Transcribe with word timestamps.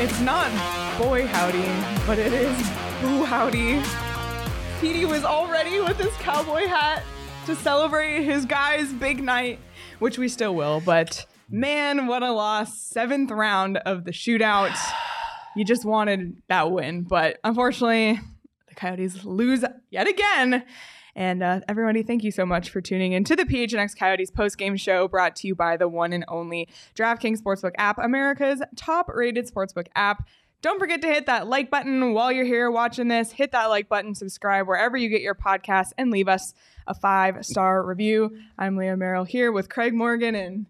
It's 0.00 0.20
not 0.20 0.50
boy 0.98 1.26
howdy, 1.26 2.06
but 2.06 2.18
it 2.18 2.32
is 2.32 2.56
boo 3.00 3.24
howdy. 3.24 3.80
Petey 4.80 5.04
was 5.04 5.22
all 5.22 5.48
ready 5.48 5.78
with 5.80 5.96
his 5.96 6.12
cowboy 6.14 6.66
hat 6.66 7.04
to 7.46 7.54
celebrate 7.54 8.24
his 8.24 8.44
guy's 8.44 8.92
big 8.92 9.22
night, 9.22 9.60
which 10.00 10.18
we 10.18 10.28
still 10.28 10.56
will, 10.56 10.80
but 10.84 11.24
man, 11.48 12.08
what 12.08 12.24
a 12.24 12.32
loss. 12.32 12.80
Seventh 12.80 13.30
round 13.30 13.76
of 13.78 14.04
the 14.04 14.10
shootout. 14.10 14.76
You 15.54 15.64
just 15.64 15.84
wanted 15.84 16.42
that 16.48 16.72
win, 16.72 17.02
but 17.02 17.38
unfortunately, 17.44 18.18
the 18.72 18.80
Coyotes 18.80 19.24
lose 19.24 19.64
yet 19.90 20.08
again. 20.08 20.64
And 21.14 21.42
uh, 21.42 21.60
everybody, 21.68 22.02
thank 22.02 22.24
you 22.24 22.30
so 22.30 22.46
much 22.46 22.70
for 22.70 22.80
tuning 22.80 23.12
in 23.12 23.24
to 23.24 23.36
the 23.36 23.44
PHNX 23.44 23.96
Coyotes 23.98 24.30
post-game 24.30 24.76
show 24.76 25.08
brought 25.08 25.36
to 25.36 25.46
you 25.46 25.54
by 25.54 25.76
the 25.76 25.88
one 25.88 26.14
and 26.14 26.24
only 26.26 26.68
DraftKings 26.94 27.42
Sportsbook 27.42 27.72
app, 27.76 27.98
America's 27.98 28.62
top-rated 28.76 29.52
sportsbook 29.52 29.88
app. 29.94 30.26
Don't 30.62 30.78
forget 30.78 31.02
to 31.02 31.08
hit 31.08 31.26
that 31.26 31.48
like 31.48 31.70
button 31.70 32.14
while 32.14 32.32
you're 32.32 32.46
here 32.46 32.70
watching 32.70 33.08
this. 33.08 33.32
Hit 33.32 33.52
that 33.52 33.66
like 33.66 33.88
button, 33.88 34.14
subscribe 34.14 34.66
wherever 34.66 34.96
you 34.96 35.08
get 35.08 35.20
your 35.20 35.34
podcasts, 35.34 35.90
and 35.98 36.10
leave 36.10 36.28
us 36.28 36.54
a 36.86 36.94
five-star 36.94 37.84
review. 37.84 38.38
I'm 38.56 38.76
Leah 38.76 38.96
Merrill 38.96 39.24
here 39.24 39.52
with 39.52 39.68
Craig 39.68 39.92
Morgan 39.92 40.34
and 40.34 40.66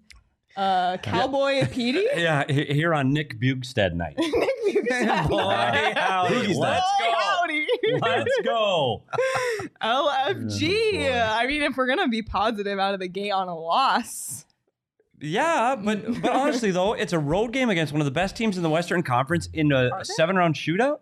uh, 0.57 0.97
Cowboy 0.99 1.67
Petey. 1.69 2.07
Yeah, 2.17 2.45
here 2.51 2.95
on 2.95 3.13
Nick 3.13 3.39
Bjugstad 3.41 3.95
night. 3.95 4.15
Nick 4.19 4.89
Bjugstad. 4.89 5.29
Boy, 5.31 5.93
howdy. 5.97 6.55
Let's 6.55 6.57
Boy, 6.57 7.07
go. 7.07 7.13
howdy. 7.19 7.67
Let's 8.01 8.31
go. 8.45 9.03
LFG. 9.83 11.13
I 11.13 11.47
mean, 11.47 11.63
if 11.63 11.77
we're 11.77 11.87
gonna 11.87 12.09
be 12.09 12.23
positive 12.23 12.79
out 12.79 12.95
of 12.95 13.01
the 13.01 13.09
gate 13.09 13.31
on 13.31 13.49
a 13.49 13.57
loss, 13.59 14.45
Yeah, 15.21 15.77
but 15.77 16.21
but 16.23 16.31
honestly 16.33 16.71
though, 16.71 16.93
it's 16.95 17.13
a 17.13 17.19
road 17.19 17.53
game 17.53 17.71
against 17.71 17.93
one 17.93 18.01
of 18.01 18.05
the 18.07 18.11
best 18.13 18.37
teams 18.37 18.57
in 18.57 18.63
the 18.63 18.71
Western 18.71 19.03
Conference 19.03 19.49
in 19.53 19.73
a, 19.73 19.91
a 19.99 20.05
seven 20.05 20.37
round 20.37 20.55
shootout. 20.55 20.99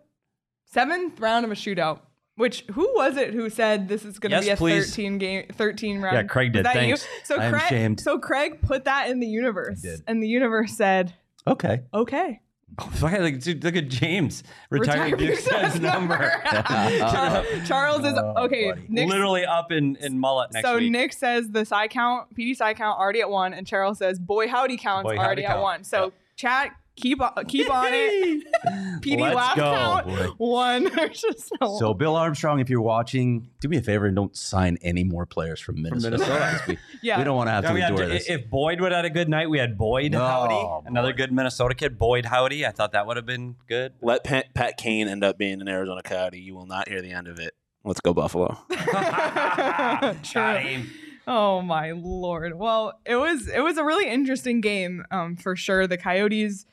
seventh 0.66 1.18
round 1.20 1.44
of 1.44 1.50
a 1.50 1.54
shootout. 1.54 2.00
Which 2.36 2.64
who 2.72 2.90
was 2.94 3.16
it 3.16 3.34
who 3.34 3.50
said 3.50 3.88
this 3.88 4.04
is 4.04 4.18
going 4.18 4.30
to 4.30 4.36
Yes, 4.36 4.44
be 4.46 4.50
a 4.50 4.56
please. 4.56 4.86
thirteen 4.90 5.18
game, 5.18 5.46
thirteen 5.52 6.00
round? 6.00 6.16
Yeah, 6.16 6.22
Craig 6.22 6.52
did. 6.52 6.64
Thanks. 6.64 7.02
you? 7.04 7.08
So 7.24 7.36
I 7.36 7.44
am 7.46 7.52
Craig, 7.52 7.64
ashamed. 7.64 8.00
so 8.00 8.18
Craig 8.18 8.62
put 8.62 8.84
that 8.84 9.10
in 9.10 9.20
the 9.20 9.26
universe, 9.26 9.84
and 10.06 10.22
the 10.22 10.28
universe 10.28 10.72
said, 10.76 11.14
Okay. 11.46 11.82
"Okay." 11.92 12.40
Look 13.02 13.12
at, 13.12 13.40
dude, 13.40 13.64
look 13.64 13.74
at 13.74 13.88
James 13.88 14.44
retiring 14.70 15.12
Retire 15.14 15.32
Bjugstad's 15.34 15.74
Bjugstad's 15.74 15.80
number. 15.80 16.16
Char- 16.46 17.44
Charles 17.66 18.04
is 18.06 18.14
oh, 18.16 18.44
okay. 18.44 18.70
buddy. 18.70 18.86
Nick's- 18.88 19.10
Literally 19.10 19.44
up 19.44 19.72
in, 19.72 19.96
in 19.96 20.18
mullet 20.20 20.52
next 20.52 20.66
so 20.66 20.78
week. 20.78 20.92
Nick 20.92 21.12
says 21.12 21.50
the 21.50 21.64
side 21.64 21.90
count, 21.90 22.34
PD 22.34 22.54
side 22.54 22.76
count 22.76 22.98
already 22.98 23.20
at 23.22 23.28
one, 23.28 23.52
and 23.54 23.66
Cheryl 23.66 23.94
says 23.96 24.18
boy 24.20 24.46
howdy 24.48 24.76
counts 24.76 25.02
Boy, 25.02 25.16
already 25.16 25.42
howdy 25.42 25.44
at 25.46 25.48
count. 25.50 25.62
one. 25.62 25.84
So 25.84 26.12
chat, 26.36 26.70
keep 27.00 27.20
on, 27.20 27.44
keep 27.46 27.70
on 27.70 27.86
it. 27.88 28.44
PD 29.00 29.20
Let's 29.20 29.34
laugh 29.36 29.56
go, 29.56 29.62
count 29.74 30.06
boy. 30.06 30.26
one. 30.36 30.90
Just 31.12 31.52
no 31.60 31.78
So, 31.78 31.94
Bill 31.94 32.14
Armstrong, 32.16 32.60
if 32.60 32.68
you're 32.70 32.80
watching, 32.82 33.48
do 33.60 33.68
me 33.68 33.78
a 33.78 33.82
favor 33.82 34.06
and 34.06 34.14
don't 34.14 34.36
sign 34.36 34.76
any 34.82 35.02
more 35.04 35.26
players 35.26 35.60
from 35.60 35.82
Minnesota. 35.82 36.18
Minnesota. 36.18 36.60
we, 36.68 36.78
Yeah. 37.02 37.18
we 37.18 37.24
don't 37.24 37.36
want 37.36 37.48
to 37.48 37.52
have 37.52 37.64
Yeah, 37.64 37.68
to 37.70 37.74
we 37.74 37.80
had 37.80 37.90
endure 37.92 38.06
to- 38.06 38.12
this. 38.12 38.28
if 38.28 38.48
Boyd 38.50 38.80
would 38.80 38.92
have 38.92 38.98
had 39.04 39.04
a 39.06 39.10
good 39.14 39.28
night, 39.28 39.48
we 39.48 39.58
had 39.58 39.78
Boyd 39.78 40.12
No, 40.12 40.20
Howdy, 40.20 40.86
another 40.88 41.08
Boyd. 41.08 41.16
good 41.16 41.32
Minnesota 41.32 41.74
kid, 41.74 41.98
Boyd 41.98 42.26
Howdy. 42.26 42.66
I 42.66 42.70
thought 42.70 42.92
that 42.92 43.06
would 43.06 43.16
have 43.16 43.26
been 43.26 43.56
good. 43.68 43.94
Let 44.02 44.24
Pat, 44.24 44.52
Pat 44.54 44.76
Kane 44.76 45.08
end 45.08 45.24
up 45.24 45.38
being 45.38 45.60
an 45.60 45.68
Arizona 45.68 46.02
Coyote. 46.02 46.38
You 46.40 46.54
will 46.54 46.66
not 46.66 46.88
hear 46.88 47.00
the 47.02 47.12
end 47.12 47.26
of 47.28 47.38
it. 47.38 47.54
Let's 47.82 48.00
go 48.00 48.12
Buffalo. 48.12 48.58
Got 48.68 50.60
him. 50.62 50.90
Oh 51.26 51.62
my 51.62 51.92
lord. 51.92 52.58
Well, 52.58 52.98
it 53.06 53.16
was 53.16 53.46
it 53.48 53.60
was 53.60 53.76
a 53.78 53.84
really 53.84 54.08
interesting 54.10 54.60
game, 54.60 55.04
um, 55.10 55.36
for 55.36 55.54
sure. 55.54 55.86
The 55.86 55.96
Coyotes 55.96 56.66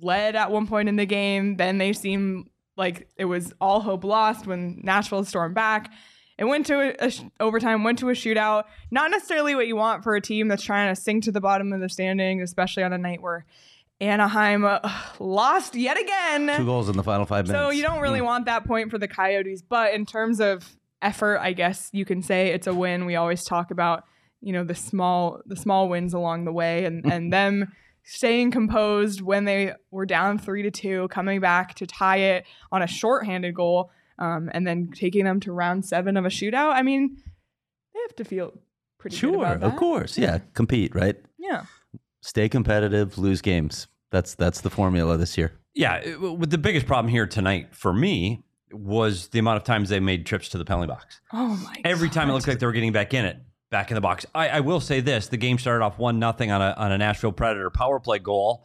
led 0.00 0.36
at 0.36 0.50
one 0.50 0.66
point 0.66 0.88
in 0.88 0.96
the 0.96 1.06
game. 1.06 1.56
Then 1.56 1.78
they 1.78 1.92
seemed 1.92 2.48
like 2.76 3.08
it 3.16 3.24
was 3.24 3.52
all 3.60 3.80
hope 3.80 4.04
lost 4.04 4.46
when 4.46 4.80
Nashville 4.82 5.24
stormed 5.24 5.54
back. 5.54 5.92
It 6.38 6.44
went 6.44 6.66
to 6.66 6.74
a, 6.80 7.06
a 7.06 7.10
sh- 7.10 7.22
overtime, 7.40 7.82
went 7.82 7.98
to 7.98 8.08
a 8.10 8.12
shootout. 8.12 8.64
Not 8.92 9.10
necessarily 9.10 9.56
what 9.56 9.66
you 9.66 9.74
want 9.74 10.04
for 10.04 10.14
a 10.14 10.20
team 10.20 10.46
that's 10.48 10.62
trying 10.62 10.94
to 10.94 11.00
sink 11.00 11.24
to 11.24 11.32
the 11.32 11.40
bottom 11.40 11.72
of 11.72 11.80
the 11.80 11.88
standing, 11.88 12.40
especially 12.40 12.84
on 12.84 12.92
a 12.92 12.98
night 12.98 13.20
where 13.20 13.44
Anaheim 14.00 14.64
uh, 14.64 14.78
lost 15.18 15.74
yet 15.74 16.00
again. 16.00 16.56
Two 16.56 16.64
goals 16.64 16.88
in 16.88 16.96
the 16.96 17.02
final 17.02 17.26
five 17.26 17.48
minutes. 17.48 17.60
So 17.60 17.70
you 17.70 17.82
don't 17.82 18.00
really 18.00 18.20
want 18.20 18.44
that 18.46 18.64
point 18.64 18.90
for 18.90 18.98
the 18.98 19.08
Coyotes, 19.08 19.62
but 19.62 19.92
in 19.92 20.06
terms 20.06 20.40
of 20.40 20.76
effort, 21.02 21.38
I 21.40 21.52
guess 21.52 21.90
you 21.92 22.04
can 22.04 22.22
say 22.22 22.48
it's 22.48 22.68
a 22.68 22.74
win. 22.74 23.06
We 23.06 23.16
always 23.16 23.42
talk 23.44 23.72
about, 23.72 24.04
you 24.40 24.52
know, 24.52 24.62
the 24.62 24.76
small 24.76 25.40
the 25.46 25.56
small 25.56 25.88
wins 25.88 26.14
along 26.14 26.44
the 26.44 26.52
way 26.52 26.84
and 26.84 27.04
and 27.10 27.32
them 27.32 27.72
staying 28.10 28.50
composed 28.50 29.20
when 29.20 29.44
they 29.44 29.74
were 29.90 30.06
down 30.06 30.38
3 30.38 30.62
to 30.62 30.70
2, 30.70 31.08
coming 31.08 31.40
back 31.40 31.74
to 31.74 31.86
tie 31.86 32.16
it 32.16 32.44
on 32.72 32.80
a 32.82 32.86
shorthanded 32.86 33.54
goal, 33.54 33.90
um, 34.18 34.50
and 34.54 34.66
then 34.66 34.90
taking 34.94 35.24
them 35.24 35.40
to 35.40 35.52
round 35.52 35.84
7 35.84 36.16
of 36.16 36.24
a 36.24 36.28
shootout. 36.28 36.72
I 36.72 36.82
mean, 36.82 37.16
they 37.94 38.00
have 38.00 38.16
to 38.16 38.24
feel 38.24 38.52
pretty 38.98 39.14
good 39.16 39.20
Sure, 39.20 39.34
about 39.36 39.60
that. 39.60 39.66
of 39.72 39.76
course. 39.76 40.16
Yeah, 40.16 40.38
compete, 40.54 40.94
right? 40.94 41.16
Yeah. 41.38 41.64
Stay 42.22 42.48
competitive, 42.48 43.18
lose 43.18 43.42
games. 43.42 43.86
That's 44.10 44.34
that's 44.34 44.62
the 44.62 44.70
formula 44.70 45.16
this 45.18 45.36
year. 45.36 45.52
Yeah, 45.74 45.96
it- 45.96 46.18
with 46.20 46.50
the 46.50 46.58
biggest 46.58 46.86
problem 46.86 47.10
here 47.10 47.26
tonight 47.26 47.74
for 47.74 47.92
me 47.92 48.42
was 48.72 49.28
the 49.28 49.38
amount 49.38 49.58
of 49.58 49.64
times 49.64 49.88
they 49.90 50.00
made 50.00 50.24
trips 50.26 50.48
to 50.50 50.58
the 50.58 50.64
penalty 50.64 50.88
box. 50.88 51.20
Oh 51.32 51.56
my 51.62 51.74
Every 51.84 52.08
time 52.08 52.28
it 52.28 52.32
looked 52.32 52.48
like 52.48 52.58
they 52.58 52.66
were 52.66 52.72
getting 52.72 52.92
back 52.92 53.12
in 53.14 53.24
it, 53.26 53.36
back 53.70 53.90
in 53.90 53.94
the 53.94 54.00
box. 54.00 54.26
I, 54.34 54.48
I 54.48 54.60
will 54.60 54.80
say 54.80 55.00
this: 55.00 55.28
the 55.28 55.36
game 55.36 55.58
started 55.58 55.84
off 55.84 55.98
one 55.98 56.18
nothing 56.18 56.50
on 56.50 56.60
a 56.62 56.74
on 56.76 56.92
a 56.92 56.98
Nashville 56.98 57.32
Predator 57.32 57.70
power 57.70 58.00
play 58.00 58.18
goal, 58.18 58.64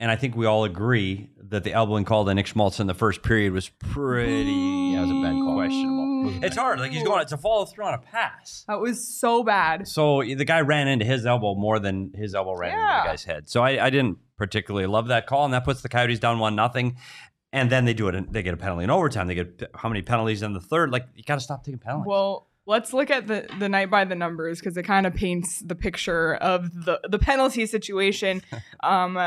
and 0.00 0.10
I 0.10 0.16
think 0.16 0.36
we 0.36 0.46
all 0.46 0.64
agree 0.64 1.30
that 1.50 1.64
the 1.64 1.72
elbowing 1.72 2.04
call 2.04 2.24
to 2.24 2.34
Nick 2.34 2.46
Schmaltz 2.46 2.80
in 2.80 2.86
the 2.86 2.94
first 2.94 3.22
period 3.22 3.52
was 3.52 3.68
pretty. 3.68 4.52
Yeah, 4.52 5.02
was 5.02 5.10
a 5.10 5.22
bad 5.22 5.32
call. 5.32 5.54
questionable. 5.54 6.44
It's 6.44 6.56
hard. 6.56 6.80
Like 6.80 6.92
he's 6.92 7.04
going. 7.04 7.20
It's 7.20 7.32
a 7.32 7.36
follow 7.36 7.64
through 7.64 7.84
on 7.84 7.94
a 7.94 7.98
pass. 7.98 8.64
That 8.66 8.80
was 8.80 9.06
so 9.06 9.42
bad. 9.42 9.86
So 9.86 10.22
the 10.22 10.44
guy 10.44 10.60
ran 10.60 10.88
into 10.88 11.04
his 11.04 11.26
elbow 11.26 11.54
more 11.54 11.78
than 11.78 12.12
his 12.14 12.34
elbow 12.34 12.54
ran 12.54 12.72
into 12.72 12.82
the 12.82 13.08
guy's 13.10 13.24
head. 13.24 13.48
So 13.48 13.62
I, 13.62 13.86
I 13.86 13.90
didn't 13.90 14.18
particularly 14.36 14.86
love 14.86 15.08
that 15.08 15.26
call, 15.26 15.44
and 15.44 15.54
that 15.54 15.64
puts 15.64 15.82
the 15.82 15.88
Coyotes 15.88 16.18
down 16.18 16.38
one 16.38 16.56
nothing. 16.56 16.96
And 17.52 17.70
then 17.70 17.84
they 17.84 17.94
do 17.94 18.08
it. 18.08 18.16
In, 18.16 18.32
they 18.32 18.42
get 18.42 18.52
a 18.52 18.56
penalty 18.56 18.82
in 18.82 18.90
overtime. 18.90 19.28
They 19.28 19.36
get 19.36 19.70
how 19.74 19.88
many 19.88 20.02
penalties 20.02 20.42
in 20.42 20.54
the 20.54 20.60
third? 20.60 20.90
Like 20.90 21.06
you 21.14 21.22
got 21.22 21.36
to 21.36 21.40
stop 21.40 21.62
taking 21.62 21.78
penalties. 21.78 22.08
Well, 22.08 22.48
let's 22.66 22.92
look 22.92 23.10
at 23.10 23.26
the 23.26 23.46
the 23.58 23.68
night 23.68 23.90
by 23.90 24.04
the 24.04 24.14
numbers 24.14 24.58
because 24.58 24.76
it 24.76 24.84
kind 24.84 25.06
of 25.06 25.14
paints 25.14 25.60
the 25.60 25.74
picture 25.74 26.34
of 26.34 26.72
the 26.84 27.00
the 27.08 27.18
penalty 27.18 27.66
situation. 27.66 28.42
Um, 28.82 29.18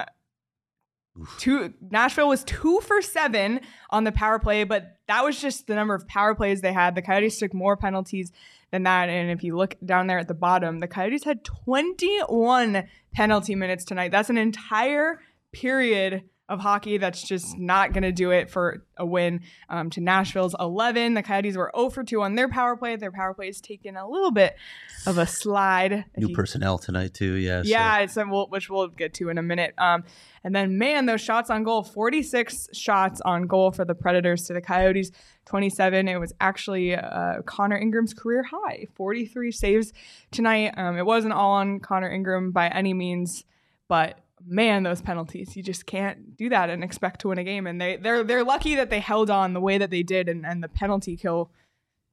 two 1.40 1.74
Nashville 1.90 2.28
was 2.28 2.44
two 2.44 2.80
for 2.82 3.02
seven 3.02 3.62
on 3.90 4.04
the 4.04 4.12
power 4.12 4.38
play, 4.38 4.64
but 4.64 4.98
that 5.08 5.24
was 5.24 5.42
just 5.42 5.66
the 5.66 5.74
number 5.74 5.96
of 5.96 6.08
power 6.08 6.36
plays 6.36 6.62
they 6.62 6.74
had. 6.74 6.94
The 6.94 7.02
Coyotes 7.02 7.40
took 7.40 7.54
more 7.54 7.76
penalties 7.76 8.32
than 8.72 8.84
that, 8.84 9.10
and 9.10 9.32
if 9.32 9.44
you 9.44 9.58
look 9.58 9.76
down 9.84 10.06
there 10.08 10.20
at 10.20 10.28
the 10.28 10.36
bottom, 10.36 10.80
the 10.80 10.88
Coyotes 10.88 11.24
had 11.24 11.44
21 11.44 12.88
penalty 13.14 13.56
minutes 13.56 13.84
tonight. 13.84 14.12
That's 14.12 14.30
an 14.30 14.38
entire 14.38 15.22
period 15.52 16.24
of 16.50 16.62
hockey 16.62 16.98
that's 16.98 17.22
just 17.22 17.58
not 17.58 17.92
going 17.92 18.04
to 18.04 18.12
do 18.12 18.32
it 18.32 18.50
for 18.50 18.86
a 18.96 19.06
win 19.06 19.42
um, 19.70 19.90
to 19.90 20.02
Nashville's 20.02 20.56
11. 20.58 21.14
The 21.14 21.24
Coyotes 21.24 21.58
were 21.58 21.72
0 21.76 21.90
for 21.90 22.04
2 22.04 22.22
on 22.22 22.36
their 22.36 22.48
power 22.48 22.78
play. 22.78 22.96
Their 22.96 23.12
power 23.12 23.34
play 23.34 23.48
has 23.48 23.60
taken 23.60 23.98
a 23.98 24.08
little 24.08 24.32
bit 24.32 24.56
of 25.06 25.18
a 25.18 25.28
slide. 25.28 26.06
New 26.16 26.30
you- 26.30 26.36
personnel 26.36 26.78
tonight 26.78 27.14
too. 27.14 27.34
Yeah. 27.34 27.64
so- 27.64 27.68
yeah, 27.68 28.00
it's 28.00 28.16
we'll, 28.16 28.48
which 28.48 28.70
we'll 28.70 28.88
get 28.88 29.14
to 29.16 29.30
in 29.30 29.38
a 29.38 29.44
minute. 29.44 29.74
Um, 29.78 30.04
and 30.44 30.56
then 30.56 30.78
man, 30.78 31.06
those 31.06 31.20
shots 31.20 31.50
on 31.50 31.64
goal, 31.64 31.84
46 31.84 32.70
shots 32.72 33.20
on 33.22 33.48
goal 33.48 33.72
for 33.72 33.84
the 33.84 33.96
Predators 33.96 34.44
to 34.44 34.54
the 34.54 34.62
Coyotes, 34.62 35.12
27. 35.48 36.08
It 36.08 36.18
was 36.18 36.34
actually 36.40 36.96
uh, 36.96 37.42
Connor 37.46 37.78
Ingram's 37.78 38.14
career 38.14 38.44
high, 38.44 38.88
43 38.96 39.52
saves 39.52 39.92
tonight. 40.32 40.74
Um, 40.78 40.98
it 40.98 41.06
wasn't 41.06 41.34
all 41.34 41.52
on 41.54 41.82
Connor 41.82 42.10
Ingram 42.10 42.52
by 42.52 42.70
any 42.70 42.94
means, 42.94 43.44
but 43.90 44.20
man, 44.46 44.84
those 44.84 45.02
penalties, 45.02 45.56
you 45.56 45.64
just 45.64 45.86
can't 45.86 46.36
do 46.38 46.50
that 46.50 46.70
and 46.70 46.84
expect 46.84 47.22
to 47.22 47.30
win 47.30 47.38
a 47.38 47.44
game. 47.44 47.68
And 47.68 47.80
they 47.82 47.98
they're 47.98 48.24
they're 48.24 48.44
lucky 48.44 48.76
that 48.76 48.90
they 48.90 49.00
held 49.00 49.30
on 49.30 49.54
the 49.54 49.62
way 49.62 49.78
that 49.78 49.90
they 49.90 50.04
did, 50.04 50.30
and, 50.30 50.46
and 50.46 50.64
the 50.64 50.68
penalty 50.70 51.16
kill 51.18 51.52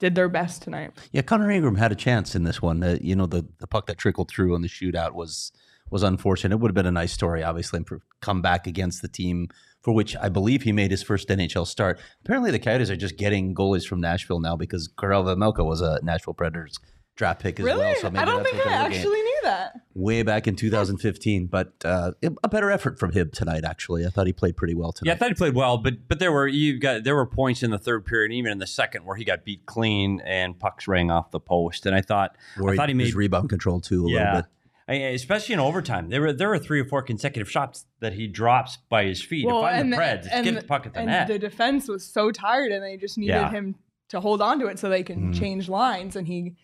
did 0.00 0.14
their 0.14 0.28
best 0.28 0.62
tonight. 0.62 0.90
Yeah, 1.12 1.22
Connor 1.22 1.50
Ingram 1.50 1.76
had 1.76 1.92
a 1.92 1.94
chance 1.94 2.34
in 2.34 2.44
this 2.44 2.60
one. 2.60 2.82
Uh, 2.82 2.98
you 3.00 3.14
know, 3.14 3.26
the, 3.26 3.46
the 3.60 3.66
puck 3.66 3.86
that 3.86 3.96
trickled 3.96 4.28
through 4.28 4.54
on 4.54 4.62
the 4.62 4.68
shootout 4.68 5.12
was 5.12 5.52
was 5.90 6.02
unfortunate. 6.02 6.54
It 6.54 6.60
would 6.60 6.70
have 6.70 6.74
been 6.74 6.86
a 6.86 6.90
nice 6.90 7.12
story, 7.12 7.42
obviously, 7.44 7.76
and 7.78 8.00
come 8.20 8.42
back 8.42 8.66
against 8.66 9.02
the 9.02 9.08
team 9.08 9.48
for 9.82 9.92
which 9.94 10.16
I 10.16 10.30
believe 10.30 10.62
he 10.62 10.72
made 10.72 10.90
his 10.90 11.02
first 11.02 11.28
NHL 11.28 11.66
start. 11.66 12.00
Apparently, 12.24 12.50
the 12.50 12.58
Coyotes 12.58 12.90
are 12.90 12.96
just 12.96 13.18
getting 13.18 13.54
goalies 13.54 13.86
from 13.86 14.00
Nashville 14.00 14.40
now 14.40 14.56
because 14.56 14.88
Karel 14.98 15.22
Vejmelka 15.24 15.64
was 15.64 15.82
a 15.82 16.00
Nashville 16.02 16.32
Predators 16.34 16.78
draft 17.16 17.42
pick 17.42 17.60
as 17.60 17.66
Really? 17.66 17.80
well. 17.80 17.94
So 18.00 18.10
maybe 18.10 18.22
I 18.22 18.24
don't 18.24 18.42
think 18.42 18.66
I 18.66 18.72
actually 18.72 19.22
that. 19.44 19.74
way 19.94 20.22
back 20.22 20.46
in 20.48 20.56
2015, 20.56 21.46
but 21.46 21.72
uh, 21.84 22.12
a 22.42 22.48
better 22.48 22.70
effort 22.70 22.98
from 22.98 23.12
him 23.12 23.30
tonight. 23.30 23.64
Actually, 23.64 24.04
I 24.04 24.08
thought 24.10 24.26
he 24.26 24.32
played 24.32 24.56
pretty 24.56 24.74
well 24.74 24.92
tonight. 24.92 25.10
Yeah, 25.10 25.14
I 25.14 25.16
thought 25.18 25.28
he 25.28 25.34
played 25.34 25.54
well, 25.54 25.78
but 25.78 26.08
but 26.08 26.18
there 26.18 26.32
were 26.32 26.46
you 26.48 26.78
got 26.78 27.04
there 27.04 27.14
were 27.14 27.26
points 27.26 27.62
in 27.62 27.70
the 27.70 27.78
third 27.78 28.04
period, 28.04 28.32
even 28.32 28.50
in 28.52 28.58
the 28.58 28.66
second, 28.66 29.04
where 29.04 29.16
he 29.16 29.24
got 29.24 29.44
beat 29.44 29.64
clean 29.66 30.20
and 30.24 30.58
pucks 30.58 30.88
rang 30.88 31.10
off 31.10 31.30
the 31.30 31.40
post, 31.40 31.86
and 31.86 31.94
I 31.94 32.00
thought 32.00 32.36
Where 32.58 32.72
I 32.74 32.76
thought 32.76 32.88
he 32.88 32.94
made 32.94 33.06
his 33.06 33.14
rebound 33.14 33.48
control 33.48 33.80
too 33.80 34.04
a 34.04 34.08
little 34.08 34.32
bit. 34.34 34.44
I- 34.86 34.92
especially 35.14 35.54
in 35.54 35.60
overtime. 35.60 36.10
There 36.10 36.20
were 36.20 36.32
there 36.32 36.48
were 36.50 36.58
three 36.58 36.80
or 36.80 36.84
four 36.84 37.00
consecutive 37.02 37.50
shots 37.50 37.86
that 38.00 38.12
he 38.14 38.26
drops 38.26 38.76
by 38.90 39.04
his 39.04 39.22
feet 39.22 39.44
to 39.44 39.50
find 39.50 39.92
the 39.92 39.96
Preds, 39.96 40.28
and, 40.30 40.44
get 40.44 40.60
the 40.60 40.66
puck 40.66 40.84
at 40.86 40.92
the 40.92 40.98
and 41.00 41.06
net. 41.08 41.28
the 41.28 41.38
defense 41.38 41.88
was 41.88 42.04
so 42.04 42.30
tired, 42.30 42.70
and 42.70 42.82
they 42.82 42.96
just 42.98 43.16
needed 43.16 43.32
Yeah. 43.32 43.50
him 43.50 43.76
to 44.10 44.20
hold 44.20 44.42
on 44.42 44.58
to 44.60 44.66
it 44.66 44.78
so 44.78 44.90
they 44.90 45.02
can 45.02 45.32
Mhm. 45.32 45.38
change 45.38 45.68
lines, 45.70 46.16
and 46.16 46.26
he 46.26 46.54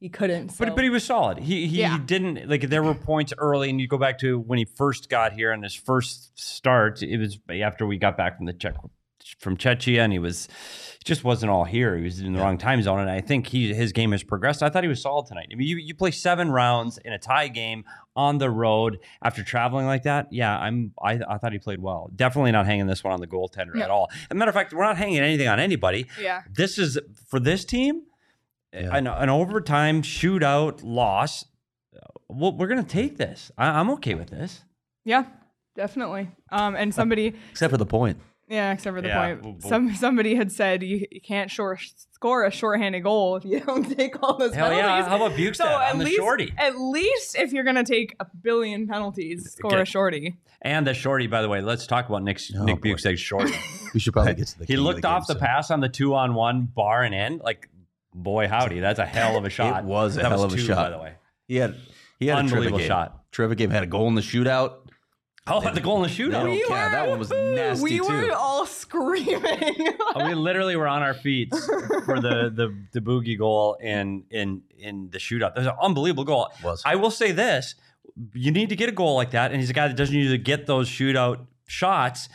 he 0.00 0.08
couldn't. 0.08 0.48
So. 0.50 0.64
But 0.64 0.74
but 0.74 0.82
he 0.84 0.90
was 0.90 1.04
solid. 1.04 1.38
He 1.38 1.66
he 1.66 1.80
Yeah. 1.80 1.98
didn't 2.04 2.48
like 2.48 2.62
there 2.68 2.82
were 2.82 2.94
points 2.94 3.32
early, 3.38 3.70
and 3.70 3.80
you 3.80 3.86
go 3.86 3.98
back 3.98 4.18
to 4.20 4.38
when 4.40 4.58
he 4.58 4.64
first 4.64 5.08
got 5.08 5.32
here 5.34 5.52
and 5.52 5.62
his 5.62 5.74
first 5.74 6.38
start. 6.38 7.02
It 7.02 7.18
was 7.18 7.38
after 7.62 7.86
we 7.86 7.98
got 7.98 8.16
back 8.16 8.36
from 8.36 8.46
the 8.46 8.52
Czech 8.54 8.74
from 9.38 9.56
Czechia, 9.56 10.00
and 10.00 10.12
he 10.12 10.18
was 10.18 10.48
he 10.98 11.04
just 11.04 11.22
wasn't 11.22 11.50
all 11.50 11.64
here. 11.64 11.96
He 11.96 12.02
was 12.02 12.20
in 12.20 12.32
the 12.32 12.40
wrong 12.40 12.56
time 12.58 12.82
zone, 12.82 12.98
and 13.00 13.10
I 13.10 13.20
think 13.20 13.46
he 13.48 13.72
his 13.74 13.92
game 13.92 14.12
has 14.12 14.22
progressed. 14.22 14.62
I 14.62 14.70
thought 14.70 14.82
he 14.84 14.88
was 14.88 15.02
solid 15.02 15.26
tonight. 15.26 15.48
I 15.52 15.54
mean, 15.54 15.68
you 15.68 15.76
you 15.76 15.94
play 15.94 16.10
seven 16.10 16.50
rounds 16.50 16.98
in 17.04 17.12
a 17.12 17.18
tie 17.18 17.48
game 17.48 17.84
on 18.16 18.38
the 18.38 18.50
road 18.50 18.98
after 19.22 19.42
traveling 19.44 19.86
like 19.86 20.02
that. 20.04 20.28
Yeah, 20.32 20.58
I'm 20.58 20.92
I, 21.02 21.20
I 21.28 21.36
thought 21.38 21.52
he 21.52 21.58
played 21.58 21.80
well. 21.80 22.10
Definitely 22.16 22.52
not 22.52 22.64
hanging 22.66 22.86
this 22.86 23.04
one 23.04 23.12
on 23.12 23.20
the 23.20 23.26
goaltender 23.26 23.74
No. 23.74 23.82
at 23.84 23.90
all. 23.90 24.08
As 24.12 24.26
a 24.30 24.34
matter 24.34 24.48
of 24.48 24.54
fact, 24.54 24.72
we're 24.72 24.82
not 24.82 24.96
hanging 24.96 25.18
anything 25.20 25.46
on 25.48 25.60
anybody 25.60 26.06
yeah, 26.20 26.40
this 26.50 26.78
is 26.78 26.98
for 27.28 27.38
this 27.38 27.64
team 27.64 28.02
Yeah. 28.72 28.94
an, 28.96 29.06
an 29.08 29.28
overtime 29.28 30.02
shootout 30.02 30.80
loss 30.84 31.44
well, 32.28 32.52
we're 32.56 32.68
gonna 32.68 32.84
take 32.84 33.16
this 33.16 33.50
I, 33.58 33.66
i'm 33.80 33.90
okay 33.90 34.14
with 34.14 34.30
this 34.30 34.62
yeah, 35.04 35.24
definitely. 35.74 36.28
Um, 36.52 36.76
and 36.76 36.94
somebody, 36.94 37.34
Except 37.50 37.70
for 37.70 37.78
the 37.78 37.86
point. 37.86 38.18
yeah, 38.48 38.70
except 38.72 38.94
for 38.94 39.00
the 39.00 39.08
Yeah, 39.08 39.26
point, 39.26 39.42
well, 39.42 39.52
well- 39.60 39.68
some 39.68 39.94
somebody 39.94 40.34
had 40.36 40.52
said 40.52 40.82
you, 40.82 41.06
you 41.10 41.20
can't 41.22 41.50
short, 41.50 41.80
score 42.12 42.44
a 42.44 42.50
shorthanded 42.52 43.02
goal 43.02 43.36
if 43.36 43.44
you 43.46 43.60
don't 43.60 43.84
take 43.96 44.22
all 44.22 44.36
those 44.36 44.54
hell 44.54 44.68
penalties. 44.68 45.04
yeah 45.04 45.08
how 45.08 45.16
about 45.16 45.32
Bjugstad 45.38 45.56
So 45.56 45.64
at 45.66 45.92
on 45.92 45.98
the 45.98 46.04
least, 46.04 46.16
shorty 46.18 46.52
at 46.58 46.78
least 46.78 47.36
if 47.38 47.52
you're 47.52 47.64
gonna 47.64 47.82
take 47.82 48.14
a 48.20 48.26
billion 48.42 48.86
penalties, 48.86 49.52
score 49.56 49.72
Okay. 49.72 49.82
a 49.82 49.84
shorty. 49.86 50.36
and 50.62 50.86
the 50.86 50.94
shorty 50.94 51.26
by 51.26 51.40
the 51.42 51.48
way 51.48 51.60
let's 51.62 51.86
talk 51.86 52.08
about 52.08 52.22
nick, 52.22 52.38
Oh, 52.56 52.64
nick 52.64 52.80
boy. 52.82 52.90
Bjugstad's 52.90 53.18
shorty 53.20 53.52
We 53.94 53.98
should 54.00 54.12
probably 54.12 54.34
get 54.34 54.46
to 54.48 54.58
the. 54.58 54.64
he 54.66 54.74
king 54.74 54.78
of 54.78 54.84
looked 54.84 55.02
the 55.02 55.08
off 55.08 55.22
game 55.26 55.34
the 55.34 55.40
soon. 55.40 55.48
pass 55.48 55.70
on 55.72 55.80
the 55.80 55.88
two 55.88 56.14
on 56.14 56.34
one 56.34 56.66
bar 56.66 57.02
and 57.02 57.14
end 57.14 57.40
like 57.42 57.68
boy 58.14 58.48
howdy 58.48 58.80
that's 58.80 58.98
a 58.98 59.06
hell 59.06 59.36
of 59.36 59.44
a 59.44 59.50
shot 59.58 59.80
It 59.84 59.86
was 59.86 60.16
a 60.16 60.20
that 60.22 60.30
hell 60.32 60.42
was 60.42 60.52
of 60.52 60.58
a 60.58 60.62
two, 60.62 60.66
shot. 60.68 60.76
by 60.76 60.90
the 60.90 60.98
way 60.98 61.14
He 61.48 61.56
had 61.56 61.76
he 62.18 62.26
had 62.26 62.38
a 62.38 62.42
terrific 62.42 62.52
Unbelievable 62.54 62.78
game. 62.78 62.86
shot. 62.88 63.16
Terrific 63.32 63.58
game. 63.58 63.70
Had 63.70 63.82
a 63.82 63.86
goal 63.86 64.08
in 64.08 64.14
the 64.14 64.20
shootout. 64.20 64.74
oh 65.46 65.60
the 65.72 65.80
goal 65.80 65.96
in 65.96 66.02
the 66.02 66.08
shootout 66.08 66.32
don't 66.44 66.68
care. 66.68 66.90
That 66.90 67.08
one 67.08 67.18
was 67.18 67.30
nasty, 67.30 67.82
we 67.82 67.98
too. 67.98 68.04
were 68.12 68.32
all 68.34 68.66
screaming. 68.66 69.74
Oh, 70.14 70.24
we 70.26 70.34
literally 70.34 70.76
were 70.76 70.88
on 70.88 71.02
our 71.02 71.14
feet 71.14 71.48
for 72.04 72.20
the 72.20 72.50
the 72.54 72.74
the 72.92 73.00
boogie 73.00 73.38
goal 73.38 73.74
in 73.80 74.24
in 74.30 74.62
in 74.78 75.08
the 75.10 75.18
shootout. 75.18 75.54
That 75.54 75.58
was 75.58 75.66
an 75.68 75.72
unbelievable 75.80 76.24
goal. 76.24 76.48
Was. 76.62 76.82
I 76.84 76.96
will 76.96 77.10
say 77.10 77.32
this: 77.32 77.74
you 78.34 78.50
need 78.50 78.68
to 78.68 78.76
get 78.76 78.88
a 78.88 78.92
goal 78.92 79.14
like 79.14 79.30
that, 79.30 79.50
and 79.52 79.60
he's 79.60 79.70
a 79.70 79.74
guy 79.74 79.88
that 79.88 79.96
doesn't 79.96 80.14
usually 80.14 80.38
get 80.38 80.66
those 80.66 80.88
shootout 80.90 81.46
shots. 81.68 82.28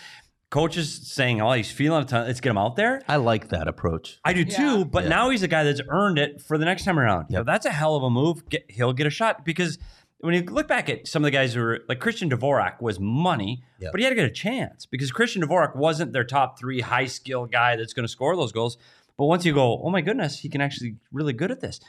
Coach 0.56 0.78
is 0.78 1.12
saying, 1.12 1.42
"Oh, 1.42 1.52
he's 1.52 1.70
feeling 1.70 2.02
a 2.04 2.06
ton. 2.06 2.26
Let's 2.28 2.40
get 2.40 2.50
him 2.50 2.58
out 2.58 2.78
there." 2.78 3.02
I 3.10 3.18
like 3.18 3.50
that 3.50 3.68
approach. 3.68 4.20
I 4.24 4.32
do 4.34 4.42
Yeah. 4.48 4.58
too, 4.58 4.86
but 4.86 5.04
Yeah. 5.04 5.10
now 5.10 5.30
he's 5.30 5.44
a 5.44 5.50
guy 5.50 5.64
that's 5.66 5.82
earned 5.90 6.18
it 6.18 6.42
for 6.42 6.58
the 6.58 6.64
next 6.66 6.86
time 6.86 6.98
around. 6.98 7.26
Yep. 7.30 7.40
So 7.40 7.44
that's 7.44 7.66
a 7.66 7.72
hell 7.72 7.96
of 7.96 8.04
a 8.04 8.10
move. 8.10 8.48
Get, 8.50 8.64
he'll 8.70 8.94
get 8.94 9.06
a 9.06 9.10
shot 9.10 9.44
because 9.44 9.78
when 10.22 10.34
you 10.34 10.44
look 10.44 10.68
back 10.68 10.90
at 10.90 11.08
some 11.08 11.24
of 11.24 11.28
the 11.28 11.32
guys 11.32 11.54
who 11.54 11.60
were 11.62 11.82
like 11.90 12.00
Christian 12.00 12.30
Dvorak 12.30 12.82
was 12.82 13.00
money, 13.02 13.64
Yep. 13.80 13.92
but 13.92 14.00
he 14.00 14.06
had 14.06 14.12
to 14.12 14.16
get 14.16 14.26
a 14.26 14.32
chance 14.32 14.86
because 14.86 15.12
Christian 15.12 15.42
Dvorak 15.44 15.76
wasn't 15.76 16.14
their 16.14 16.24
top 16.24 16.58
three 16.58 16.80
high 16.80 17.06
skill 17.06 17.46
guy 17.48 17.76
that's 17.76 17.94
going 17.94 18.06
to 18.06 18.12
score 18.12 18.36
those 18.38 18.52
goals. 18.54 18.78
But 19.18 19.26
once 19.26 19.46
you 19.46 19.54
go, 19.54 19.82
oh 19.84 19.90
my 19.90 20.00
goodness, 20.02 20.40
he 20.40 20.48
can 20.50 20.62
actually 20.62 20.96
really 21.12 21.34
good 21.34 21.52
at 21.52 21.60
this. 21.60 21.80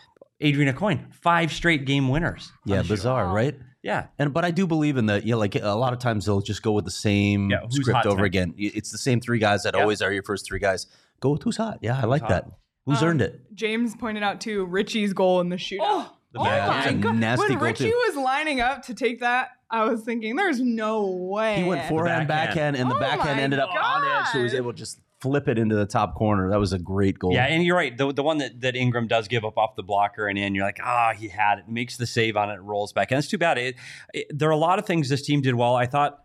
Adrian 0.41 0.75
Coin, 0.75 1.07
five 1.13 1.51
straight 1.53 1.85
game 1.87 2.09
winners. 2.09 2.53
Yeah, 2.65 2.79
the 2.79 2.83
shoot. 2.83 2.89
bizarre, 2.95 3.33
right? 3.33 3.55
Yeah, 3.87 4.07
And 4.19 4.35
but 4.35 4.45
I 4.45 4.51
do 4.51 4.67
believe 4.67 4.97
in 4.97 5.07
the 5.07 5.23
yeah, 5.25 5.37
like 5.37 5.55
a 5.55 5.69
lot 5.77 5.93
of 5.93 5.99
times 6.01 6.27
they'll 6.27 6.41
just 6.41 6.63
go 6.63 6.73
with 6.73 6.85
the 6.85 6.91
same 6.91 7.51
Yeah, 7.51 7.61
script 7.71 8.05
over 8.05 8.17
tonight? 8.17 8.27
again. 8.27 8.55
It's 8.59 8.91
the 8.91 8.99
same 8.99 9.21
three 9.21 9.39
guys 9.39 9.63
that 9.63 9.75
Yep. 9.75 9.81
always 9.81 10.03
are 10.03 10.13
your 10.13 10.25
first 10.25 10.45
three 10.45 10.59
guys. 10.59 10.87
Go 11.21 11.31
with 11.31 11.43
who's 11.45 11.57
hot. 11.57 11.79
Yeah, 11.83 11.99
I 12.03 12.05
like 12.07 12.23
hot? 12.23 12.29
that. 12.31 12.45
Who's 12.85 13.01
Um, 13.03 13.09
earned 13.09 13.23
it? 13.23 13.41
James 13.55 13.95
pointed 13.95 14.23
out 14.23 14.41
too 14.41 14.65
Ritchie's 14.67 15.13
goal 15.13 15.41
in 15.41 15.49
the 15.51 15.57
shootout. 15.57 15.79
Oh, 15.83 16.13
The 16.33 16.41
oh 16.41 16.45
my 16.45 16.93
god! 16.93 17.17
nasty 17.17 17.55
when 17.55 17.63
Ritchie 17.65 17.85
too. 17.91 18.03
was 18.09 18.17
lining 18.17 18.61
up 18.61 18.83
to 18.87 18.95
take 18.95 19.21
that, 19.21 19.51
I 19.71 19.85
was 19.85 20.03
thinking, 20.03 20.35
"There's 20.37 20.61
no 20.61 21.07
way." 21.07 21.57
He 21.57 21.65
went 21.65 21.85
forehand, 21.87 22.27
backhand. 22.29 22.75
backhand, 22.75 22.77
and 22.77 22.91
the 22.91 22.95
Oh 22.97 22.99
backhand 23.01 23.41
ended 23.41 23.59
up 23.61 23.71
on 23.71 24.05
edge, 24.05 24.27
so 24.33 24.39
he 24.39 24.45
was 24.45 24.55
able 24.55 24.73
to 24.73 24.79
just 24.79 25.01
flip 25.21 25.49
it 25.49 25.59
into 25.59 25.75
the 25.75 25.87
top 25.87 26.15
corner. 26.15 26.51
That 26.51 26.59
was 26.59 26.73
a 26.73 26.79
great 26.79 27.19
goal. 27.19 27.33
Yeah, 27.33 27.47
and 27.47 27.65
you're 27.65 27.77
right. 27.77 27.97
The, 27.97 28.13
the 28.13 28.23
one 28.23 28.39
that, 28.39 28.61
that 28.61 28.77
Ingram 28.77 29.07
does 29.07 29.29
give 29.29 29.45
up 29.45 29.57
off 29.57 29.75
the 29.77 29.83
blocker 29.83 30.27
and 30.29 30.39
in, 30.39 30.55
you're 30.55 30.65
like, 30.65 30.81
ah, 30.83 31.13
he 31.17 31.29
had 31.29 31.59
it. 31.59 31.69
Makes 31.69 31.97
the 31.97 32.07
save 32.07 32.37
on 32.37 32.51
it, 32.51 32.61
rolls 32.61 32.93
back. 32.93 33.11
And 33.11 33.19
it's 33.19 33.29
too 33.29 33.39
bad. 33.39 33.59
It, 33.59 33.77
it, 34.13 34.27
there 34.31 34.49
are 34.49 34.53
a 34.53 34.57
lot 34.57 34.79
of 34.79 34.87
things 34.87 35.09
this 35.09 35.23
team 35.23 35.41
did 35.41 35.55
well. 35.55 35.75
I 35.75 35.87
thought 35.87 36.19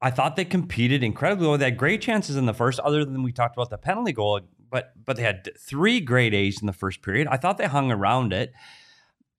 I 0.00 0.10
thought 0.10 0.36
they 0.36 0.44
competed 0.44 1.02
incredibly 1.02 1.46
well. 1.46 1.56
They 1.56 1.64
had 1.64 1.78
great 1.78 2.02
chances 2.02 2.36
in 2.36 2.44
the 2.44 2.52
first, 2.52 2.78
other 2.80 3.04
than 3.06 3.22
we 3.22 3.32
talked 3.32 3.56
about 3.56 3.70
the 3.70 3.78
penalty 3.78 4.12
goal, 4.12 4.40
but 4.70 4.92
but 5.02 5.16
they 5.16 5.22
had 5.22 5.48
three 5.58 6.00
great 6.00 6.34
A's 6.34 6.60
in 6.60 6.66
the 6.66 6.72
first 6.72 7.00
period. 7.00 7.26
I 7.28 7.36
thought 7.38 7.58
they 7.58 7.66
hung 7.66 7.90
around 7.90 8.32
it. 8.32 8.52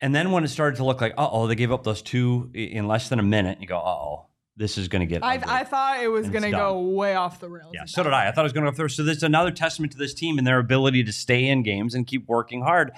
And 0.01 0.13
then 0.13 0.31
when 0.31 0.43
it 0.43 0.49
started 0.49 0.75
to 0.77 0.83
look 0.83 1.01
like, 1.01 1.13
uh 1.17 1.29
oh, 1.31 1.47
they 1.47 1.55
gave 1.55 1.71
up 1.71 1.83
those 1.83 2.01
two 2.01 2.49
in 2.53 2.87
less 2.87 3.09
than 3.09 3.19
a 3.19 3.23
minute, 3.23 3.61
you 3.61 3.67
go, 3.67 3.77
uh 3.77 3.83
oh, 3.83 4.25
this 4.57 4.77
is 4.77 4.87
going 4.87 5.01
to 5.01 5.05
get 5.05 5.23
I. 5.23 5.41
I 5.45 5.63
thought 5.63 6.01
it 6.01 6.07
was 6.07 6.29
gonna 6.29 6.51
go 6.51 6.79
way 6.79 7.15
off 7.15 7.39
the 7.39 7.49
rails. 7.49 7.71
Yeah, 7.73 7.85
so 7.85 8.03
did 8.03 8.13
I. 8.13 8.27
I 8.27 8.31
thought 8.31 8.41
it 8.41 8.43
was 8.43 8.53
going 8.53 8.65
to 8.65 8.71
go 8.71 8.75
through. 8.75 8.89
So 8.89 9.03
this 9.03 9.17
is 9.17 9.23
another 9.23 9.51
testament 9.51 9.91
to 9.93 9.97
this 9.97 10.13
team 10.13 10.37
and 10.37 10.47
their 10.47 10.59
ability 10.59 11.03
to 11.03 11.11
stay 11.11 11.47
in 11.47 11.61
games 11.63 11.93
and 11.93 12.07
keep 12.07 12.27
working 12.27 12.61
hard. 12.61 12.91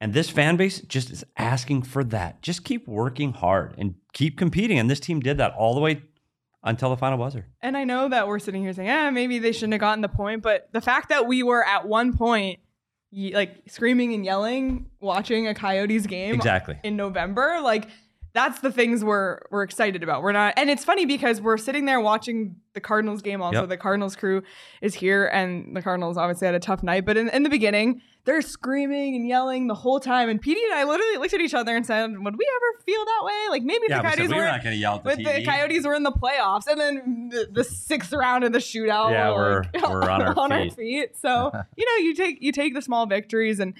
And 0.00 0.12
this 0.12 0.28
fan 0.28 0.56
base 0.56 0.80
just 0.82 1.10
is 1.10 1.24
asking 1.36 1.82
for 1.82 2.04
that. 2.04 2.42
Just 2.42 2.64
keep 2.64 2.86
working 2.86 3.32
hard 3.32 3.74
and 3.78 3.94
keep 4.12 4.36
competing. 4.38 4.78
And 4.78 4.90
this 4.90 5.00
team 5.00 5.20
did 5.20 5.38
that 5.38 5.54
all 5.54 5.74
the 5.74 5.80
way 5.80 6.02
until 6.62 6.90
the 6.90 6.96
final 6.96 7.16
buzzer. 7.16 7.46
And 7.62 7.76
I 7.76 7.84
know 7.84 8.08
that 8.08 8.28
we're 8.28 8.38
sitting 8.38 8.62
here 8.62 8.72
saying, 8.72 8.88
"eh, 8.88 9.10
maybe 9.10 9.38
they 9.38 9.52
shouldn't 9.52 9.72
have 9.72 9.80
gotten 9.80 10.02
the 10.02 10.08
point," 10.08 10.42
but 10.42 10.68
the 10.72 10.80
fact 10.80 11.08
that 11.08 11.26
we 11.26 11.42
were 11.42 11.64
at 11.64 11.88
one 11.88 12.16
point, 12.16 12.60
like 13.12 13.62
screaming 13.68 14.12
and 14.14 14.24
yelling, 14.24 14.86
watching 15.00 15.46
a 15.48 15.54
Coyotes 15.54 16.06
game 16.06 16.34
Exactly. 16.34 16.78
in 16.82 16.96
November, 16.96 17.60
like 17.62 17.88
that's 18.36 18.60
the 18.60 18.70
things 18.70 19.02
we're 19.02 19.40
we're 19.50 19.62
excited 19.62 20.02
about. 20.02 20.22
We're 20.22 20.32
not, 20.32 20.54
and 20.56 20.68
it's 20.68 20.84
funny 20.84 21.06
because 21.06 21.40
we're 21.40 21.56
sitting 21.56 21.86
there 21.86 22.00
watching 22.00 22.56
the 22.74 22.80
Cardinals 22.80 23.22
game. 23.22 23.40
Also, 23.40 23.60
Yep. 23.60 23.68
the 23.70 23.76
Cardinals 23.78 24.14
crew 24.14 24.42
is 24.82 24.94
here, 24.94 25.26
and 25.26 25.74
the 25.74 25.80
Cardinals 25.80 26.16
obviously 26.18 26.46
had 26.46 26.54
a 26.54 26.60
tough 26.60 26.82
night. 26.82 27.06
But 27.06 27.16
in, 27.16 27.28
in 27.30 27.42
the 27.44 27.48
beginning, 27.48 28.02
they're 28.26 28.42
screaming 28.42 29.16
and 29.16 29.26
yelling 29.26 29.68
the 29.68 29.74
whole 29.74 30.00
time, 30.00 30.28
and 30.28 30.40
Petey 30.40 30.60
and 30.70 30.74
I 30.74 30.84
literally 30.84 31.16
looked 31.16 31.32
at 31.32 31.40
each 31.40 31.54
other 31.54 31.74
and 31.74 31.86
said, 31.86 32.10
"Would 32.10 32.36
we 32.36 32.46
ever 32.56 32.82
feel 32.84 33.04
that 33.04 33.20
way? 33.24 33.46
Like 33.48 33.62
maybe 33.62 33.84
if 33.88 33.96
the 33.96 34.02
Coyotes 34.08 34.30
were." 34.30 34.44
not 34.44 34.62
going 34.62 34.74
to 34.74 34.80
yell 34.80 34.96
at 34.96 35.04
But 35.04 35.16
the 35.18 35.42
Coyotes 35.44 35.86
were 35.86 35.94
in 35.94 36.02
the 36.02 36.12
playoffs, 36.12 36.66
and 36.66 36.78
then 36.78 37.28
the, 37.32 37.48
the 37.50 37.64
sixth 37.64 38.12
round 38.12 38.44
of 38.44 38.52
the 38.52 38.58
shootout. 38.58 39.12
Yeah, 39.12 39.30
we're, 39.30 39.62
like, 39.62 39.88
we're 39.88 40.10
on 40.10 40.52
our 40.52 40.70
feet. 40.70 41.16
So 41.16 41.50
you 41.76 41.86
know, 41.86 42.04
you 42.04 42.14
take 42.14 42.42
you 42.42 42.52
take 42.52 42.74
the 42.74 42.82
small 42.82 43.06
victories, 43.06 43.60
and 43.60 43.72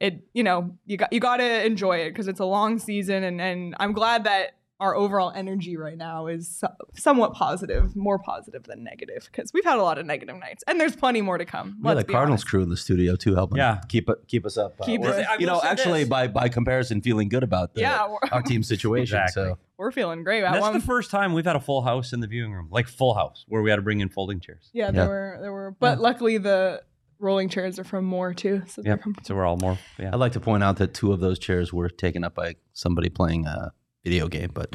it 0.00 0.24
you 0.32 0.42
know 0.42 0.76
you 0.86 0.96
got 0.96 1.12
you 1.12 1.20
got 1.20 1.36
to 1.38 1.64
enjoy 1.66 1.98
it 1.98 2.10
because 2.10 2.26
it's 2.28 2.40
a 2.40 2.44
long 2.44 2.78
season, 2.78 3.22
and 3.24 3.40
and 3.40 3.74
I'm 3.78 3.92
glad 3.92 4.24
that 4.24 4.56
our 4.80 4.96
overall 4.96 5.30
energy 5.36 5.76
right 5.76 5.98
now 5.98 6.26
is 6.26 6.48
so, 6.48 6.66
somewhat 6.94 7.34
positive, 7.34 7.94
more 7.94 8.18
positive 8.18 8.62
than 8.64 8.82
negative, 8.82 9.28
because 9.30 9.52
we've 9.52 9.62
had 9.66 9.78
a 9.78 9.82
lot 9.82 9.98
of 9.98 10.06
negative 10.06 10.34
nights, 10.38 10.64
and 10.66 10.80
there's 10.80 10.96
plenty 10.96 11.20
more 11.20 11.36
to 11.36 11.44
come. 11.44 11.76
Yeah, 11.82 11.88
let's 11.90 12.00
the 12.00 12.06
be 12.06 12.12
Cardinals 12.14 12.38
honest. 12.40 12.48
crew 12.48 12.62
in 12.62 12.70
the 12.70 12.78
studio 12.78 13.14
too, 13.14 13.34
helping 13.34 13.58
Yeah. 13.58 13.82
keep 13.88 14.08
it 14.08 14.16
keep 14.26 14.46
us 14.46 14.56
up. 14.56 14.80
Uh, 14.80 14.86
Keep 14.86 15.02
we're- 15.02 15.20
us- 15.20 15.26
I 15.28 15.36
you 15.36 15.44
know, 15.46 15.60
actually 15.62 16.00
this. 16.04 16.08
by 16.08 16.28
by 16.28 16.48
comparison, 16.48 17.02
feeling 17.02 17.28
good 17.28 17.42
about 17.42 17.74
the, 17.74 17.82
Yeah, 17.82 18.08
our 18.32 18.40
team 18.40 18.62
situation. 18.62 19.02
Exactly. 19.18 19.42
So 19.50 19.58
We're 19.76 19.92
feeling 19.92 20.24
great. 20.24 20.44
At 20.44 20.52
That's 20.52 20.62
one, 20.62 20.72
the 20.72 20.80
first 20.80 21.10
time 21.10 21.34
we've 21.34 21.44
had 21.44 21.56
a 21.56 21.60
full 21.60 21.82
house 21.82 22.14
in 22.14 22.20
the 22.20 22.26
viewing 22.26 22.52
room, 22.54 22.68
like 22.70 22.86
full 22.88 23.12
house, 23.14 23.44
where 23.48 23.60
we 23.60 23.68
had 23.68 23.76
to 23.76 23.82
bring 23.82 24.00
in 24.00 24.08
folding 24.08 24.40
chairs. 24.40 24.70
yeah, 24.72 24.86
Yeah. 24.86 24.90
there 24.92 25.08
were 25.08 25.38
there 25.42 25.52
were, 25.52 25.76
but 25.78 26.00
luckily 26.00 26.38
the 26.38 26.82
rolling 27.20 27.48
chairs 27.48 27.78
are 27.78 27.84
from 27.84 28.04
more 28.04 28.32
too, 28.34 28.62
so 28.66 28.82
Yep. 28.84 29.00
So 29.24 29.34
we're 29.34 29.44
all 29.46 29.56
more. 29.58 29.78
Yeah. 29.98 30.10
I'd 30.12 30.16
like 30.20 30.32
to 30.32 30.40
point 30.40 30.62
out 30.64 30.76
that 30.78 30.94
two 30.94 31.12
of 31.12 31.20
those 31.20 31.38
chairs 31.38 31.72
were 31.72 31.88
taken 31.88 32.24
up 32.24 32.34
by 32.34 32.56
somebody 32.72 33.08
playing 33.10 33.46
a 33.46 33.72
video 34.04 34.26
game, 34.28 34.50
but 34.54 34.74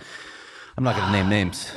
I'm 0.77 0.83
not 0.83 0.95
going 0.95 1.07
to 1.07 1.11
name 1.11 1.29
names. 1.29 1.71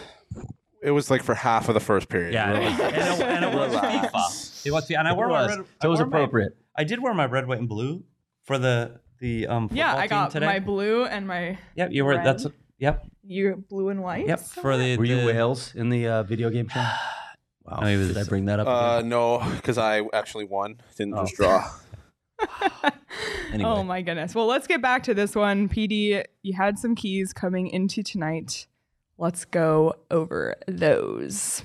It 0.83 0.91
was 0.93 1.11
like 1.11 1.23
for 1.25 1.35
half 1.35 1.69
of 1.69 1.75
the 1.75 1.81
first 1.81 2.09
period. 2.09 2.35
Yeah, 2.35 2.53
and 2.53 2.81
it, 3.21 3.27
and 3.27 3.45
it 3.45 3.53
was 3.55 3.75
FIFA. 3.75 4.67
It 4.67 4.71
was, 4.71 4.91
and 4.91 5.09
I 5.09 5.11
It 5.13 5.17
wore 5.17 5.29
my 5.29 5.47
red, 5.47 5.57
So 5.57 5.65
it 5.83 5.89
was 5.89 6.01
I 6.01 6.05
wore 6.05 6.11
my- 6.11 6.19
appropriate. 6.19 6.57
I 6.77 6.85
did 6.85 7.03
wear 7.03 7.13
my 7.15 7.25
red, 7.27 7.49
white, 7.49 7.59
and 7.59 7.69
blue 7.69 8.05
for 8.45 8.59
the 8.59 9.01
the 9.19 9.49
um. 9.49 9.69
Yeah, 9.73 9.89
football 9.89 9.99
I 9.99 10.07
team 10.07 10.09
got 10.11 10.31
today. 10.31 10.47
my 10.47 10.59
blue 10.61 11.05
and 11.05 11.27
my 11.27 11.59
Yep, 11.75 11.89
you 11.93 12.05
were. 12.05 12.11
red. 12.13 12.25
That's 12.25 12.47
yep, 12.79 13.05
you 13.25 13.65
blue 13.69 13.89
and 13.89 14.03
white. 14.03 14.29
yep. 14.29 14.39
For 14.39 14.77
the 14.77 14.97
Were 14.97 15.05
you 15.05 15.21
the- 15.23 15.27
whales 15.27 15.75
in 15.75 15.89
the 15.91 16.07
uh, 16.07 16.23
video 16.23 16.51
game 16.51 16.69
show? 16.69 16.87
Wow. 17.71 17.81
No, 17.81 17.87
he 17.89 17.97
was- 17.97 18.09
Did 18.09 18.19
I 18.19 18.25
bring 18.25 18.47
that 18.47 18.61
up? 18.61 18.67
Uh, 18.67 18.97
again? 18.99 19.09
no, 19.11 19.39
because 19.57 19.77
I 19.79 20.03
actually 20.13 20.45
won. 20.45 20.77
Didn't 20.97 21.15
Oh. 21.15 21.23
just 21.25 21.35
draw. 21.37 21.71
Anyway. 23.53 23.69
Oh 23.71 23.83
my 23.83 24.03
goodness. 24.03 24.35
Well, 24.35 24.47
let's 24.47 24.67
get 24.67 24.83
back 24.83 25.03
to 25.05 25.15
this 25.15 25.35
one. 25.35 25.69
PD, 25.71 26.23
you 26.43 26.53
had 26.55 26.79
some 26.79 26.95
keys 26.95 27.33
coming 27.33 27.69
into 27.69 28.03
tonight. 28.03 28.67
Let's 29.17 29.47
go 29.47 29.95
over 30.11 30.55
those. 30.67 31.63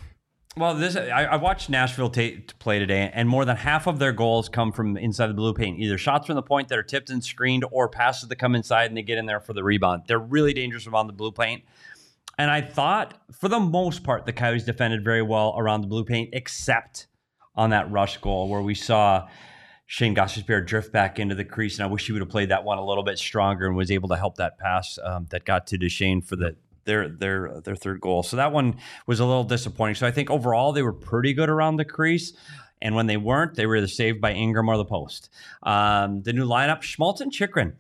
Well, 0.56 0.76
this 0.76 0.96
I, 0.96 1.24
I 1.26 1.36
watched 1.36 1.70
Nashville 1.70 2.10
ta 2.10 2.30
play 2.60 2.80
today, 2.80 3.12
and 3.14 3.28
more 3.28 3.44
than 3.44 3.58
half 3.58 3.86
of 3.86 4.00
their 4.00 4.14
goals 4.14 4.48
come 4.48 4.72
from 4.72 4.96
inside 4.96 5.28
the 5.28 5.34
blue 5.34 5.54
paint. 5.54 5.78
Either 5.80 5.98
shots 5.98 6.26
from 6.28 6.36
the 6.36 6.42
point 6.42 6.70
that 6.70 6.80
are 6.80 6.84
tipped 6.84 7.10
and 7.10 7.24
screened, 7.24 7.66
or 7.70 7.90
passes 7.90 8.30
that 8.30 8.38
come 8.38 8.56
inside 8.56 8.86
and 8.86 8.96
they 8.96 9.02
get 9.02 9.18
in 9.18 9.26
there 9.26 9.42
for 9.42 9.52
the 9.54 9.64
rebound. 9.64 10.04
They're 10.08 10.20
really 10.20 10.54
dangerous 10.54 10.88
around 10.88 11.08
the 11.08 11.14
blue 11.14 11.32
paint. 11.34 11.64
And 12.38 12.50
I 12.50 12.62
thought, 12.62 13.22
for 13.32 13.48
the 13.48 13.60
most 13.60 14.04
part, 14.04 14.26
the 14.26 14.34
Coyotes 14.34 14.64
defended 14.64 15.04
very 15.04 15.22
well 15.22 15.54
around 15.58 15.82
the 15.82 15.88
blue 15.88 16.04
paint, 16.04 16.30
except 16.34 17.08
on 17.56 17.70
that 17.70 17.92
rush 17.92 18.18
goal 18.18 18.50
where 18.50 18.62
we 18.62 18.74
saw 18.74 19.28
Shane 19.86 20.16
Gostisbehere 20.16 20.66
drift 20.66 20.92
back 20.92 21.20
into 21.20 21.36
the 21.36 21.46
crease. 21.46 21.78
And 21.78 21.84
I 21.84 21.88
wish 21.88 22.08
he 22.08 22.12
would 22.12 22.22
have 22.22 22.30
played 22.30 22.50
that 22.50 22.64
one 22.64 22.80
a 22.80 22.86
little 22.86 23.04
bit 23.04 23.20
stronger 23.20 23.68
and 23.68 23.76
was 23.76 23.92
able 23.92 24.10
to 24.10 24.16
help 24.16 24.38
that 24.38 24.58
pass 24.58 24.98
um, 25.04 25.28
that 25.30 25.46
got 25.46 25.68
to 25.68 25.78
Duchene 25.78 26.22
for 26.22 26.36
the 26.36 26.56
their 26.86 27.08
their 27.08 27.62
their 27.62 27.76
third 27.76 28.02
goal. 28.02 28.24
So 28.24 28.36
that 28.38 28.52
one 28.52 28.78
was 29.06 29.20
a 29.20 29.26
little 29.26 29.44
disappointing. 29.44 29.96
So 29.96 30.08
I 30.08 30.12
think 30.12 30.30
overall 30.30 30.74
they 30.74 30.82
were 30.82 30.94
pretty 30.94 31.34
good 31.34 31.50
around 31.50 31.78
the 31.78 31.86
crease. 31.86 32.34
And 32.82 32.96
when 32.96 33.08
they 33.08 33.16
weren't, 33.16 33.56
they 33.56 33.66
were 33.66 33.78
either 33.78 33.88
saved 33.88 34.20
by 34.20 34.34
Ingram 34.34 34.68
or 34.68 34.76
the 34.76 34.84
post. 34.84 35.30
Um, 35.62 36.24
the 36.24 36.34
new 36.34 36.46
lineup: 36.46 36.82
Schmaltz 36.82 37.22
and 37.22 37.32
Chychrun. 37.32 37.74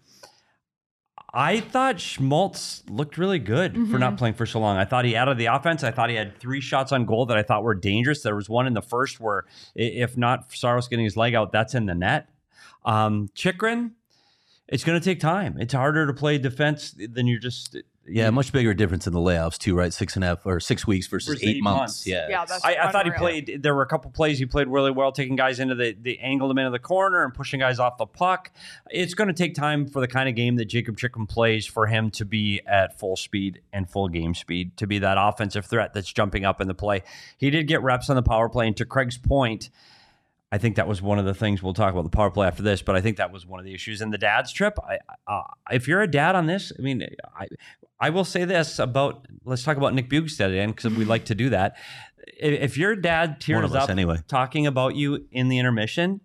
I 1.35 1.61
thought 1.61 1.99
Schmaltz 1.99 2.83
looked 2.87 3.17
really 3.17 3.39
good 3.39 3.73
for 3.89 3.97
not 3.97 4.17
playing 4.17 4.35
for 4.35 4.45
so 4.45 4.59
long. 4.59 4.77
I 4.77 4.85
thought 4.85 5.03
he 5.03 5.15
added 5.15 5.39
the 5.39 5.47
offense. 5.47 5.83
I 5.83 5.89
thought 5.89 6.11
he 6.11 6.15
had 6.15 6.37
three 6.37 6.61
shots 6.61 6.91
on 6.91 7.05
goal 7.05 7.25
that 7.25 7.37
I 7.37 7.41
thought 7.41 7.63
were 7.63 7.73
dangerous. 7.73 8.21
There 8.21 8.35
was 8.35 8.49
one 8.49 8.67
in 8.67 8.75
the 8.75 8.83
first 8.83 9.19
where, 9.19 9.45
if 9.73 10.15
not 10.15 10.53
Saros 10.53 10.87
getting 10.87 11.05
his 11.05 11.17
leg 11.17 11.33
out, 11.33 11.51
that's 11.51 11.73
in 11.73 11.87
the 11.87 11.95
net. 11.95 12.29
Um, 12.85 13.29
Chychrun, 13.33 13.93
it's 14.67 14.83
going 14.83 14.99
to 14.99 15.03
take 15.03 15.19
time. 15.19 15.57
It's 15.59 15.73
harder 15.73 16.05
to 16.05 16.13
play 16.13 16.37
defense 16.37 16.91
than 16.91 17.25
you're 17.25 17.39
just. 17.39 17.77
Yeah, 18.05 18.29
much 18.31 18.51
bigger 18.51 18.74
difference 18.74 19.07
in 19.07 19.13
the 19.13 19.19
layoffs 19.19 19.57
too, 19.57 19.75
right? 19.75 19.93
Six 19.93 20.15
and 20.15 20.25
a 20.25 20.27
half 20.27 20.45
or 20.45 20.60
six 20.60 20.86
weeks 20.86 21.07
versus, 21.07 21.27
Versus 21.29 21.43
eight, 21.43 21.55
eight 21.57 21.63
months. 21.63 21.79
months. 21.79 22.07
Yeah, 22.07 22.27
Yeah, 22.29 22.39
that's- 22.45 22.62
I, 22.65 22.75
I 22.75 22.91
thought 22.91 23.05
he 23.05 23.12
played. 23.12 23.60
There 23.63 23.74
were 23.74 23.81
a 23.81 23.88
couple 23.88 24.12
plays 24.12 24.38
he 24.39 24.45
played 24.45 24.67
really 24.67 24.91
well, 24.91 25.13
taking 25.13 25.38
guys 25.38 25.60
into 25.62 25.74
the 25.75 25.95
the 26.01 26.19
angled 26.19 26.50
them 26.51 26.57
into 26.57 26.72
the 26.72 26.79
corner 26.79 27.24
and 27.24 27.33
pushing 27.33 27.62
guys 27.62 27.79
off 27.79 27.98
the 27.98 28.05
puck. 28.05 28.51
It's 28.91 29.13
going 29.13 29.29
to 29.29 29.33
take 29.33 29.55
time 29.55 29.88
for 29.88 30.01
the 30.01 30.07
kind 30.10 30.27
of 30.27 30.36
game 30.36 30.57
that 30.57 30.65
Jakob 30.65 30.98
Chychrun 30.98 31.27
plays 31.27 31.65
for 31.65 31.88
him 31.88 32.12
to 32.12 32.25
be 32.25 32.60
at 32.67 33.00
full 33.00 33.15
speed 33.15 33.62
and 33.72 33.89
full 33.89 34.10
game 34.10 34.33
speed 34.33 34.75
to 34.77 34.86
be 34.88 35.00
that 35.00 35.17
offensive 35.17 35.65
threat 35.65 35.93
that's 35.93 36.12
jumping 36.12 36.43
up 36.43 36.60
in 36.60 36.67
the 36.67 36.74
play. 36.75 37.03
He 37.38 37.50
did 37.51 37.67
get 37.67 37.81
reps 37.83 38.10
on 38.10 38.17
the 38.17 38.22
power 38.24 38.50
play, 38.50 38.67
and 38.67 38.75
to 38.77 38.86
Craig's 38.86 39.17
point. 39.17 39.69
I 40.53 40.60
think 40.60 40.75
that 40.75 40.88
was 40.88 41.01
one 41.01 41.17
of 41.17 41.25
the 41.25 41.33
things 41.33 41.63
we'll 41.63 41.74
talk 41.74 41.93
about 41.93 42.03
the 42.03 42.12
power 42.12 42.29
play 42.29 42.45
after 42.45 42.62
this, 42.62 42.83
but 42.83 42.95
I 42.95 43.01
think 43.01 43.17
that 43.17 43.31
was 43.31 43.43
one 43.43 43.60
of 43.60 43.65
the 43.65 43.74
issues 43.74 44.03
in 44.03 44.12
the 44.12 44.19
dad's 44.19 44.53
trip. 44.53 44.77
I, 44.88 45.00
uh, 45.25 45.41
if 45.72 45.88
you're 45.88 46.03
a 46.03 46.07
dad 46.07 46.36
on 46.36 46.45
this, 46.45 46.72
I 46.77 46.83
mean, 46.83 47.03
I, 47.36 47.48
I 48.00 48.12
will 48.12 48.24
say 48.24 48.45
this 48.45 48.77
about 48.77 49.27
let's 49.45 49.63
talk 49.63 49.77
about 49.77 49.95
Nick 49.95 50.12
Bjugstad 50.12 50.50
again 50.50 50.69
because 50.69 50.93
we 50.93 51.05
like 51.05 51.25
to 51.25 51.33
do 51.33 51.50
that. 51.50 51.77
If, 52.39 52.62
if 52.62 52.77
your 52.77 52.95
dad 52.95 53.41
tears 53.41 53.72
us 53.72 53.74
up 53.74 53.89
anyway. 53.89 54.19
talking 54.27 54.67
about 54.67 54.95
you 54.95 55.25
in 55.31 55.50
the 55.50 55.57
intermission, 55.57 56.22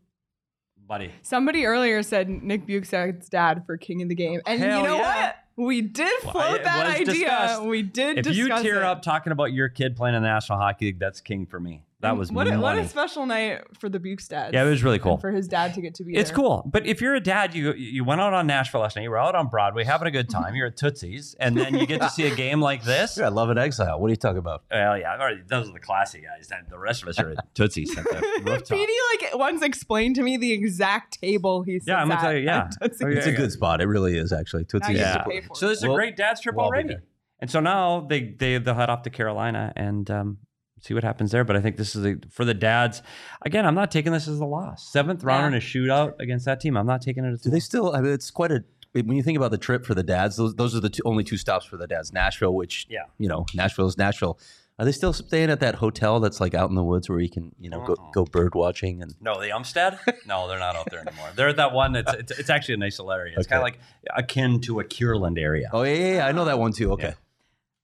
buddy, 0.87 1.11
Somebody 1.23 1.65
earlier 1.65 2.03
said 2.03 2.29
Nick 2.29 2.67
Bjugstad's 2.67 3.31
dad 3.31 3.65
for 3.65 3.79
king 3.79 4.03
of 4.03 4.11
the 4.11 4.15
game. 4.15 4.43
And 4.45 4.61
Hell 4.61 4.77
you 4.77 4.85
know 4.89 4.97
yeah. 4.97 5.25
what? 5.25 5.37
We 5.57 5.81
did 5.81 6.21
float 6.21 6.57
it 6.57 6.65
that 6.65 6.87
idea. 6.87 7.07
discussed. 7.07 7.63
We 7.63 7.83
did 7.83 8.19
if 8.19 8.25
discuss 8.27 8.63
you 8.63 8.71
tear 8.71 8.81
it. 8.81 8.83
up 8.83 9.01
talking 9.01 9.33
about 9.33 9.55
your 9.55 9.71
kid 9.71 9.97
playing 9.97 10.17
in 10.17 10.23
the 10.23 10.29
National 10.29 10.59
Hockey 10.59 10.85
League, 10.85 10.99
that's 10.99 11.23
king 11.23 11.47
for 11.47 11.59
me. 11.59 11.83
That 12.01 12.17
was 12.17 12.31
what 12.31 12.47
a, 12.47 12.57
what 12.61 12.79
a 12.79 12.87
special 12.87 13.27
night 13.27 13.63
for 13.81 13.89
the 13.89 13.99
Bjugstads. 13.99 14.53
Yeah, 14.53 14.65
it 14.65 14.71
was 14.71 14.85
really 14.85 14.97
and 14.99 15.03
cool. 15.03 15.19
for 15.19 15.33
his 15.33 15.49
dad 15.49 15.75
to 15.75 15.81
get 15.81 15.95
to 15.97 16.05
be 16.05 16.15
It's 16.15 16.31
there. 16.31 16.37
cool, 16.37 16.63
but 16.73 16.87
if 16.87 17.01
you're 17.01 17.17
a 17.17 17.21
dad, 17.21 17.57
you 17.57 17.73
you 17.73 18.05
went 18.05 18.21
out 18.21 18.33
on 18.33 18.47
Nashville 18.47 18.83
last 18.83 18.95
night. 18.95 19.03
You 19.03 19.11
were 19.11 19.19
out 19.19 19.35
on 19.35 19.49
Broadway 19.49 19.83
having 19.83 20.07
a 20.07 20.13
good 20.13 20.31
time. 20.31 20.55
You're 20.55 20.69
at 20.69 20.77
Tootsie's, 20.77 21.35
and 21.41 21.57
then 21.57 21.75
you 21.75 21.87
get 21.87 22.01
to 22.01 22.09
see 22.09 22.27
a 22.29 22.35
game 22.37 22.61
like 22.61 22.85
this. 22.85 23.19
Yeah, 23.19 23.29
love 23.31 23.51
an 23.51 23.59
exile. 23.59 23.99
What 24.01 24.07
are 24.07 24.11
you 24.11 24.17
talking 24.17 24.39
about? 24.39 24.63
Well, 24.71 24.97
yeah, 24.97 25.13
I've 25.13 25.21
already, 25.21 25.41
those 25.49 25.69
are 25.69 25.73
the 25.73 25.81
classy 25.81 26.21
guys. 26.21 26.47
Then 26.47 26.67
The 26.71 26.79
rest 26.79 27.03
of 27.03 27.09
us 27.09 27.19
are 27.19 27.31
at 27.31 27.39
Tootsie's 27.57 27.91
at 27.99 28.05
the 28.05 28.43
rooftop. 28.45 28.69
Petey 28.79 28.93
like 29.21 29.35
once 29.37 29.63
explained 29.63 30.15
to 30.17 30.23
me 30.23 30.37
the 30.37 30.53
exact 30.53 31.21
table 31.21 31.63
he 31.65 31.81
sits 31.81 31.89
Yeah, 31.89 32.01
I'm 32.01 32.09
gonna 32.09 32.21
tell 32.21 32.33
you, 32.33 32.45
yeah. 32.45 32.69
at 32.81 32.93
Tootsie's. 32.93 33.17
It's 33.17 33.27
a 33.27 33.31
yeah. 33.33 33.37
good 33.37 33.51
spot. 33.51 33.81
It 33.81 33.87
really 33.87 34.17
is 34.17 34.33
actually. 34.33 34.65
Tootsie's 34.67 34.91
you 34.91 34.95
is 34.97 35.01
Yeah. 35.01 35.19
to 35.25 35.25
pay 35.29 35.41
for 35.41 35.57
So 35.57 35.67
this 35.69 35.79
is 35.79 35.83
Well, 35.85 35.95
a 35.95 35.97
great 35.97 36.17
dad's 36.17 36.41
trip 36.41 36.55
we'll 36.55 36.67
already. 36.67 36.95
And 37.41 37.51
so 37.51 37.59
now 37.59 38.07
they 38.09 38.35
they 38.39 38.59
they'll 38.59 38.75
head 38.75 38.89
off 38.89 39.03
to 39.03 39.11
Carolina 39.11 39.73
and 39.77 40.09
um, 40.11 40.39
see 40.81 40.95
what 40.95 41.05
happens 41.05 41.31
there. 41.33 41.45
But 41.45 41.57
I 41.57 41.61
think 41.61 41.77
this 41.77 41.95
is 41.97 42.05
a, 42.05 42.17
for 42.31 42.45
the 42.45 42.55
dads. 42.55 43.03
Again, 43.43 43.67
I'm 43.67 43.75
not 43.75 43.91
taking 43.91 44.13
this 44.13 44.29
as 44.29 44.41
a 44.41 44.45
loss. 44.45 44.91
Seventh 44.91 45.23
round 45.25 45.43
Yeah. 45.43 45.47
in 45.49 45.55
a 45.55 45.59
shootout 45.61 46.19
against 46.21 46.45
that 46.47 46.61
team. 46.61 46.77
I'm 46.77 46.87
not 46.87 47.03
taking 47.03 47.25
it 47.25 47.33
as. 47.33 47.43
Do 47.43 47.51
they 47.51 47.61
still? 47.61 47.95
I 47.95 48.01
mean, 48.01 48.13
it's 48.13 48.31
quite 48.31 48.53
a. 48.53 48.65
When 48.93 49.13
you 49.17 49.23
think 49.23 49.37
about 49.37 49.51
the 49.51 49.59
trip 49.59 49.85
for 49.85 49.95
the 49.95 50.03
dads, 50.03 50.37
those 50.37 50.55
those 50.55 50.75
are 50.75 50.81
the 50.81 50.89
two, 50.91 51.03
only 51.05 51.23
two 51.25 51.37
stops 51.37 51.67
for 51.67 51.77
the 51.77 51.87
dads. 51.87 52.13
Nashville, 52.13 52.55
which 52.55 52.87
Yeah. 52.89 53.03
you 53.19 53.29
know, 53.29 53.45
Nashville 53.55 53.87
is 53.87 53.99
Nashville. 53.99 54.39
Are 54.81 54.85
they 54.85 54.93
still 54.93 55.13
staying 55.13 55.51
at 55.51 55.59
that 55.59 55.75
hotel 55.75 56.21
that's 56.21 56.41
like 56.41 56.55
out 56.55 56.69
in 56.71 56.77
the 56.77 56.85
woods 56.85 57.09
where 57.09 57.19
you 57.19 57.29
can, 57.29 57.53
you 57.59 57.69
know, 57.69 57.81
go 57.85 57.95
Uh-uh. 57.95 58.11
go 58.13 58.25
bird 58.25 58.55
watching 58.55 59.03
and 59.03 59.13
No, 59.21 59.41
the 59.41 59.49
Umstead? 59.49 59.99
No, 60.27 60.47
they're 60.49 60.59
not 60.61 60.77
out 60.77 60.89
there 60.91 61.01
anymore. 61.07 61.29
They're 61.35 61.49
at 61.49 61.57
that 61.57 61.73
one. 61.73 61.97
It's 61.97 62.13
it's, 62.15 62.33
it's 62.39 62.51
actually 62.51 62.75
a 62.75 62.79
nice 62.79 62.99
little 62.99 63.13
area. 63.13 63.35
It's 63.37 63.47
Okay. 63.47 63.57
kind 63.57 63.59
of 63.61 63.65
like 63.65 63.81
akin 64.17 64.61
to 64.63 64.79
a 64.81 64.85
Cureland 64.85 65.37
area. 65.39 65.69
Oh 65.73 65.83
yeah, 65.83 65.95
yeah, 65.95 66.15
yeah, 66.15 66.27
I 66.27 66.33
know 66.33 66.45
that 66.45 66.59
one 66.61 66.73
too. 66.73 66.93
Okay. 66.93 67.09
Yeah. 67.09 67.15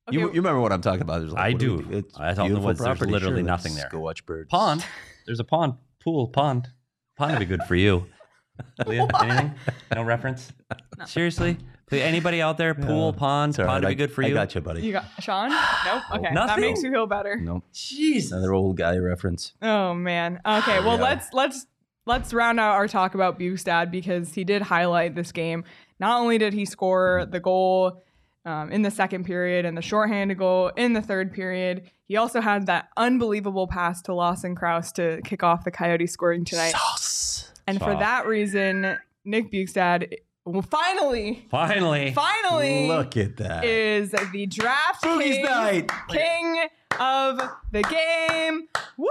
Okay. 0.08 0.18
You, 0.18 0.26
you 0.28 0.34
remember 0.34 0.60
what 0.60 0.70
I'm 0.72 0.82
talking 0.82 1.00
about? 1.02 1.20
There's 1.20 1.34
I 1.34 1.50
what 1.50 1.58
do. 1.58 1.76
we 1.88 1.96
It's 1.96 2.14
I 2.18 2.34
thought 2.34 2.46
in 2.46 2.52
the 2.54 2.60
beautiful 2.60 2.66
woods 2.66 2.80
there's 2.80 3.00
literally 3.00 3.36
Sure, 3.40 3.42
nothing 3.46 3.74
there. 3.74 3.88
Go 3.90 4.00
watch 4.00 4.26
birds. 4.26 4.48
Pond. 4.50 4.84
There's 5.26 5.40
a 5.40 5.44
pond. 5.44 5.74
Pool. 6.02 6.28
Pond. 6.28 6.68
Pond 7.16 7.32
would 7.32 7.38
be 7.38 7.46
good 7.46 7.62
for 7.62 7.74
you. 7.74 8.04
Leah, 8.86 9.06
anything? 9.22 9.54
No 9.94 10.02
reference? 10.02 10.52
Seriously? 11.06 11.56
Anybody 11.90 12.42
out 12.42 12.58
there? 12.58 12.74
Pool, 12.74 13.12
pond, 13.12 13.50
It's 13.50 13.56
pond 13.56 13.68
right. 13.68 13.80
would 13.82 13.88
be 13.88 13.94
good 13.94 14.10
for 14.12 14.22
you. 14.22 14.26
I 14.26 14.28
you. 14.30 14.34
got 14.34 14.54
you, 14.54 14.60
buddy. 14.60 14.82
You 14.82 14.92
got 14.92 15.04
Sean? 15.20 15.48
Nope. 15.50 16.02
Okay. 16.12 16.22
That 16.24 16.34
Nothing? 16.34 16.60
makes 16.62 16.82
you 16.82 16.90
feel 16.90 17.06
better. 17.06 17.36
no, 17.36 17.62
Jeez. 17.72 18.32
another 18.32 18.52
old 18.52 18.76
guy 18.76 18.96
reference. 18.98 19.52
Oh 19.62 19.94
man. 19.94 20.40
Okay, 20.44 20.80
well 20.80 20.96
Yeah. 20.96 21.02
let's 21.04 21.32
let's 21.32 21.66
let's 22.06 22.34
round 22.34 22.58
out 22.60 22.72
our 22.72 22.88
talk 22.88 23.14
about 23.14 23.38
Bjugstad 23.38 23.90
because 23.92 24.34
he 24.34 24.44
did 24.44 24.62
highlight 24.62 25.14
this 25.14 25.30
game. 25.32 25.64
Not 26.00 26.20
only 26.20 26.36
did 26.38 26.52
he 26.52 26.64
score 26.64 27.26
the 27.30 27.38
goal 27.40 28.02
um, 28.44 28.70
in 28.70 28.82
the 28.82 28.90
second 28.90 29.24
period 29.24 29.64
and 29.64 29.76
the 29.76 29.82
shorthanded 29.82 30.38
goal 30.38 30.68
in 30.76 30.92
the 30.92 31.00
third 31.02 31.32
period, 31.32 31.90
he 32.06 32.16
also 32.16 32.40
had 32.40 32.66
that 32.66 32.88
unbelievable 32.96 33.66
pass 33.66 34.02
to 34.02 34.14
Lawson 34.14 34.54
Crouse 34.54 34.92
to 34.92 35.20
kick 35.24 35.42
off 35.42 35.64
the 35.64 35.70
Coyote 35.70 36.06
scoring 36.06 36.44
tonight. 36.44 36.72
Sauce. 36.72 37.52
And 37.66 37.78
for 37.78 37.94
that 37.94 38.26
reason, 38.26 38.98
Nick 39.24 39.50
Bjugstad 39.50 40.12
will 40.44 40.60
finally, 40.60 41.46
Finally. 41.50 42.12
finally 42.12 42.86
Look 42.88 43.16
at 43.16 43.38
that. 43.38 43.64
is 43.64 44.10
the 44.32 44.46
draft 44.46 45.02
Boogie's 45.02 45.36
king, 45.36 45.44
night. 45.46 45.90
king 46.10 46.66
of 47.00 47.40
the 47.72 47.82
game. 47.82 48.68
Woo! 48.98 49.08